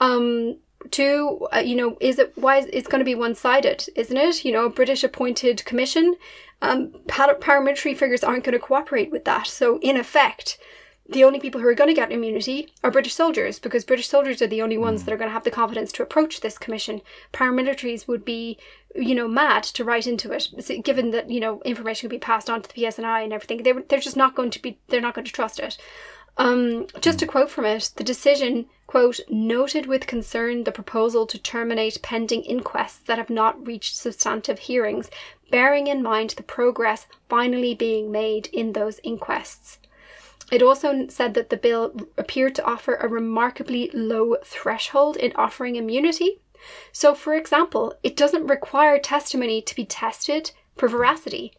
Um, 0.00 0.58
Two, 0.90 1.48
uh, 1.52 1.58
you 1.58 1.74
know, 1.74 1.96
is 2.00 2.18
it 2.18 2.32
why 2.36 2.58
is, 2.58 2.66
it's 2.72 2.88
going 2.88 3.00
to 3.00 3.04
be 3.04 3.14
one 3.14 3.34
sided, 3.34 3.86
isn't 3.96 4.16
it? 4.16 4.44
You 4.44 4.52
know, 4.52 4.66
a 4.66 4.70
British 4.70 5.02
appointed 5.02 5.64
commission, 5.64 6.14
um, 6.62 6.92
paramilitary 7.08 7.96
figures 7.96 8.22
aren't 8.22 8.44
going 8.44 8.52
to 8.52 8.58
cooperate 8.58 9.10
with 9.10 9.24
that. 9.24 9.46
So, 9.48 9.78
in 9.80 9.96
effect, 9.96 10.58
the 11.08 11.24
only 11.24 11.40
people 11.40 11.60
who 11.60 11.66
are 11.66 11.74
going 11.74 11.88
to 11.88 11.94
get 11.94 12.12
immunity 12.12 12.70
are 12.84 12.90
British 12.90 13.14
soldiers 13.14 13.58
because 13.58 13.84
British 13.84 14.08
soldiers 14.08 14.42
are 14.42 14.46
the 14.46 14.60
only 14.60 14.76
ones 14.76 15.04
that 15.04 15.12
are 15.12 15.16
going 15.16 15.28
to 15.28 15.32
have 15.32 15.44
the 15.44 15.50
confidence 15.50 15.90
to 15.92 16.02
approach 16.02 16.40
this 16.40 16.58
commission. 16.58 17.00
Paramilitaries 17.32 18.06
would 18.06 18.26
be, 18.26 18.58
you 18.94 19.14
know, 19.14 19.26
mad 19.26 19.62
to 19.62 19.84
write 19.84 20.06
into 20.06 20.32
it, 20.32 20.48
given 20.84 21.10
that 21.12 21.30
you 21.30 21.40
know 21.40 21.62
information 21.64 22.08
could 22.08 22.14
be 22.14 22.18
passed 22.18 22.50
on 22.50 22.60
to 22.60 22.68
the 22.68 22.82
PSNI 22.82 23.24
and 23.24 23.32
everything. 23.32 23.62
They 23.62 23.72
they're 23.72 24.00
just 24.00 24.16
not 24.16 24.34
going 24.34 24.50
to 24.50 24.60
be 24.60 24.78
they're 24.88 25.00
not 25.00 25.14
going 25.14 25.24
to 25.24 25.32
trust 25.32 25.58
it. 25.58 25.78
Um, 26.38 26.86
just 27.00 27.20
a 27.20 27.26
quote 27.26 27.50
from 27.50 27.64
it 27.64 27.90
the 27.96 28.04
decision, 28.04 28.66
quote, 28.86 29.18
noted 29.28 29.86
with 29.86 30.06
concern 30.06 30.62
the 30.64 30.72
proposal 30.72 31.26
to 31.26 31.38
terminate 31.38 32.00
pending 32.00 32.44
inquests 32.44 33.00
that 33.00 33.18
have 33.18 33.28
not 33.28 33.66
reached 33.66 33.96
substantive 33.96 34.60
hearings, 34.60 35.10
bearing 35.50 35.88
in 35.88 36.02
mind 36.02 36.30
the 36.30 36.44
progress 36.44 37.06
finally 37.28 37.74
being 37.74 38.12
made 38.12 38.46
in 38.52 38.72
those 38.72 39.00
inquests. 39.00 39.78
It 40.50 40.62
also 40.62 41.08
said 41.08 41.34
that 41.34 41.50
the 41.50 41.56
bill 41.56 41.92
appeared 42.16 42.54
to 42.54 42.64
offer 42.64 42.94
a 42.94 43.08
remarkably 43.08 43.90
low 43.92 44.36
threshold 44.44 45.16
in 45.16 45.32
offering 45.34 45.76
immunity. 45.76 46.40
So, 46.92 47.14
for 47.14 47.34
example, 47.34 47.94
it 48.02 48.16
doesn't 48.16 48.46
require 48.46 48.98
testimony 48.98 49.60
to 49.62 49.74
be 49.74 49.84
tested 49.84 50.52
for 50.76 50.88
veracity. 50.88 51.52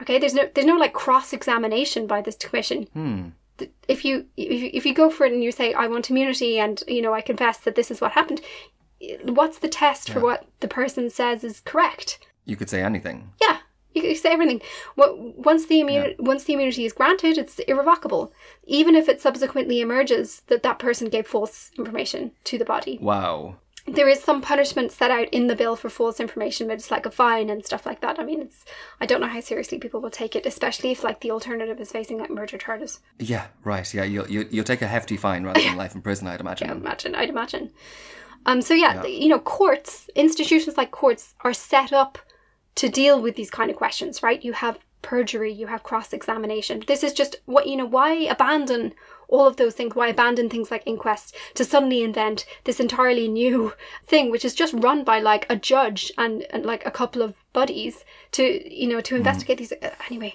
Okay, 0.00 0.18
there's 0.18 0.34
no 0.34 0.48
there's 0.52 0.66
no 0.66 0.76
like 0.76 0.92
cross 0.92 1.32
examination 1.32 2.06
by 2.06 2.22
this 2.22 2.36
commission. 2.36 2.88
Th- 2.94 3.32
If 3.88 4.04
you 4.04 4.26
if 4.36 4.62
you, 4.62 4.70
if 4.72 4.86
you 4.86 4.94
go 4.94 5.10
for 5.10 5.24
it 5.24 5.32
and 5.32 5.42
you 5.42 5.52
say 5.52 5.72
I 5.72 5.86
want 5.86 6.10
immunity 6.10 6.58
and 6.58 6.82
you 6.86 7.02
know 7.02 7.14
I 7.14 7.20
confess 7.20 7.58
that 7.58 7.74
this 7.74 7.90
is 7.90 8.00
what 8.00 8.12
happened, 8.12 8.40
what's 9.24 9.58
the 9.58 9.68
test 9.68 10.10
for 10.10 10.20
what 10.20 10.46
the 10.60 10.68
person 10.68 11.10
says 11.10 11.44
is 11.44 11.60
correct? 11.60 12.18
You 12.44 12.56
could 12.56 12.70
say 12.70 12.82
anything. 12.82 13.30
Yeah, 13.40 13.58
you 13.94 14.02
could 14.02 14.16
say 14.16 14.32
everything. 14.32 14.62
What 14.94 15.18
once 15.18 15.66
the 15.66 15.80
immunity 15.80 16.16
once 16.18 16.44
the 16.44 16.54
immunity 16.54 16.84
is 16.84 16.92
granted, 16.92 17.38
it's 17.38 17.58
irrevocable, 17.60 18.32
even 18.64 18.94
if 18.94 19.08
it 19.08 19.20
subsequently 19.20 19.80
emerges 19.80 20.42
that 20.48 20.62
that 20.62 20.78
person 20.78 21.08
gave 21.08 21.26
false 21.26 21.70
information 21.78 22.32
to 22.44 22.58
the 22.58 22.64
body. 22.64 22.98
Wow. 23.00 23.56
There 23.86 24.08
is 24.08 24.22
some 24.22 24.40
punishment 24.40 24.92
set 24.92 25.10
out 25.10 25.28
in 25.30 25.48
the 25.48 25.56
bill 25.56 25.74
for 25.74 25.90
false 25.90 26.20
information, 26.20 26.68
but 26.68 26.74
it's 26.74 26.90
like 26.90 27.04
a 27.04 27.10
fine 27.10 27.50
and 27.50 27.64
stuff 27.64 27.84
like 27.84 28.00
that. 28.00 28.20
I 28.20 28.24
mean, 28.24 28.40
it's 28.40 28.64
I 29.00 29.06
don't 29.06 29.20
know 29.20 29.26
how 29.26 29.40
seriously 29.40 29.78
people 29.78 30.00
will 30.00 30.10
take 30.10 30.36
it, 30.36 30.46
especially 30.46 30.92
if 30.92 31.02
like 31.02 31.20
the 31.20 31.32
alternative 31.32 31.80
is 31.80 31.90
facing 31.90 32.18
like 32.18 32.30
murder 32.30 32.58
charges. 32.58 33.00
Yeah, 33.18 33.46
right. 33.64 33.92
Yeah, 33.92 34.04
you'll 34.04 34.30
you, 34.30 34.46
you'll 34.50 34.64
take 34.64 34.82
a 34.82 34.86
hefty 34.86 35.16
fine 35.16 35.44
rather 35.44 35.60
than 35.60 35.76
life 35.84 35.94
in 35.94 36.02
prison. 36.02 36.28
I'd 36.28 36.40
imagine. 36.40 36.70
I 36.70 36.74
imagine. 36.74 37.14
I'd 37.14 37.28
imagine. 37.28 37.70
Um. 38.46 38.62
So 38.62 38.74
yeah, 38.74 39.04
you 39.04 39.28
know, 39.28 39.40
courts, 39.40 40.08
institutions 40.14 40.76
like 40.76 40.92
courts, 40.92 41.34
are 41.42 41.54
set 41.54 41.92
up 41.92 42.18
to 42.76 42.88
deal 42.88 43.20
with 43.20 43.34
these 43.34 43.50
kind 43.50 43.70
of 43.70 43.76
questions, 43.76 44.22
right? 44.22 44.44
You 44.44 44.52
have 44.52 44.78
perjury, 45.02 45.52
you 45.52 45.66
have 45.66 45.82
cross 45.82 46.12
examination. 46.12 46.82
This 46.86 47.02
is 47.02 47.12
just 47.12 47.36
what 47.46 47.66
you 47.66 47.76
know. 47.76 47.86
Why 47.86 48.12
abandon 48.12 48.94
all 49.32 49.46
of 49.46 49.56
those 49.56 49.74
things? 49.74 49.94
Why 49.94 50.08
abandon 50.08 50.48
things 50.48 50.70
like 50.70 50.86
inquests 50.86 51.32
to 51.54 51.64
suddenly 51.64 52.02
invent 52.02 52.46
this 52.64 52.80
entirely 52.80 53.28
new 53.28 53.72
thing, 54.06 54.30
which 54.30 54.44
is 54.44 54.54
just 54.54 54.74
run 54.74 55.02
by 55.04 55.18
like 55.20 55.46
a 55.50 55.56
judge 55.56 56.12
and, 56.16 56.44
and 56.50 56.64
like 56.64 56.86
a 56.86 56.90
couple 56.90 57.22
of 57.22 57.34
buddies 57.52 58.04
to 58.32 58.42
you 58.82 58.88
know 58.88 59.00
to 59.00 59.16
investigate 59.16 59.58
these. 59.58 59.72
uh, 59.72 59.90
Anyway, 60.08 60.34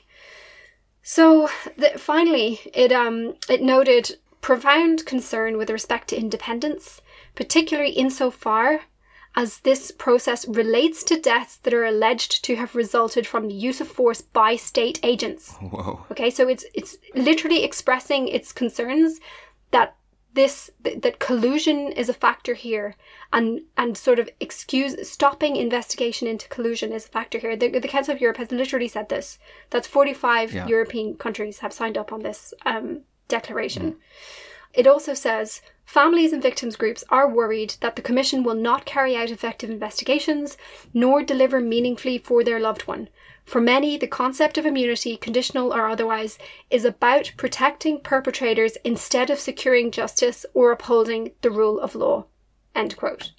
so 1.01 1.49
the, 1.77 1.89
finally, 1.97 2.59
it 2.73 2.91
um 2.91 3.35
it 3.49 3.61
noted 3.61 4.17
profound 4.41 5.05
concern 5.05 5.57
with 5.57 5.69
respect 5.69 6.07
to 6.09 6.17
independence, 6.17 7.01
particularly 7.35 7.91
insofar 7.91 8.81
as 9.37 9.59
this 9.59 9.91
process 9.91 10.47
relates 10.47 11.03
to 11.03 11.21
deaths 11.21 11.57
that 11.57 11.73
are 11.73 11.85
alleged 11.85 12.43
to 12.43 12.55
have 12.55 12.73
resulted 12.75 13.27
from 13.27 13.47
the 13.47 13.53
use 13.53 13.79
of 13.79 13.87
force 13.87 14.19
by 14.21 14.55
state 14.55 14.99
agents. 15.03 15.53
Whoa. 15.61 16.05
Okay, 16.11 16.31
so 16.31 16.49
it's 16.49 16.65
it's 16.73 16.97
literally 17.13 17.63
expressing 17.63 18.27
its 18.27 18.51
concerns 18.51 19.19
that 19.71 19.95
this 20.33 20.69
th- 20.83 21.01
that 21.03 21.19
collusion 21.19 21.91
is 22.01 22.09
a 22.09 22.13
factor 22.25 22.55
here 22.55 22.95
and 23.31 23.61
and 23.77 23.95
sort 23.97 24.19
of 24.19 24.29
excuse 24.39 24.93
stopping 25.07 25.55
investigation 25.55 26.27
into 26.27 26.47
collusion 26.49 26.91
is 26.91 27.05
a 27.05 27.09
factor 27.09 27.39
here 27.39 27.55
the, 27.55 27.69
the 27.79 27.87
council 27.87 28.13
of 28.13 28.21
europe 28.21 28.37
has 28.37 28.51
literally 28.51 28.87
said 28.87 29.09
this 29.09 29.39
that's 29.71 29.87
45 29.87 30.53
Yeah. 30.53 30.67
european 30.67 31.15
countries 31.15 31.59
have 31.59 31.73
signed 31.73 31.97
up 31.97 32.13
on 32.13 32.21
this 32.21 32.53
um, 32.67 33.01
declaration 33.27 33.95
it 34.73 34.85
also 34.85 35.13
says 35.15 35.61
families 35.87 36.33
and 36.33 36.43
victims 36.43 36.75
groups 36.75 37.03
are 37.09 37.27
worried 37.27 37.75
that 37.79 37.95
the 37.95 38.01
Commission 38.03 38.43
will 38.43 38.53
not 38.53 38.85
carry 38.85 39.15
out 39.15 39.31
effective 39.31 39.69
investigations 39.71 40.57
nor 40.93 41.23
deliver 41.23 41.59
meaningfully 41.59 42.19
for 42.19 42.43
their 42.43 42.59
loved 42.59 42.81
one. 42.81 43.09
For 43.45 43.61
many, 43.61 43.97
the 43.97 44.07
concept 44.07 44.57
of 44.57 44.65
immunity, 44.65 45.15
conditional 45.15 45.73
or 45.73 45.87
otherwise, 45.87 46.37
is 46.69 46.83
about 46.83 47.31
protecting 47.37 48.01
perpetrators 48.01 48.77
instead 48.83 49.29
of 49.29 49.39
securing 49.39 49.89
justice 49.89 50.45
or 50.53 50.71
upholding 50.71 51.31
the 51.41 51.49
rule 51.49 51.79
of 51.79 51.95
law. 51.95 52.25
End 52.75 52.97
quote. 52.97 53.31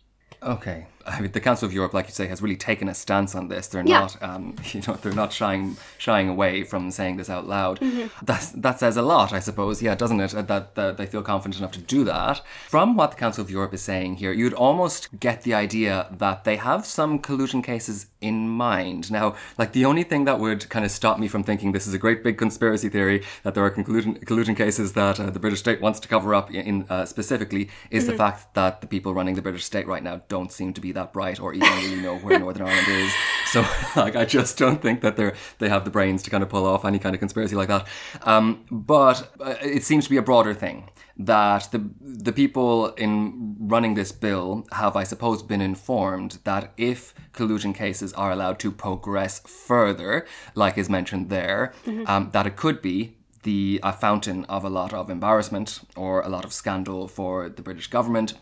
Okay. 0.43 0.87
I 1.09 1.21
mean, 1.21 1.33
the 1.33 1.41
Council 1.41 1.67
of 1.67 1.73
Europe, 1.73 1.95
like 1.95 2.07
you 2.07 2.13
say, 2.13 2.27
has 2.27 2.43
really 2.43 2.57
taken 2.57 2.89
a 2.89 2.95
stance 2.95 3.35
on 3.35 3.49
this. 3.49 3.67
They're 3.69 3.85
Yeah. 3.87 4.01
not, 4.01 4.23
um, 4.23 4.55
you 4.73 4.81
know, 4.87 4.95
they're 4.95 5.13
not 5.13 5.33
shying 5.33 5.77
shying 5.99 6.29
away 6.29 6.65
from 6.65 6.91
saying 6.91 7.17
this 7.17 7.31
out 7.31 7.47
loud. 7.47 7.81
Mm-hmm. 7.81 8.25
That's, 8.25 8.51
that 8.53 8.79
says 8.79 8.97
a 8.97 9.03
lot, 9.03 9.33
I 9.33 9.41
suppose. 9.41 9.83
Yeah, 9.83 9.95
doesn't 9.95 10.21
it? 10.21 10.31
That, 10.47 10.75
that 10.75 10.97
they 10.97 11.07
feel 11.07 11.23
confident 11.23 11.59
enough 11.61 11.73
to 11.73 11.81
do 11.81 12.05
that. 12.05 12.41
From 12.69 12.97
what 12.97 13.11
the 13.13 13.17
Council 13.17 13.43
of 13.43 13.51
Europe 13.51 13.75
is 13.75 13.83
saying 13.83 14.17
here, 14.17 14.33
you'd 14.33 14.55
almost 14.55 15.09
get 15.19 15.43
the 15.43 15.55
idea 15.55 16.07
that 16.19 16.45
they 16.45 16.57
have 16.57 16.87
some 16.87 17.19
collusion 17.19 17.63
cases 17.63 18.07
in 18.21 18.49
mind. 18.49 19.11
Now, 19.11 19.37
like 19.57 19.73
the 19.73 19.85
only 19.85 20.03
thing 20.03 20.25
that 20.25 20.39
would 20.41 20.69
kind 20.69 20.85
of 20.85 20.91
stop 20.91 21.19
me 21.19 21.29
from 21.29 21.43
thinking 21.45 21.73
this 21.73 21.87
is 21.87 21.95
a 21.95 21.99
great 21.99 22.23
big 22.25 22.37
conspiracy 22.37 22.89
theory 22.89 23.23
that 23.45 23.55
there 23.55 23.65
are 23.65 23.71
collusion, 23.71 24.15
collusion 24.17 24.55
cases 24.55 24.93
that 24.95 25.21
uh, 25.21 25.31
the 25.31 25.39
British 25.39 25.61
state 25.61 25.81
wants 25.81 26.01
to 26.01 26.09
cover 26.09 26.35
up 26.35 26.51
in 26.53 26.85
uh, 26.91 27.05
specifically 27.05 27.69
is 27.91 28.07
the 28.07 28.13
fact 28.15 28.55
that 28.55 28.81
the 28.81 28.87
people 28.87 29.15
running 29.15 29.35
the 29.35 29.43
British 29.43 29.65
state 29.65 29.87
right 29.87 30.03
now 30.03 30.21
don't 30.29 30.51
seem 30.53 30.73
to 30.73 30.81
be 30.81 30.93
that 30.99 31.13
bright 31.13 31.41
or 31.41 31.55
even 31.55 31.69
really 31.79 32.03
know 32.03 32.19
where 32.19 32.39
Northern 32.39 32.67
Ireland 32.67 32.89
is. 32.89 33.13
So, 33.47 33.65
like, 33.97 34.17
I 34.17 34.25
just 34.25 34.59
don't 34.59 34.83
think 34.83 35.01
that 35.01 35.17
they're 35.17 35.35
they 35.59 35.69
have 35.69 35.85
the 35.85 35.91
brains 35.91 36.23
to 36.25 36.31
kind 36.31 36.43
of 36.43 36.49
pull 36.49 36.67
off 36.67 36.85
any 36.85 36.99
kind 36.99 37.15
of 37.15 37.21
conspiracy 37.21 37.57
like 37.57 37.69
that. 37.69 37.87
Um, 38.23 38.65
but 38.71 39.33
uh, 39.41 39.55
it 39.63 39.85
seems 39.85 40.05
to 40.05 40.11
be 40.11 40.17
a 40.17 40.23
broader 40.23 40.55
thing 40.55 40.91
that 41.19 41.69
the 41.73 41.91
the 42.01 42.33
people 42.33 42.89
in 42.95 43.57
running 43.59 43.95
this 43.95 44.13
bill 44.13 44.67
have, 44.73 44.97
I 44.97 45.05
suppose, 45.05 45.43
been 45.43 45.61
informed 45.61 46.39
that 46.45 46.73
if 46.77 47.15
collusion 47.33 47.73
cases 47.73 48.13
are 48.13 48.31
allowed 48.31 48.59
to 48.61 48.71
progress 48.71 49.41
further, 49.41 50.27
like 50.55 50.79
is 50.79 50.89
mentioned 50.89 51.29
there, 51.31 51.73
um, 52.07 52.31
that 52.33 52.47
it 52.47 52.57
could 52.57 52.81
be 52.83 53.17
the 53.43 53.81
a 53.83 53.93
fountain 53.93 54.45
of 54.47 54.65
a 54.65 54.69
lot 54.69 54.93
of 54.93 55.11
embarrassment 55.11 55.81
or 55.97 56.21
a 56.23 56.29
lot 56.29 56.45
of 56.45 56.53
scandal 56.53 57.09
for 57.09 57.49
the 57.49 57.63
British 57.63 57.89
government. 57.89 58.35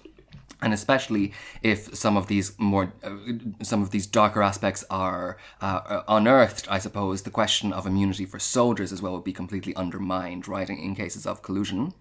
And 0.63 0.73
especially 0.73 1.33
if 1.63 1.95
some 1.95 2.17
of 2.17 2.29
these 2.29 2.59
more, 2.59 2.93
uh, 3.05 3.17
some 3.63 3.83
of 3.83 3.91
these 3.91 4.07
darker 4.07 4.43
aspects 4.43 4.85
are 4.91 5.37
uh, 5.61 6.03
unearthed, 6.09 6.67
I 6.71 6.79
suppose 6.79 7.23
the 7.23 7.31
question 7.31 7.73
of 7.73 7.87
immunity 7.87 8.25
for 8.25 8.39
soldiers 8.39 8.93
as 8.93 9.03
well 9.03 9.13
would 9.13 9.25
be 9.25 9.35
completely 9.35 9.75
undermined, 9.77 10.49
right, 10.49 10.69
in, 10.69 10.79
in 10.79 10.95
cases 10.95 11.27
of 11.27 11.43
collusion. 11.43 11.93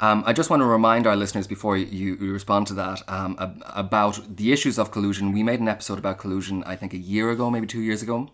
Um, 0.00 0.22
I 0.26 0.32
just 0.32 0.50
want 0.50 0.60
to 0.60 0.66
remind 0.66 1.06
our 1.06 1.16
listeners 1.16 1.46
before 1.46 1.76
you, 1.76 2.16
you 2.20 2.32
respond 2.32 2.66
to 2.68 2.74
that 2.74 3.02
um, 3.08 3.36
ab- 3.38 3.62
about 3.74 4.36
the 4.36 4.52
issues 4.52 4.78
of 4.78 4.90
collusion. 4.90 5.32
We 5.32 5.42
made 5.42 5.60
an 5.60 5.68
episode 5.68 5.98
about 5.98 6.18
collusion, 6.18 6.62
I 6.64 6.76
think, 6.76 6.92
a 6.92 6.98
year 6.98 7.30
ago, 7.30 7.50
maybe 7.50 7.66
two 7.66 7.80
years 7.80 8.02
ago. 8.02 8.28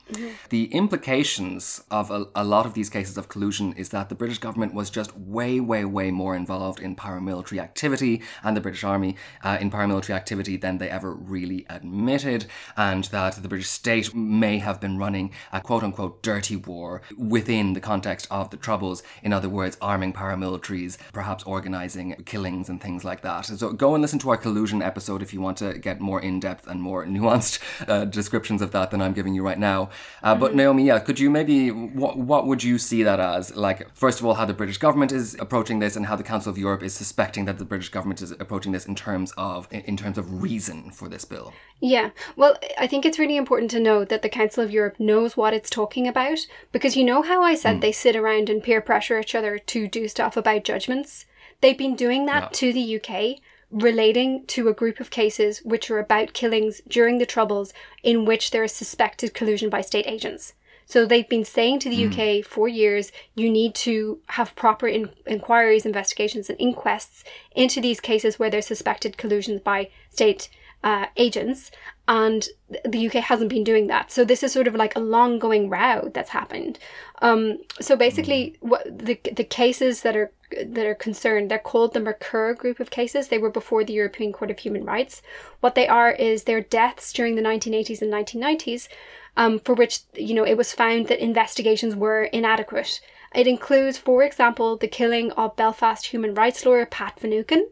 The 0.50 0.64
implications 0.72 1.84
of 1.90 2.10
a, 2.10 2.26
a 2.34 2.44
lot 2.44 2.66
of 2.66 2.74
these 2.74 2.90
cases 2.90 3.16
of 3.16 3.28
collusion 3.28 3.74
is 3.74 3.90
that 3.90 4.08
the 4.08 4.14
British 4.14 4.38
government 4.38 4.74
was 4.74 4.90
just 4.90 5.16
way, 5.16 5.60
way, 5.60 5.84
way 5.84 6.10
more 6.10 6.34
involved 6.34 6.80
in 6.80 6.96
paramilitary 6.96 7.58
activity 7.58 8.22
and 8.42 8.56
the 8.56 8.60
British 8.60 8.82
Army 8.82 9.16
uh, 9.44 9.58
in 9.60 9.70
paramilitary 9.70 10.14
activity 10.14 10.56
than 10.56 10.78
they 10.78 10.90
ever 10.90 11.14
really 11.14 11.64
admitted, 11.70 12.46
and 12.76 13.04
that 13.04 13.36
the 13.40 13.48
British 13.48 13.68
state 13.68 14.14
may 14.14 14.58
have 14.58 14.80
been 14.80 14.98
running 14.98 15.32
a 15.52 15.60
quote 15.60 15.84
unquote 15.84 16.22
dirty 16.22 16.56
war 16.56 17.02
within 17.16 17.72
the 17.74 17.80
context 17.80 18.26
of 18.30 18.50
the 18.50 18.56
Troubles. 18.56 19.02
In 19.22 19.32
other 19.32 19.48
words, 19.48 19.76
arming 19.80 20.12
paramilitaries, 20.12 20.98
perhaps 21.12 21.44
organizing 21.56 22.06
killings 22.32 22.68
and 22.70 22.80
things 22.80 23.04
like 23.04 23.20
that. 23.22 23.42
So 23.46 23.72
go 23.72 23.94
and 23.94 24.02
listen 24.02 24.18
to 24.20 24.30
our 24.30 24.36
collusion 24.36 24.80
episode 24.90 25.20
if 25.22 25.30
you 25.34 25.40
want 25.46 25.58
to 25.58 25.68
get 25.88 26.00
more 26.00 26.20
in 26.28 26.40
depth 26.40 26.66
and 26.66 26.78
more 26.82 27.00
nuanced 27.16 27.54
uh, 27.88 28.04
descriptions 28.04 28.60
of 28.62 28.70
that 28.72 28.90
than 28.90 29.00
I'm 29.04 29.12
giving 29.12 29.34
you 29.34 29.44
right 29.50 29.58
now. 29.58 29.90
Uh, 30.22 30.34
But 30.42 30.54
Naomi, 30.54 30.84
yeah, 30.90 30.98
could 31.06 31.18
you 31.22 31.28
maybe 31.30 31.70
what 31.70 32.14
what 32.32 32.46
would 32.48 32.62
you 32.62 32.78
see 32.78 33.02
that 33.08 33.20
as? 33.20 33.54
Like, 33.56 33.78
first 33.94 34.20
of 34.20 34.26
all, 34.26 34.34
how 34.34 34.46
the 34.52 34.58
British 34.62 34.78
government 34.78 35.12
is 35.12 35.36
approaching 35.44 35.78
this, 35.80 35.96
and 35.96 36.06
how 36.06 36.16
the 36.16 36.28
Council 36.32 36.50
of 36.50 36.58
Europe 36.58 36.82
is 36.82 36.94
suspecting 36.94 37.44
that 37.46 37.58
the 37.58 37.68
British 37.72 37.90
government 37.96 38.22
is 38.22 38.30
approaching 38.44 38.72
this 38.72 38.86
in 38.86 38.94
terms 38.94 39.32
of 39.36 39.68
in 39.70 39.96
terms 39.96 40.18
of 40.18 40.42
reason 40.42 40.90
for 40.98 41.08
this 41.08 41.24
bill. 41.32 41.52
Yeah, 41.80 42.10
well, 42.36 42.56
I 42.78 42.86
think 42.86 43.04
it's 43.04 43.18
really 43.18 43.36
important 43.36 43.70
to 43.72 43.80
know 43.80 44.04
that 44.04 44.22
the 44.22 44.28
Council 44.28 44.62
of 44.64 44.70
Europe 44.70 45.00
knows 45.00 45.36
what 45.36 45.54
it's 45.54 45.70
talking 45.70 46.06
about 46.08 46.38
because 46.70 46.96
you 46.96 47.04
know 47.04 47.22
how 47.22 47.42
I 47.42 47.54
said 47.56 47.80
they 47.80 47.92
sit 47.92 48.16
around 48.16 48.48
and 48.48 48.62
peer 48.62 48.80
pressure 48.80 49.18
each 49.18 49.34
other 49.34 49.58
to 49.58 49.88
do 49.88 50.06
stuff 50.08 50.36
about 50.36 50.64
judgments? 50.64 51.26
They've 51.62 51.78
been 51.78 51.96
doing 51.96 52.26
that 52.26 52.42
Yeah. 52.42 52.48
to 52.52 52.72
the 52.72 52.96
UK, 52.96 53.40
relating 53.70 54.44
to 54.46 54.68
a 54.68 54.74
group 54.74 55.00
of 55.00 55.08
cases 55.10 55.60
which 55.64 55.90
are 55.90 55.98
about 55.98 56.34
killings 56.34 56.82
during 56.86 57.16
the 57.16 57.24
Troubles 57.24 57.72
in 58.02 58.26
which 58.26 58.50
there 58.50 58.64
is 58.64 58.72
suspected 58.72 59.32
collusion 59.32 59.70
by 59.70 59.80
state 59.80 60.06
agents. 60.06 60.52
So 60.84 61.06
they've 61.06 61.28
been 61.28 61.44
saying 61.44 61.78
to 61.80 61.88
the 61.88 62.04
UK 62.06 62.42
for 62.42 62.68
years, 62.68 63.12
you 63.34 63.48
need 63.48 63.74
to 63.76 64.18
have 64.30 64.54
proper 64.56 64.86
in- 64.88 65.10
inquiries, 65.26 65.86
investigations, 65.86 66.50
and 66.50 66.60
inquests 66.60 67.24
into 67.54 67.80
these 67.80 68.00
cases 68.00 68.38
where 68.38 68.50
there's 68.50 68.66
suspected 68.66 69.16
collusion 69.16 69.60
by 69.64 69.88
state 70.10 70.50
uh, 70.84 71.06
agents, 71.16 71.70
and 72.08 72.48
the 72.84 73.06
UK 73.06 73.14
hasn't 73.14 73.48
been 73.48 73.62
doing 73.62 73.86
that. 73.86 74.10
So 74.10 74.24
this 74.24 74.42
is 74.42 74.52
sort 74.52 74.66
of 74.66 74.74
like 74.74 74.96
a 74.96 75.00
long 75.00 75.38
going 75.38 75.70
row 75.70 76.10
that's 76.12 76.30
happened. 76.30 76.80
Um, 77.22 77.58
so 77.80 77.96
basically, 77.96 78.56
what 78.60 78.82
the 78.86 79.18
the 79.32 79.44
cases 79.44 80.02
that 80.02 80.16
are 80.16 80.32
that 80.64 80.86
are 80.86 80.94
concerned. 80.94 81.50
They're 81.50 81.58
called 81.58 81.94
the 81.94 82.00
McKerr 82.00 82.56
group 82.56 82.80
of 82.80 82.90
cases. 82.90 83.28
They 83.28 83.38
were 83.38 83.50
before 83.50 83.84
the 83.84 83.92
European 83.92 84.32
Court 84.32 84.50
of 84.50 84.58
Human 84.58 84.84
Rights. 84.84 85.22
What 85.60 85.74
they 85.74 85.88
are 85.88 86.12
is 86.12 86.44
their 86.44 86.60
deaths 86.60 87.12
during 87.12 87.34
the 87.34 87.42
1980s 87.42 88.02
and 88.02 88.12
1990s, 88.12 88.88
um, 89.36 89.58
for 89.58 89.74
which 89.74 90.00
you 90.14 90.34
know 90.34 90.44
it 90.44 90.56
was 90.56 90.72
found 90.72 91.08
that 91.08 91.22
investigations 91.22 91.94
were 91.94 92.24
inadequate. 92.24 93.00
It 93.34 93.46
includes, 93.46 93.96
for 93.96 94.22
example, 94.22 94.76
the 94.76 94.88
killing 94.88 95.32
of 95.32 95.56
Belfast 95.56 96.06
human 96.06 96.34
rights 96.34 96.66
lawyer 96.66 96.86
Pat 96.86 97.18
Finucane. 97.18 97.68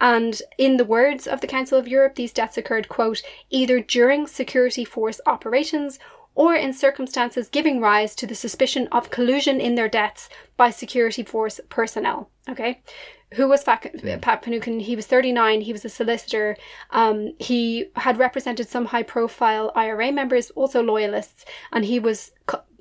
And 0.00 0.40
in 0.56 0.78
the 0.78 0.84
words 0.84 1.26
of 1.26 1.42
the 1.42 1.46
Council 1.46 1.78
of 1.78 1.88
Europe, 1.88 2.14
these 2.14 2.32
deaths 2.32 2.56
occurred, 2.56 2.88
quote, 2.88 3.22
either 3.50 3.80
during 3.80 4.26
security 4.26 4.84
force 4.84 5.20
operations 5.26 5.98
or 6.34 6.54
in 6.54 6.72
circumstances 6.72 7.48
giving 7.48 7.80
rise 7.80 8.14
to 8.16 8.26
the 8.26 8.34
suspicion 8.34 8.88
of 8.92 9.10
collusion 9.10 9.60
in 9.60 9.74
their 9.74 9.88
deaths 9.88 10.28
by 10.56 10.70
security 10.70 11.22
force 11.22 11.60
personnel. 11.68 12.30
Okay. 12.48 12.82
Who 13.34 13.48
was 13.48 13.62
Pat 13.62 14.44
Finucane? 14.44 14.80
He 14.80 14.96
was 14.96 15.06
39. 15.06 15.60
He 15.60 15.72
was 15.72 15.84
a 15.84 15.88
solicitor. 15.88 16.56
Um, 16.90 17.34
he 17.38 17.86
had 17.94 18.18
represented 18.18 18.68
some 18.68 18.86
high 18.86 19.04
profile 19.04 19.70
IRA 19.76 20.10
members, 20.10 20.50
also 20.50 20.82
loyalists, 20.82 21.44
and 21.72 21.84
he 21.84 22.00
was 22.00 22.32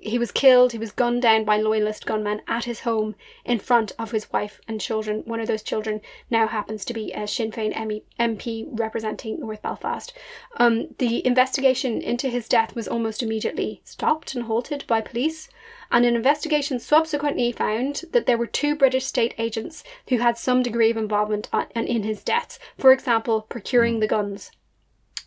he 0.02 0.18
was 0.18 0.32
killed, 0.32 0.72
he 0.72 0.78
was 0.78 0.92
gunned 0.92 1.22
down 1.22 1.44
by 1.44 1.58
loyalist 1.58 2.06
gunmen 2.06 2.42
at 2.48 2.66
his 2.66 2.82
home 2.82 3.16
in 3.44 3.60
front 3.60 3.92
of 4.00 4.12
his 4.12 4.32
wife 4.32 4.60
and 4.68 4.80
children. 4.80 5.24
One 5.26 5.40
of 5.40 5.48
those 5.48 5.64
children 5.64 6.02
now 6.30 6.48
happens 6.48 6.86
to 6.86 6.94
be 6.94 7.12
a 7.12 7.28
Sinn 7.28 7.52
Féin 7.52 8.02
MP 8.20 8.68
representing 8.72 9.40
North 9.40 9.62
Belfast. 9.62 10.14
Um, 10.58 10.96
the 10.98 11.26
investigation 11.26 12.02
into 12.02 12.30
his 12.30 12.48
death 12.48 12.76
was 12.76 12.88
almost 12.88 13.22
immediately 13.22 13.82
stopped 13.84 14.36
and 14.36 14.46
halted 14.46 14.86
by 14.88 15.02
police, 15.02 15.50
and 15.92 16.06
an 16.06 16.16
investigation 16.16 16.80
subsequently 16.80 17.52
found 17.52 18.04
that 18.12 18.26
there 18.26 18.38
were 18.38 18.48
two 18.48 18.76
British 18.76 19.06
state 19.06 19.34
agents 19.38 19.84
who 20.08 20.20
had 20.20 20.38
some 20.38 20.64
degree 20.64 20.92
of 20.92 20.98
involvement 20.98 21.50
in 21.76 22.04
his 22.04 22.24
deaths, 22.24 22.60
for 22.78 22.92
example, 22.92 23.42
procuring 23.42 24.00
the 24.00 24.08
guns 24.08 24.52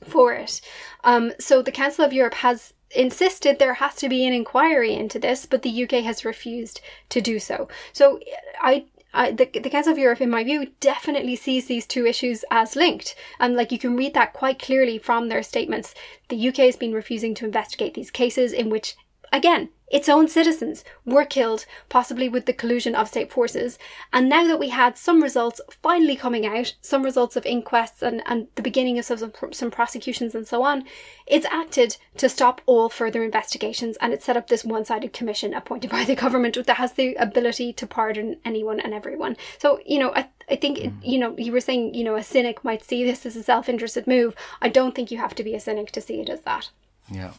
for 0.05 0.33
it. 0.33 0.61
Um, 1.05 1.33
so 1.39 1.62
the 1.62 1.73
Council 1.73 2.05
of 2.05 2.12
Europe 2.12 2.35
has 2.35 2.75
insisted 2.95 3.59
there 3.59 3.74
has 3.74 3.95
to 3.97 4.09
be 4.09 4.26
an 4.26 4.32
inquiry 4.32 4.95
into 4.95 5.18
this, 5.18 5.47
but 5.47 5.62
the 5.62 5.84
UK 5.84 6.05
has 6.05 6.24
refused 6.24 6.80
to 7.09 7.20
do 7.20 7.38
so. 7.38 7.68
So 7.93 8.20
I 8.61 8.86
the, 9.14 9.49
the 9.53 9.70
Council 9.70 9.93
of 9.93 9.99
Europe, 9.99 10.20
in 10.20 10.30
my 10.30 10.43
view, 10.43 10.68
definitely 10.80 11.36
sees 11.36 11.66
these 11.66 11.86
two 11.86 12.07
issues 12.07 12.45
as 12.51 12.76
linked. 12.76 13.14
And 13.38 13.55
like 13.57 13.70
you 13.70 13.78
can 13.78 13.97
read 13.97 14.14
that 14.14 14.32
quite 14.32 14.59
clearly 14.59 14.99
from 14.99 15.28
their 15.28 15.43
statements. 15.43 15.95
The 16.28 16.49
UK 16.49 16.57
has 16.57 16.76
been 16.76 16.93
refusing 16.93 17.34
to 17.36 17.45
investigate 17.45 17.95
these 17.95 18.11
cases 18.11 18.53
in 18.53 18.70
which, 18.70 18.97
again, 19.32 19.68
its 19.93 20.09
own 20.09 20.26
citizens 20.26 20.84
were 21.05 21.26
killed, 21.26 21.66
possibly 21.90 22.28
with 22.28 22.47
the 22.47 22.53
collusion 22.55 22.95
of 22.95 23.09
state 23.09 23.30
forces. 23.30 23.78
And 24.12 24.28
now 24.28 24.47
that 24.47 24.59
we 24.59 24.70
had 24.70 24.97
some 24.97 25.22
results 25.22 25.61
finally 25.82 26.16
coming 26.16 26.47
out, 26.47 26.74
some 26.80 27.03
results 27.03 27.36
of 27.36 27.45
inquests 27.45 28.03
and, 28.03 28.22
and 28.24 28.49
the 28.55 28.62
beginning 28.62 28.99
of 28.99 29.05
some, 29.05 29.32
some 29.53 29.70
prosecutions 29.70 30.34
and 30.34 30.49
so 30.49 30.62
on, 30.62 30.84
it's 31.26 31.47
acted 31.47 31.99
to 32.16 32.30
stop 32.30 32.62
all 32.64 32.88
further 32.88 33.22
investigations 33.22 33.99
and 34.01 34.14
it 34.14 34.22
set 34.22 34.36
up 34.36 34.49
this 34.49 34.64
one 34.64 34.86
sided 34.86 35.12
commission 35.12 35.53
appointed 35.53 35.90
by 35.90 36.05
the 36.05 36.16
government 36.16 36.57
that 36.66 36.76
has 36.78 36.95
the 36.95 37.14
ability 37.16 37.72
to 37.74 37.86
pardon 37.86 38.38
anyone 38.47 38.80
and 38.80 38.95
everyone. 38.95 39.36
So, 39.59 39.78
you 39.84 39.99
know, 39.99 40.14
I, 40.14 40.28
I 40.51 40.57
think, 40.57 40.78
mm. 40.78 40.95
you 41.03 41.18
know, 41.18 41.36
you 41.36 41.53
were 41.53 41.61
saying, 41.61 41.95
you 41.95 42.05
know, 42.05 42.16
a 42.16 42.22
cynic 42.22 42.64
might 42.64 42.82
see 42.82 43.05
this 43.05 43.26
as 43.26 43.36
a 43.36 43.43
self 43.43 43.68
interested 43.68 44.07
move. 44.07 44.34
I 44.62 44.70
don't 44.70 44.95
think 44.95 45.11
you 45.11 45.18
have 45.18 45.34
to 45.34 45.45
be 45.45 45.55
a 45.55 45.61
cynic 45.61 45.90
to 45.93 46.01
see 46.01 46.20
it 46.20 46.30
as 46.30 46.40
that. 46.43 46.70
Yeah. 47.11 47.32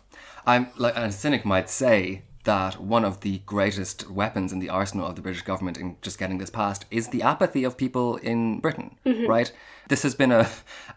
I'm 0.46 0.68
like, 0.78 0.96
a 0.96 1.12
cynic 1.12 1.46
might 1.46 1.70
say 1.70 2.22
that 2.44 2.80
one 2.82 3.06
of 3.06 3.22
the 3.22 3.40
greatest 3.40 4.10
weapons 4.10 4.52
in 4.52 4.60
the 4.60 4.70
arsenal 4.70 5.08
of 5.08 5.16
the 5.16 5.22
British 5.22 5.44
government 5.44 5.78
in 5.78 5.96
just 6.02 6.20
getting 6.20 6.38
this 6.38 6.50
passed 6.50 6.86
is 6.92 7.10
the 7.10 7.22
apathy 7.22 7.64
of 7.64 7.78
people 7.78 8.18
in 8.18 8.60
Britain, 8.60 8.96
mm-hmm. 9.06 9.28
right? 9.28 9.52
This 9.90 10.04
has 10.04 10.16
been 10.16 10.32
a, 10.32 10.50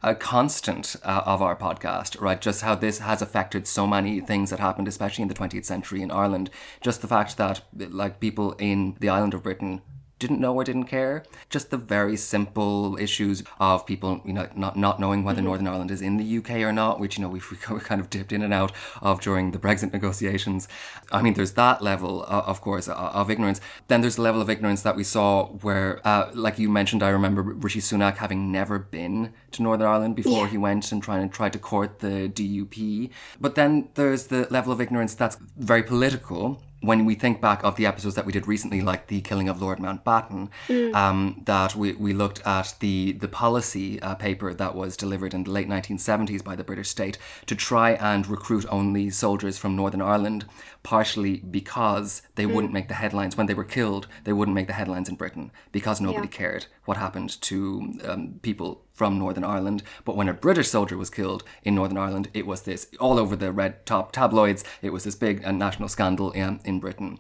a 0.02 0.14
constant 0.14 0.96
uh, 1.02 1.22
of 1.24 1.42
our 1.42 1.56
podcast, 1.56 2.20
right? 2.20 2.40
Just 2.40 2.62
how 2.62 2.74
this 2.74 2.98
has 2.98 3.22
affected 3.22 3.66
so 3.66 3.86
many 3.86 4.20
things 4.20 4.50
that 4.50 4.60
happened, 4.60 4.88
especially 4.88 5.22
in 5.22 5.28
the 5.28 5.34
20th 5.34 5.64
century 5.64 6.02
in 6.02 6.10
Ireland. 6.10 6.50
Just 6.80 7.00
the 7.00 7.08
fact 7.08 7.36
that, 7.36 7.62
like, 7.74 8.20
people 8.20 8.52
in 8.52 8.96
the 9.00 9.08
island 9.08 9.34
of 9.34 9.42
Britain 9.42 9.82
didn't 10.18 10.40
know 10.40 10.54
or 10.54 10.64
didn't 10.64 10.84
care. 10.84 11.24
Just 11.50 11.70
the 11.70 11.76
very 11.76 12.16
simple 12.16 12.96
issues 12.98 13.42
of 13.60 13.84
people, 13.84 14.22
you 14.24 14.32
know, 14.32 14.48
not, 14.54 14.76
not 14.76 14.98
knowing 14.98 15.24
whether 15.24 15.38
mm-hmm. 15.38 15.46
Northern 15.46 15.66
Ireland 15.68 15.90
is 15.90 16.00
in 16.00 16.16
the 16.16 16.38
UK 16.38 16.62
or 16.62 16.72
not, 16.72 16.98
which, 16.98 17.18
you 17.18 17.22
know, 17.22 17.28
we've, 17.28 17.48
we 17.70 17.80
kind 17.80 18.00
of 18.00 18.08
dipped 18.08 18.32
in 18.32 18.42
and 18.42 18.54
out 18.54 18.72
of 19.02 19.20
during 19.20 19.50
the 19.50 19.58
Brexit 19.58 19.92
negotiations. 19.92 20.68
I 21.12 21.20
mean, 21.20 21.34
there's 21.34 21.52
that 21.52 21.82
level, 21.82 22.22
uh, 22.22 22.44
of 22.46 22.60
course, 22.60 22.88
of 22.88 23.30
ignorance. 23.30 23.60
Then 23.88 24.00
there's 24.00 24.16
the 24.16 24.22
level 24.22 24.40
of 24.40 24.48
ignorance 24.48 24.82
that 24.82 24.96
we 24.96 25.04
saw 25.04 25.46
where, 25.46 26.00
uh, 26.06 26.30
like 26.32 26.58
you 26.58 26.70
mentioned, 26.70 27.02
I 27.02 27.10
remember 27.10 27.42
Rishi 27.42 27.80
Sunak 27.80 28.16
having 28.16 28.50
never 28.50 28.78
been 28.78 29.34
to 29.52 29.62
Northern 29.62 29.86
Ireland 29.86 30.16
before 30.16 30.44
yeah. 30.44 30.50
he 30.52 30.58
went 30.58 30.90
and 30.92 31.02
trying 31.02 31.28
to 31.28 31.34
try 31.34 31.50
to 31.50 31.58
court 31.58 31.98
the 31.98 32.28
DUP. 32.28 33.10
But 33.40 33.54
then 33.54 33.88
there's 33.94 34.28
the 34.28 34.46
level 34.50 34.72
of 34.72 34.80
ignorance 34.80 35.14
that's 35.14 35.36
very 35.56 35.82
political 35.82 36.62
when 36.80 37.04
we 37.04 37.14
think 37.14 37.40
back 37.40 37.64
of 37.64 37.76
the 37.76 37.86
episodes 37.86 38.14
that 38.14 38.26
we 38.26 38.32
did 38.32 38.46
recently, 38.46 38.80
like 38.80 39.06
the 39.06 39.20
killing 39.22 39.48
of 39.48 39.60
Lord 39.60 39.78
Mountbatten, 39.78 40.50
mm. 40.68 40.94
um, 40.94 41.42
that 41.46 41.74
we, 41.74 41.92
we 41.92 42.12
looked 42.12 42.40
at 42.46 42.74
the 42.80 43.12
the 43.12 43.28
policy 43.28 44.00
uh, 44.02 44.14
paper 44.14 44.52
that 44.52 44.74
was 44.74 44.96
delivered 44.96 45.34
in 45.34 45.44
the 45.44 45.50
late 45.50 45.68
1970s 45.68 46.44
by 46.44 46.54
the 46.54 46.64
British 46.64 46.88
state 46.88 47.18
to 47.46 47.54
try 47.54 47.92
and 47.92 48.26
recruit 48.26 48.66
only 48.68 49.10
soldiers 49.10 49.58
from 49.58 49.74
Northern 49.74 50.02
Ireland, 50.02 50.46
partially 50.82 51.38
because 51.38 52.22
they 52.34 52.44
mm. 52.44 52.54
wouldn't 52.54 52.72
make 52.72 52.88
the 52.88 52.94
headlines 52.94 53.36
when 53.36 53.46
they 53.46 53.54
were 53.54 53.64
killed. 53.64 54.06
They 54.24 54.32
wouldn't 54.32 54.54
make 54.54 54.66
the 54.66 54.72
headlines 54.74 55.08
in 55.08 55.16
Britain 55.16 55.50
because 55.72 56.00
nobody 56.00 56.28
yeah. 56.28 56.38
cared 56.38 56.66
what 56.84 56.96
happened 56.96 57.40
to 57.42 58.00
um, 58.04 58.38
people 58.42 58.85
from 58.96 59.18
Northern 59.18 59.44
Ireland. 59.44 59.82
But 60.04 60.16
when 60.16 60.28
a 60.28 60.34
British 60.34 60.70
soldier 60.70 60.96
was 60.96 61.10
killed 61.10 61.44
in 61.62 61.74
Northern 61.74 61.98
Ireland, 61.98 62.28
it 62.34 62.46
was 62.46 62.62
this 62.62 62.88
all 62.98 63.18
over 63.18 63.36
the 63.36 63.52
red 63.52 63.86
top 63.86 64.10
tabloids. 64.10 64.64
It 64.82 64.92
was 64.92 65.04
this 65.04 65.14
big 65.14 65.44
uh, 65.44 65.52
national 65.52 65.90
scandal 65.90 66.32
in, 66.32 66.60
in 66.64 66.80
Britain. 66.80 67.18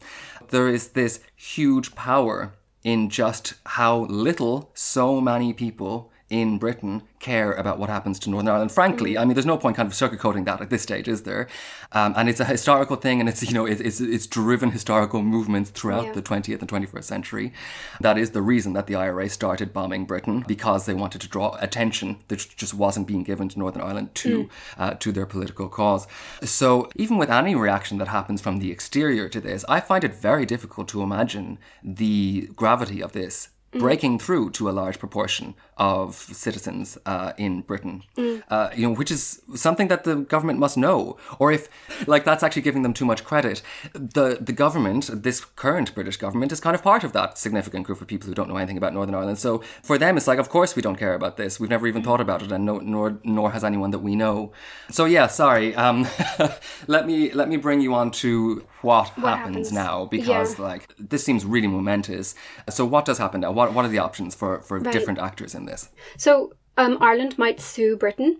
There 0.48 0.68
is 0.68 0.88
this 0.88 1.20
huge 1.36 1.94
power 1.94 2.54
in 2.82 3.10
just 3.10 3.54
how 3.66 4.06
little 4.06 4.70
so 4.74 5.20
many 5.20 5.52
people 5.52 6.10
in 6.28 6.58
Britain 6.58 7.02
care 7.20 7.52
about 7.52 7.78
what 7.78 7.88
happens 7.88 8.18
to 8.18 8.30
Northern 8.30 8.48
Ireland. 8.48 8.72
Frankly. 8.72 9.16
I 9.16 9.24
mean, 9.24 9.34
there's 9.34 9.46
no 9.46 9.56
point 9.56 9.76
kind 9.76 9.86
of 9.86 9.92
sugarcoating 9.92 10.44
that 10.46 10.60
at 10.60 10.70
this 10.70 10.82
stage, 10.82 11.06
is 11.06 11.22
there? 11.22 11.46
Um, 11.92 12.14
and 12.16 12.28
it's 12.28 12.40
a 12.40 12.44
historical 12.44 12.96
thing, 12.96 13.20
and 13.20 13.28
it's 13.28 13.42
you 13.42 13.54
know 13.54 13.64
it's 13.64 14.00
it's 14.00 14.26
driven 14.26 14.72
historical 14.72 15.22
movements 15.22 15.70
throughout 15.70 16.06
yeah. 16.06 16.12
the 16.12 16.22
20th 16.22 16.60
and 16.60 16.68
21st 16.68 17.04
century. 17.04 17.52
That 18.00 18.18
is 18.18 18.30
the 18.30 18.42
reason 18.42 18.72
that 18.72 18.86
the 18.86 18.96
IRA 18.96 19.28
started 19.28 19.72
bombing 19.72 20.04
Britain 20.04 20.44
because 20.46 20.86
they 20.86 20.94
wanted 20.94 21.20
to 21.20 21.28
draw 21.28 21.56
attention 21.60 22.18
that 22.28 22.46
just 22.56 22.74
wasn't 22.74 23.06
being 23.06 23.22
given 23.22 23.48
to 23.50 23.58
Northern 23.58 23.82
Ireland 23.82 24.14
to 24.16 24.44
mm. 24.44 24.50
uh, 24.78 24.94
to 24.94 25.12
their 25.12 25.26
political 25.26 25.68
cause. 25.68 26.08
So 26.42 26.90
even 26.96 27.18
with 27.18 27.30
any 27.30 27.54
reaction 27.54 27.98
that 27.98 28.08
happens 28.08 28.40
from 28.40 28.58
the 28.58 28.72
exterior 28.72 29.28
to 29.28 29.40
this, 29.40 29.64
I 29.68 29.80
find 29.80 30.02
it 30.02 30.14
very 30.14 30.44
difficult 30.44 30.88
to 30.88 31.02
imagine 31.02 31.58
the 31.84 32.48
gravity 32.56 33.00
of 33.00 33.12
this 33.12 33.50
Mm. 33.76 33.80
breaking 33.80 34.18
through 34.18 34.50
to 34.50 34.70
a 34.70 34.72
large 34.72 34.98
proportion 34.98 35.54
of 35.76 36.14
citizens 36.14 36.96
uh, 37.04 37.32
in 37.36 37.60
Britain. 37.60 38.02
Mm. 38.16 38.42
Uh, 38.48 38.70
you 38.74 38.86
know, 38.86 38.94
which 38.94 39.10
is 39.10 39.42
something 39.54 39.88
that 39.88 40.04
the 40.04 40.16
government 40.16 40.58
must 40.58 40.76
know. 40.76 41.18
Or 41.38 41.52
if, 41.52 41.68
like, 42.06 42.24
that's 42.24 42.42
actually 42.42 42.62
giving 42.62 42.82
them 42.82 42.94
too 42.94 43.04
much 43.04 43.24
credit. 43.24 43.62
The 43.92 44.38
the 44.40 44.52
government, 44.52 45.10
this 45.22 45.44
current 45.44 45.94
British 45.94 46.16
government, 46.16 46.52
is 46.52 46.60
kind 46.60 46.74
of 46.74 46.82
part 46.82 47.04
of 47.04 47.12
that 47.12 47.38
significant 47.38 47.86
group 47.86 48.00
of 48.00 48.06
people 48.06 48.28
who 48.28 48.34
don't 48.34 48.48
know 48.48 48.56
anything 48.56 48.78
about 48.78 48.94
Northern 48.94 49.14
Ireland. 49.14 49.38
So 49.38 49.62
for 49.82 49.98
them, 49.98 50.16
it's 50.16 50.26
like, 50.26 50.38
of 50.38 50.48
course 50.48 50.74
we 50.74 50.82
don't 50.82 50.96
care 50.96 51.14
about 51.14 51.36
this. 51.36 51.60
We've 51.60 51.70
never 51.70 51.86
even 51.86 52.02
thought 52.02 52.20
about 52.20 52.42
it, 52.42 52.52
and 52.52 52.64
no, 52.64 52.78
nor 52.78 53.18
nor 53.22 53.50
has 53.50 53.64
anyone 53.64 53.90
that 53.90 54.00
we 54.00 54.16
know. 54.16 54.52
So 54.90 55.04
yeah, 55.04 55.26
sorry. 55.26 55.74
Um, 55.74 56.06
let 56.86 57.06
me 57.06 57.32
let 57.32 57.48
me 57.48 57.56
bring 57.56 57.80
you 57.80 57.94
on 57.94 58.10
to 58.22 58.64
what, 58.82 59.08
what 59.18 59.36
happens, 59.36 59.68
happens, 59.68 59.72
now 59.72 60.06
because 60.06 60.58
yeah. 60.58 60.64
like 60.64 60.94
this 60.98 61.24
seems 61.24 61.44
really 61.44 61.66
momentous. 61.66 62.34
So 62.70 62.84
what 62.86 63.04
does 63.04 63.18
happen 63.18 63.40
now? 63.42 63.52
What 63.52 63.74
what 63.74 63.84
are 63.84 63.88
the 63.88 63.98
options 63.98 64.34
for 64.34 64.60
for 64.62 64.78
right. 64.78 64.92
different 64.92 65.18
actors 65.18 65.54
in 65.54 65.65
this? 65.66 65.90
So 66.16 66.54
um, 66.76 66.98
Ireland 67.00 67.38
might 67.38 67.60
sue 67.60 67.96
Britain 67.96 68.38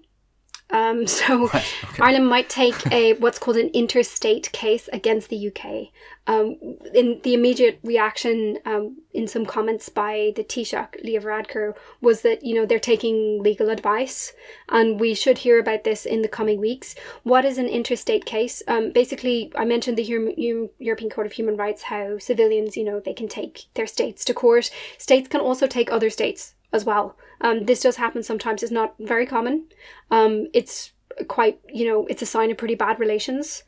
um, 0.71 1.07
so 1.07 1.49
right, 1.49 1.75
okay. 1.85 2.03
Ireland 2.03 2.29
might 2.29 2.49
take 2.49 2.91
a 2.93 3.13
what's 3.19 3.39
called 3.39 3.57
an 3.57 3.69
interstate 3.69 4.51
case 4.53 4.89
against 4.93 5.29
the 5.29 5.49
UK. 5.49 5.89
Um, 6.29 6.57
in 6.93 7.21
the 7.23 7.35
immediate 7.35 7.79
reaction, 7.85 8.59
um, 8.65 9.03
in 9.15 9.29
some 9.29 9.47
comments 9.47 9.89
by 9.89 10.33
the 10.35 10.43
Taoiseach, 10.43 11.05
Leo 11.05 11.21
Varadkar, 11.21 11.75
was 12.01 12.23
that 12.23 12.45
you 12.45 12.53
know 12.53 12.67
they're 12.67 12.81
taking 12.81 13.43
legal 13.43 13.71
advice, 13.71 14.33
and 14.69 14.99
we 14.99 15.15
should 15.15 15.39
hear 15.39 15.61
about 15.61 15.85
this 15.85 16.05
in 16.05 16.23
the 16.23 16.29
coming 16.29 16.61
weeks. 16.61 16.97
What 17.23 17.45
is 17.45 17.59
an 17.59 17.69
interstate 17.69 18.25
case? 18.25 18.61
Um, 18.67 18.91
basically, 18.91 19.53
I 19.55 19.65
mentioned 19.65 19.97
the 19.97 20.69
European 20.79 21.11
Court 21.11 21.29
of 21.29 21.35
Human 21.35 21.57
Rights, 21.57 21.85
how 21.85 22.19
civilians, 22.19 22.77
you 22.77 22.85
know, 22.85 22.99
they 22.99 23.15
can 23.15 23.29
take 23.29 23.67
their 23.75 23.87
states 23.87 24.25
to 24.25 24.35
court. 24.35 24.71
States 24.99 25.29
can 25.29 25.41
also 25.41 25.69
take 25.69 25.93
other 25.93 26.11
states 26.11 26.56
as 26.73 26.85
well. 26.85 27.17
Um, 27.41 27.65
this 27.65 27.81
does 27.81 27.97
happen 27.97 28.23
sometimes. 28.23 28.63
It's 28.63 28.73
not 28.73 28.95
very 28.99 29.27
common. 29.27 29.67
Um, 30.11 30.47
it's 30.53 30.93
quite, 31.29 31.61
you 31.69 31.87
know, 31.87 32.07
it's 32.07 32.23
a 32.23 32.27
sign 32.27 32.51
of 32.51 32.59
pretty 32.59 32.75
bad 32.75 32.99
relations. 32.99 33.63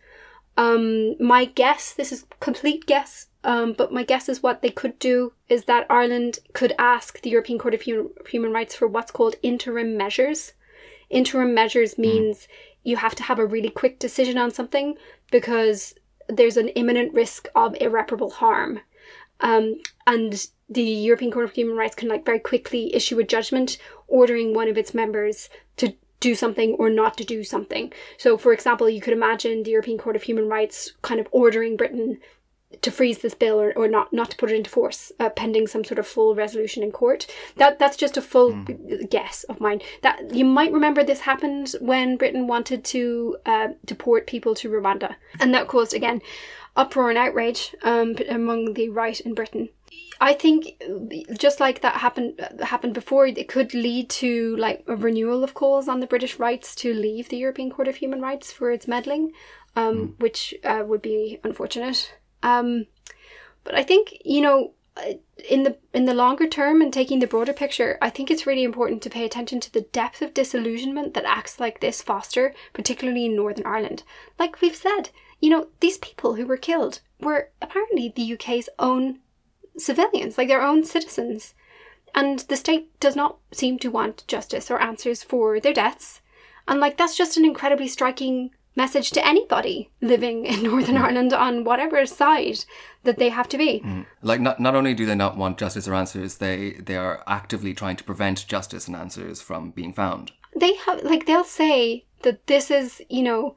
Um, 0.56 1.14
my 1.22 1.44
guess, 1.44 1.92
this 1.94 2.10
is 2.10 2.26
complete 2.40 2.86
guess, 2.86 3.28
um, 3.44 3.74
but 3.74 3.92
my 3.92 4.02
guess 4.02 4.28
is 4.28 4.42
what 4.42 4.60
they 4.60 4.70
could 4.70 4.98
do 4.98 5.32
is 5.48 5.64
that 5.64 5.86
Ireland 5.88 6.40
could 6.52 6.74
ask 6.78 7.20
the 7.20 7.30
European 7.30 7.58
Court 7.58 7.74
of 7.74 7.82
Human, 7.82 8.10
Human 8.28 8.52
Rights 8.52 8.74
for 8.74 8.88
what's 8.88 9.12
called 9.12 9.36
interim 9.42 9.96
measures. 9.96 10.54
Interim 11.10 11.54
measures 11.54 11.96
means 11.96 12.38
mm. 12.38 12.48
you 12.82 12.96
have 12.96 13.14
to 13.14 13.22
have 13.22 13.38
a 13.38 13.46
really 13.46 13.70
quick 13.70 14.00
decision 14.00 14.36
on 14.36 14.50
something 14.50 14.96
because 15.30 15.94
there's 16.28 16.56
an 16.56 16.68
imminent 16.70 17.14
risk 17.14 17.48
of 17.54 17.76
irreparable 17.80 18.30
harm. 18.30 18.80
Um, 19.40 19.80
and 20.06 20.46
the 20.68 20.82
European 20.82 21.30
Court 21.30 21.44
of 21.44 21.52
Human 21.52 21.76
Rights 21.76 21.94
can 21.94 22.08
like 22.08 22.24
very 22.24 22.38
quickly 22.38 22.94
issue 22.94 23.18
a 23.18 23.24
judgment 23.24 23.78
ordering 24.06 24.54
one 24.54 24.68
of 24.68 24.76
its 24.76 24.94
members 24.94 25.48
to 25.76 25.94
do 26.20 26.34
something 26.34 26.72
or 26.74 26.90
not 26.90 27.16
to 27.16 27.24
do 27.24 27.44
something. 27.44 27.92
So, 28.16 28.36
for 28.36 28.52
example, 28.52 28.88
you 28.88 29.00
could 29.00 29.12
imagine 29.12 29.62
the 29.62 29.70
European 29.70 29.98
Court 29.98 30.16
of 30.16 30.22
Human 30.24 30.48
Rights 30.48 30.92
kind 31.02 31.20
of 31.20 31.28
ordering 31.30 31.76
Britain 31.76 32.18
to 32.82 32.90
freeze 32.90 33.18
this 33.18 33.34
bill 33.34 33.58
or, 33.58 33.72
or 33.72 33.88
not 33.88 34.12
not 34.12 34.30
to 34.30 34.36
put 34.36 34.50
it 34.50 34.54
into 34.54 34.68
force 34.68 35.10
uh, 35.18 35.30
pending 35.30 35.66
some 35.66 35.84
sort 35.84 35.98
of 35.98 36.06
full 36.06 36.34
resolution 36.34 36.82
in 36.82 36.92
court 36.92 37.26
that 37.56 37.78
that's 37.78 37.96
just 37.96 38.18
a 38.18 38.22
full 38.22 38.52
mm. 38.52 39.08
guess 39.08 39.44
of 39.44 39.58
mine 39.58 39.80
that 40.02 40.34
you 40.34 40.44
might 40.44 40.70
remember 40.70 41.02
this 41.02 41.20
happened 41.20 41.74
when 41.80 42.18
britain 42.18 42.46
wanted 42.46 42.84
to 42.84 43.38
uh, 43.46 43.68
deport 43.86 44.26
people 44.26 44.54
to 44.54 44.68
rwanda 44.68 45.14
and 45.40 45.54
that 45.54 45.66
caused 45.66 45.94
again 45.94 46.20
uproar 46.78 47.10
and 47.10 47.18
outrage 47.18 47.74
um, 47.82 48.16
among 48.30 48.72
the 48.72 48.88
right 48.88 49.20
in 49.20 49.34
britain 49.34 49.68
I 50.20 50.34
think 50.34 50.82
just 51.38 51.60
like 51.60 51.80
that 51.82 51.96
happened 51.96 52.40
happened 52.60 52.94
before, 52.94 53.26
it 53.26 53.48
could 53.48 53.72
lead 53.72 54.10
to 54.10 54.56
like 54.56 54.82
a 54.88 54.96
renewal 54.96 55.44
of 55.44 55.54
calls 55.54 55.88
on 55.88 56.00
the 56.00 56.08
British 56.08 56.38
rights 56.38 56.74
to 56.76 56.92
leave 56.92 57.28
the 57.28 57.36
European 57.36 57.70
Court 57.70 57.86
of 57.86 57.96
Human 57.96 58.20
Rights 58.20 58.50
for 58.50 58.72
its 58.72 58.88
meddling, 58.88 59.32
um, 59.76 59.96
mm. 59.96 60.20
which 60.20 60.54
uh, 60.64 60.82
would 60.84 61.02
be 61.02 61.38
unfortunate. 61.44 62.14
Um, 62.42 62.86
but 63.62 63.76
I 63.76 63.84
think 63.84 64.18
you 64.24 64.40
know, 64.40 64.72
uh, 64.96 65.14
in 65.48 65.62
the 65.62 65.78
in 65.92 66.06
the 66.06 66.14
longer 66.14 66.48
term 66.48 66.82
and 66.82 66.92
taking 66.92 67.20
the 67.20 67.28
broader 67.28 67.52
picture, 67.52 67.96
I 68.02 68.10
think 68.10 68.28
it's 68.28 68.46
really 68.46 68.64
important 68.64 69.02
to 69.02 69.10
pay 69.10 69.24
attention 69.24 69.60
to 69.60 69.72
the 69.72 69.82
depth 69.82 70.20
of 70.20 70.34
disillusionment 70.34 71.14
that 71.14 71.26
acts 71.26 71.60
like 71.60 71.78
this 71.78 72.02
foster, 72.02 72.54
particularly 72.72 73.26
in 73.26 73.36
Northern 73.36 73.66
Ireland. 73.66 74.02
Like 74.36 74.60
we've 74.60 74.74
said, 74.74 75.10
you 75.40 75.50
know, 75.50 75.68
these 75.80 75.98
people 75.98 76.34
who 76.34 76.46
were 76.46 76.56
killed 76.56 77.00
were 77.20 77.50
apparently 77.60 78.12
the 78.14 78.32
UK's 78.34 78.68
own 78.78 79.18
civilians, 79.76 80.36
like 80.36 80.48
their 80.48 80.62
own 80.62 80.84
citizens. 80.84 81.54
And 82.14 82.40
the 82.40 82.56
state 82.56 82.98
does 83.00 83.14
not 83.14 83.38
seem 83.52 83.78
to 83.80 83.90
want 83.90 84.26
justice 84.26 84.70
or 84.70 84.80
answers 84.80 85.22
for 85.22 85.60
their 85.60 85.74
deaths. 85.74 86.20
And 86.66 86.80
like 86.80 86.96
that's 86.96 87.16
just 87.16 87.36
an 87.36 87.44
incredibly 87.44 87.88
striking 87.88 88.50
message 88.78 89.10
to 89.10 89.26
anybody 89.26 89.90
living 90.00 90.46
in 90.46 90.62
Northern 90.62 90.96
mm. 90.96 91.02
Ireland 91.02 91.32
on 91.32 91.64
whatever 91.64 92.06
side 92.06 92.64
that 93.04 93.18
they 93.18 93.28
have 93.28 93.48
to 93.50 93.58
be. 93.58 93.80
Mm. 93.80 94.06
Like 94.22 94.40
not 94.40 94.60
not 94.60 94.74
only 94.74 94.94
do 94.94 95.06
they 95.06 95.14
not 95.14 95.36
want 95.36 95.58
justice 95.58 95.88
or 95.88 95.94
answers, 95.94 96.36
they 96.36 96.72
they 96.72 96.96
are 96.96 97.22
actively 97.26 97.74
trying 97.74 97.96
to 97.96 98.04
prevent 98.04 98.46
justice 98.46 98.86
and 98.86 98.96
answers 98.96 99.42
from 99.42 99.70
being 99.70 99.92
found. 99.92 100.32
They 100.56 100.74
have 100.86 101.02
like 101.02 101.26
they'll 101.26 101.44
say 101.44 102.04
that 102.22 102.46
this 102.46 102.70
is, 102.70 103.02
you 103.08 103.22
know, 103.22 103.54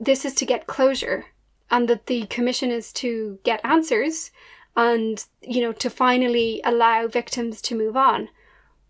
this 0.00 0.24
is 0.24 0.34
to 0.34 0.46
get 0.46 0.66
closure 0.66 1.26
and 1.70 1.88
that 1.88 2.06
the 2.06 2.26
commission 2.26 2.70
is 2.70 2.92
to 2.94 3.38
get 3.42 3.60
answers 3.64 4.30
and, 4.76 5.24
you 5.42 5.60
know, 5.60 5.72
to 5.72 5.90
finally 5.90 6.60
allow 6.64 7.06
victims 7.06 7.60
to 7.62 7.74
move 7.74 7.96
on. 7.96 8.28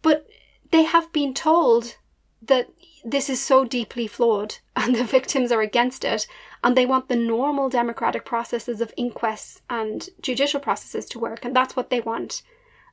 But 0.03 0.29
they 0.71 0.83
have 0.83 1.13
been 1.13 1.35
told 1.35 1.97
that 2.43 2.69
this 3.05 3.31
is 3.31 3.41
so 3.41 3.65
deeply 3.65 4.07
flawed 4.07 4.57
and 4.77 4.95
the 4.95 5.05
victims 5.05 5.51
are 5.53 5.63
against 5.63 6.05
it 6.05 6.27
and 6.63 6.77
they 6.77 6.87
want 6.87 7.09
the 7.09 7.17
normal 7.17 7.69
democratic 7.69 8.25
processes 8.25 8.81
of 8.81 8.93
inquests 8.97 9.63
and 9.71 10.09
judicial 10.21 10.61
processes 10.61 11.07
to 11.07 11.19
work 11.19 11.45
and 11.45 11.55
that's 11.55 11.77
what 11.77 11.91
they 11.91 12.01
want 12.01 12.43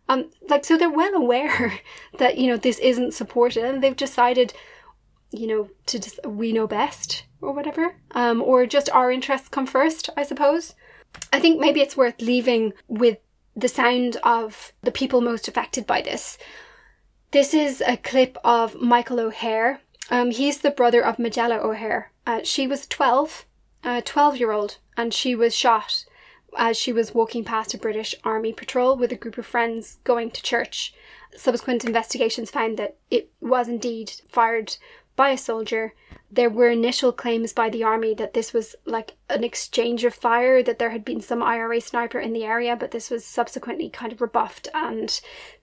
um 0.07 0.29
like 0.49 0.63
so 0.63 0.77
they're 0.77 0.89
well 0.89 1.15
aware 1.15 1.79
that 2.17 2.37
you 2.37 2.47
know 2.47 2.57
this 2.57 2.79
isn't 2.79 3.13
supported 3.13 3.63
and 3.63 3.83
they've 3.83 3.95
decided 3.95 4.53
you 5.35 5.47
know 5.47 5.69
to 5.85 5.99
just 5.99 6.19
we 6.25 6.51
know 6.51 6.67
best 6.67 7.25
or 7.41 7.51
whatever 7.51 7.95
um 8.11 8.41
or 8.41 8.65
just 8.65 8.89
our 8.91 9.11
interests 9.11 9.49
come 9.49 9.65
first 9.65 10.09
i 10.17 10.23
suppose 10.23 10.75
I 11.31 11.39
think 11.39 11.59
maybe 11.59 11.81
it's 11.81 11.97
worth 11.97 12.21
leaving 12.21 12.73
with 12.87 13.19
the 13.55 13.67
sound 13.67 14.17
of 14.23 14.73
the 14.81 14.91
people 14.91 15.21
most 15.21 15.47
affected 15.47 15.87
by 15.87 16.01
this. 16.01 16.37
This 17.31 17.53
is 17.53 17.81
a 17.85 17.97
clip 17.97 18.37
of 18.43 18.79
Michael 18.81 19.19
O'Hare. 19.19 19.81
Um, 20.09 20.31
he's 20.31 20.59
the 20.59 20.71
brother 20.71 21.03
of 21.03 21.19
Majella 21.19 21.57
O'Hare. 21.57 22.11
Uh, 22.27 22.41
she 22.43 22.67
was 22.67 22.87
12, 22.87 23.45
a 23.83 24.01
12 24.01 24.37
year 24.37 24.51
old, 24.51 24.77
and 24.97 25.13
she 25.13 25.35
was 25.35 25.55
shot 25.55 26.05
as 26.57 26.77
she 26.77 26.93
was 26.93 27.13
walking 27.13 27.43
past 27.43 27.73
a 27.73 27.77
British 27.77 28.15
Army 28.23 28.53
patrol 28.53 28.95
with 28.95 29.11
a 29.11 29.17
group 29.17 29.37
of 29.37 29.45
friends 29.45 29.97
going 30.03 30.31
to 30.31 30.41
church. 30.41 30.93
Subsequent 31.35 31.83
investigations 31.83 32.49
found 32.49 32.77
that 32.77 32.95
it 33.11 33.29
was 33.41 33.67
indeed 33.67 34.13
fired 34.29 34.77
by 35.15 35.29
a 35.29 35.37
soldier. 35.37 35.93
There 36.31 36.49
were 36.49 36.69
initial 36.69 37.11
claims 37.11 37.53
by 37.53 37.69
the 37.69 37.83
army 37.83 38.13
that 38.15 38.33
this 38.33 38.51
was 38.51 38.75
like 38.85 39.13
an 39.29 39.43
exchange 39.43 40.03
of 40.03 40.13
fire, 40.13 40.61
that 40.63 40.79
there 40.79 40.89
had 40.89 41.05
been 41.05 41.21
some 41.21 41.41
IRA 41.41 41.79
sniper 41.79 42.19
in 42.19 42.33
the 42.33 42.43
area, 42.43 42.75
but 42.75 42.91
this 42.91 43.09
was 43.09 43.25
subsequently 43.25 43.89
kind 43.89 44.11
of 44.11 44.21
rebuffed. 44.21 44.67
And 44.73 45.19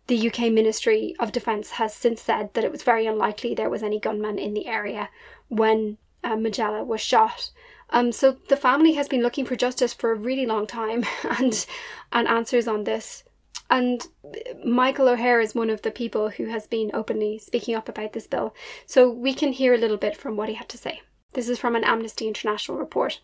the 0.07 0.29
UK 0.29 0.53
Ministry 0.53 1.15
of 1.19 1.33
Defence 1.33 1.73
has 1.73 1.95
since 1.95 2.23
said 2.23 2.55
that 2.55 2.65
it 2.65 2.73
was 2.73 2.83
very 2.83 3.07
unlikely 3.07 3.55
there 3.55 3.71
was 3.71 3.83
any 3.83 4.01
gunman 4.01 4.39
in 4.39 4.55
the 4.55 4.67
area 4.67 5.11
when 5.49 5.99
uh, 6.25 6.37
Majella 6.37 6.85
was 6.85 7.01
shot. 7.01 7.51
Um, 7.91 8.11
so 8.11 8.37
the 8.49 8.57
family 8.57 8.95
has 8.95 9.07
been 9.07 9.23
looking 9.23 9.45
for 9.45 9.57
justice 9.57 9.93
for 9.93 10.13
a 10.13 10.17
really 10.17 10.47
long 10.47 10.67
time 10.67 11.05
and 11.39 11.67
and 12.13 12.27
answers 12.27 12.67
on 12.67 12.85
this. 12.85 13.25
And 13.71 14.07
Michael 14.65 15.09
O'Hare 15.09 15.41
is 15.41 15.55
one 15.55 15.71
of 15.71 15.83
the 15.83 15.91
people 15.91 16.31
who 16.31 16.47
has 16.47 16.67
been 16.67 16.91
openly 16.93 17.39
speaking 17.39 17.75
up 17.75 17.89
about 17.89 18.13
this 18.13 18.27
bill. 18.27 18.55
So 18.87 19.11
we 19.11 19.35
can 19.35 19.53
hear 19.53 19.75
a 19.75 19.79
little 19.79 19.97
bit 19.97 20.17
from 20.17 20.37
what 20.37 20.49
he 20.49 20.55
had 20.55 20.69
to 20.71 20.79
say. 20.79 21.01
This 21.33 21.49
is 21.49 21.59
from 21.59 21.75
an 21.75 21.85
Amnesty 21.85 22.29
International 22.29 22.77
report. 22.77 23.21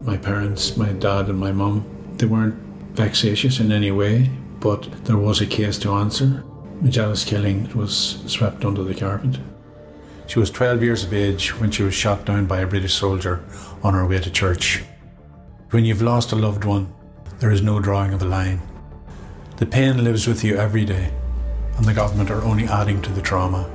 My 0.00 0.16
parents, 0.16 0.78
my 0.78 0.92
dad, 0.92 1.28
and 1.28 1.38
my 1.38 1.52
mum, 1.52 1.84
they 2.16 2.24
weren't 2.24 2.54
vexatious 2.94 3.60
in 3.60 3.70
any 3.70 3.90
way, 3.90 4.30
but 4.58 5.04
there 5.04 5.18
was 5.18 5.42
a 5.42 5.46
case 5.46 5.78
to 5.80 5.92
answer. 5.92 6.42
Majella's 6.80 7.24
killing 7.24 7.70
was 7.76 8.22
swept 8.26 8.64
under 8.64 8.82
the 8.82 8.94
carpet. 8.94 9.38
She 10.26 10.38
was 10.38 10.50
12 10.50 10.82
years 10.82 11.04
of 11.04 11.12
age 11.12 11.58
when 11.58 11.70
she 11.70 11.82
was 11.82 11.92
shot 11.92 12.24
down 12.24 12.46
by 12.46 12.60
a 12.60 12.66
British 12.66 12.94
soldier 12.94 13.44
on 13.82 13.92
her 13.92 14.06
way 14.06 14.20
to 14.20 14.30
church. 14.30 14.82
When 15.70 15.84
you've 15.84 16.00
lost 16.02 16.32
a 16.32 16.36
loved 16.36 16.64
one, 16.64 16.94
there 17.40 17.50
is 17.50 17.62
no 17.62 17.80
drawing 17.80 18.14
of 18.14 18.22
a 18.22 18.26
line. 18.26 18.62
The 19.60 19.66
pain 19.66 20.02
lives 20.02 20.26
with 20.26 20.42
you 20.42 20.56
every 20.56 20.86
day, 20.86 21.12
and 21.76 21.84
the 21.84 21.92
government 21.92 22.30
are 22.30 22.42
only 22.44 22.64
adding 22.64 23.02
to 23.02 23.12
the 23.12 23.20
trauma. 23.20 23.68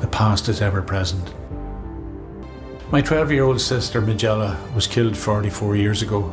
The 0.00 0.06
past 0.06 0.48
is 0.48 0.62
ever 0.62 0.80
present. 0.80 1.34
My 2.92 3.00
12 3.00 3.32
year 3.32 3.42
old 3.42 3.60
sister 3.60 4.00
Majella, 4.00 4.56
was 4.76 4.86
killed 4.86 5.16
44 5.16 5.74
years 5.74 6.02
ago. 6.02 6.32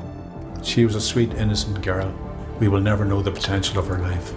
She 0.61 0.85
was 0.85 0.93
a 0.93 1.01
sweet, 1.01 1.33
innocent 1.33 1.81
girl. 1.81 2.13
We 2.59 2.67
will 2.67 2.79
never 2.79 3.05
know 3.05 3.23
the 3.23 3.31
potential 3.31 3.79
of 3.79 3.87
her 3.87 3.97
life. 3.97 4.29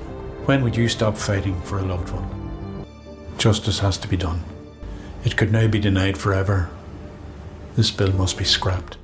When 0.47 0.65
would 0.65 0.75
you 0.75 0.89
stop 0.89 1.19
fighting 1.19 1.61
for 1.61 1.79
a 1.79 1.85
loved 1.85 2.09
one? 2.15 2.87
Justice 3.37 3.81
has 3.81 3.99
to 3.99 4.09
be 4.09 4.17
done. 4.17 4.43
It 5.27 5.37
could 5.37 5.53
now 5.53 5.69
be 5.69 5.79
denied 5.79 6.17
forever. 6.17 6.71
This 7.77 7.91
bill 7.91 8.13
must 8.15 8.39
be 8.39 8.45
scrapped. 8.45 8.97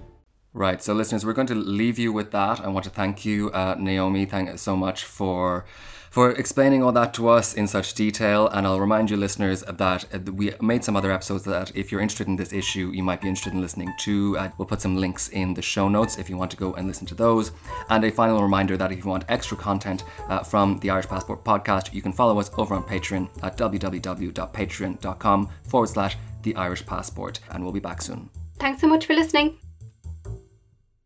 Right. 0.57 0.83
So, 0.83 0.95
listeners, 0.95 1.27
we're 1.27 1.35
going 1.35 1.49
to 1.49 1.55
leave 1.55 1.99
you 1.99 2.15
with 2.15 2.31
that. 2.31 2.61
I 2.61 2.69
want 2.69 2.85
to 2.85 2.91
thank 2.91 3.27
you, 3.27 3.51
uh, 3.51 3.77
Naomi. 3.79 4.25
Thank 4.25 4.49
you 4.49 4.57
so 4.57 4.75
much 4.75 5.05
for 5.05 5.67
for 6.09 6.31
explaining 6.31 6.83
all 6.83 6.93
that 6.93 7.13
to 7.13 7.29
us 7.29 7.53
in 7.53 7.67
such 7.67 7.93
detail. 7.93 8.49
And 8.49 8.67
I'll 8.67 8.81
remind 8.81 9.11
you, 9.11 9.19
listeners, 9.19 9.63
that 9.69 10.07
uh, 10.15 10.33
we 10.33 10.55
made 10.63 10.83
some 10.83 10.97
other 10.97 11.13
episodes 11.13 11.45
that 11.45 11.77
if 11.77 11.93
you're 11.93 12.01
interested 12.01 12.27
in 12.27 12.37
this 12.37 12.55
issue, 12.55 12.91
you 12.95 13.03
might 13.03 13.21
be 13.21 13.29
interested 13.29 13.53
in 13.53 13.61
listening 13.61 13.93
to. 13.99 14.39
Uh, 14.39 14.49
we'll 14.57 14.65
put 14.65 14.81
some 14.81 14.97
links 14.97 15.29
in 15.29 15.53
the 15.53 15.61
show 15.61 15.91
notes 15.91 16.17
if 16.17 16.31
you 16.31 16.39
want 16.39 16.51
to 16.53 16.57
go 16.57 16.73
and 16.73 16.89
listen 16.89 17.07
to 17.09 17.15
those. 17.15 17.53
And 17.91 18.03
a 18.03 18.11
final 18.11 18.41
reminder 18.41 18.79
that 18.79 18.91
if 18.91 19.05
you 19.05 19.11
want 19.11 19.27
extra 19.29 19.59
content 19.59 20.05
uh, 20.31 20.43
from 20.43 20.79
the 20.79 20.89
Irish 20.89 21.07
Passport 21.07 21.45
podcast, 21.45 21.93
you 21.93 22.01
can 22.01 22.15
follow 22.15 22.41
us 22.41 22.51
over 22.57 22.75
on 22.75 22.83
Patreon 22.83 23.29
at 23.43 23.59
www.patreon.com 23.59 25.51
forward 25.65 25.89
slash 25.91 26.17
the 26.45 26.57
Irish 26.57 26.87
Passport. 26.87 27.41
And 27.51 27.63
we'll 27.63 27.75
be 27.75 27.81
back 27.81 28.01
soon. 28.01 28.31
Thanks 28.59 28.81
so 28.81 28.87
much 28.87 29.05
for 29.05 29.13
listening. 29.13 29.59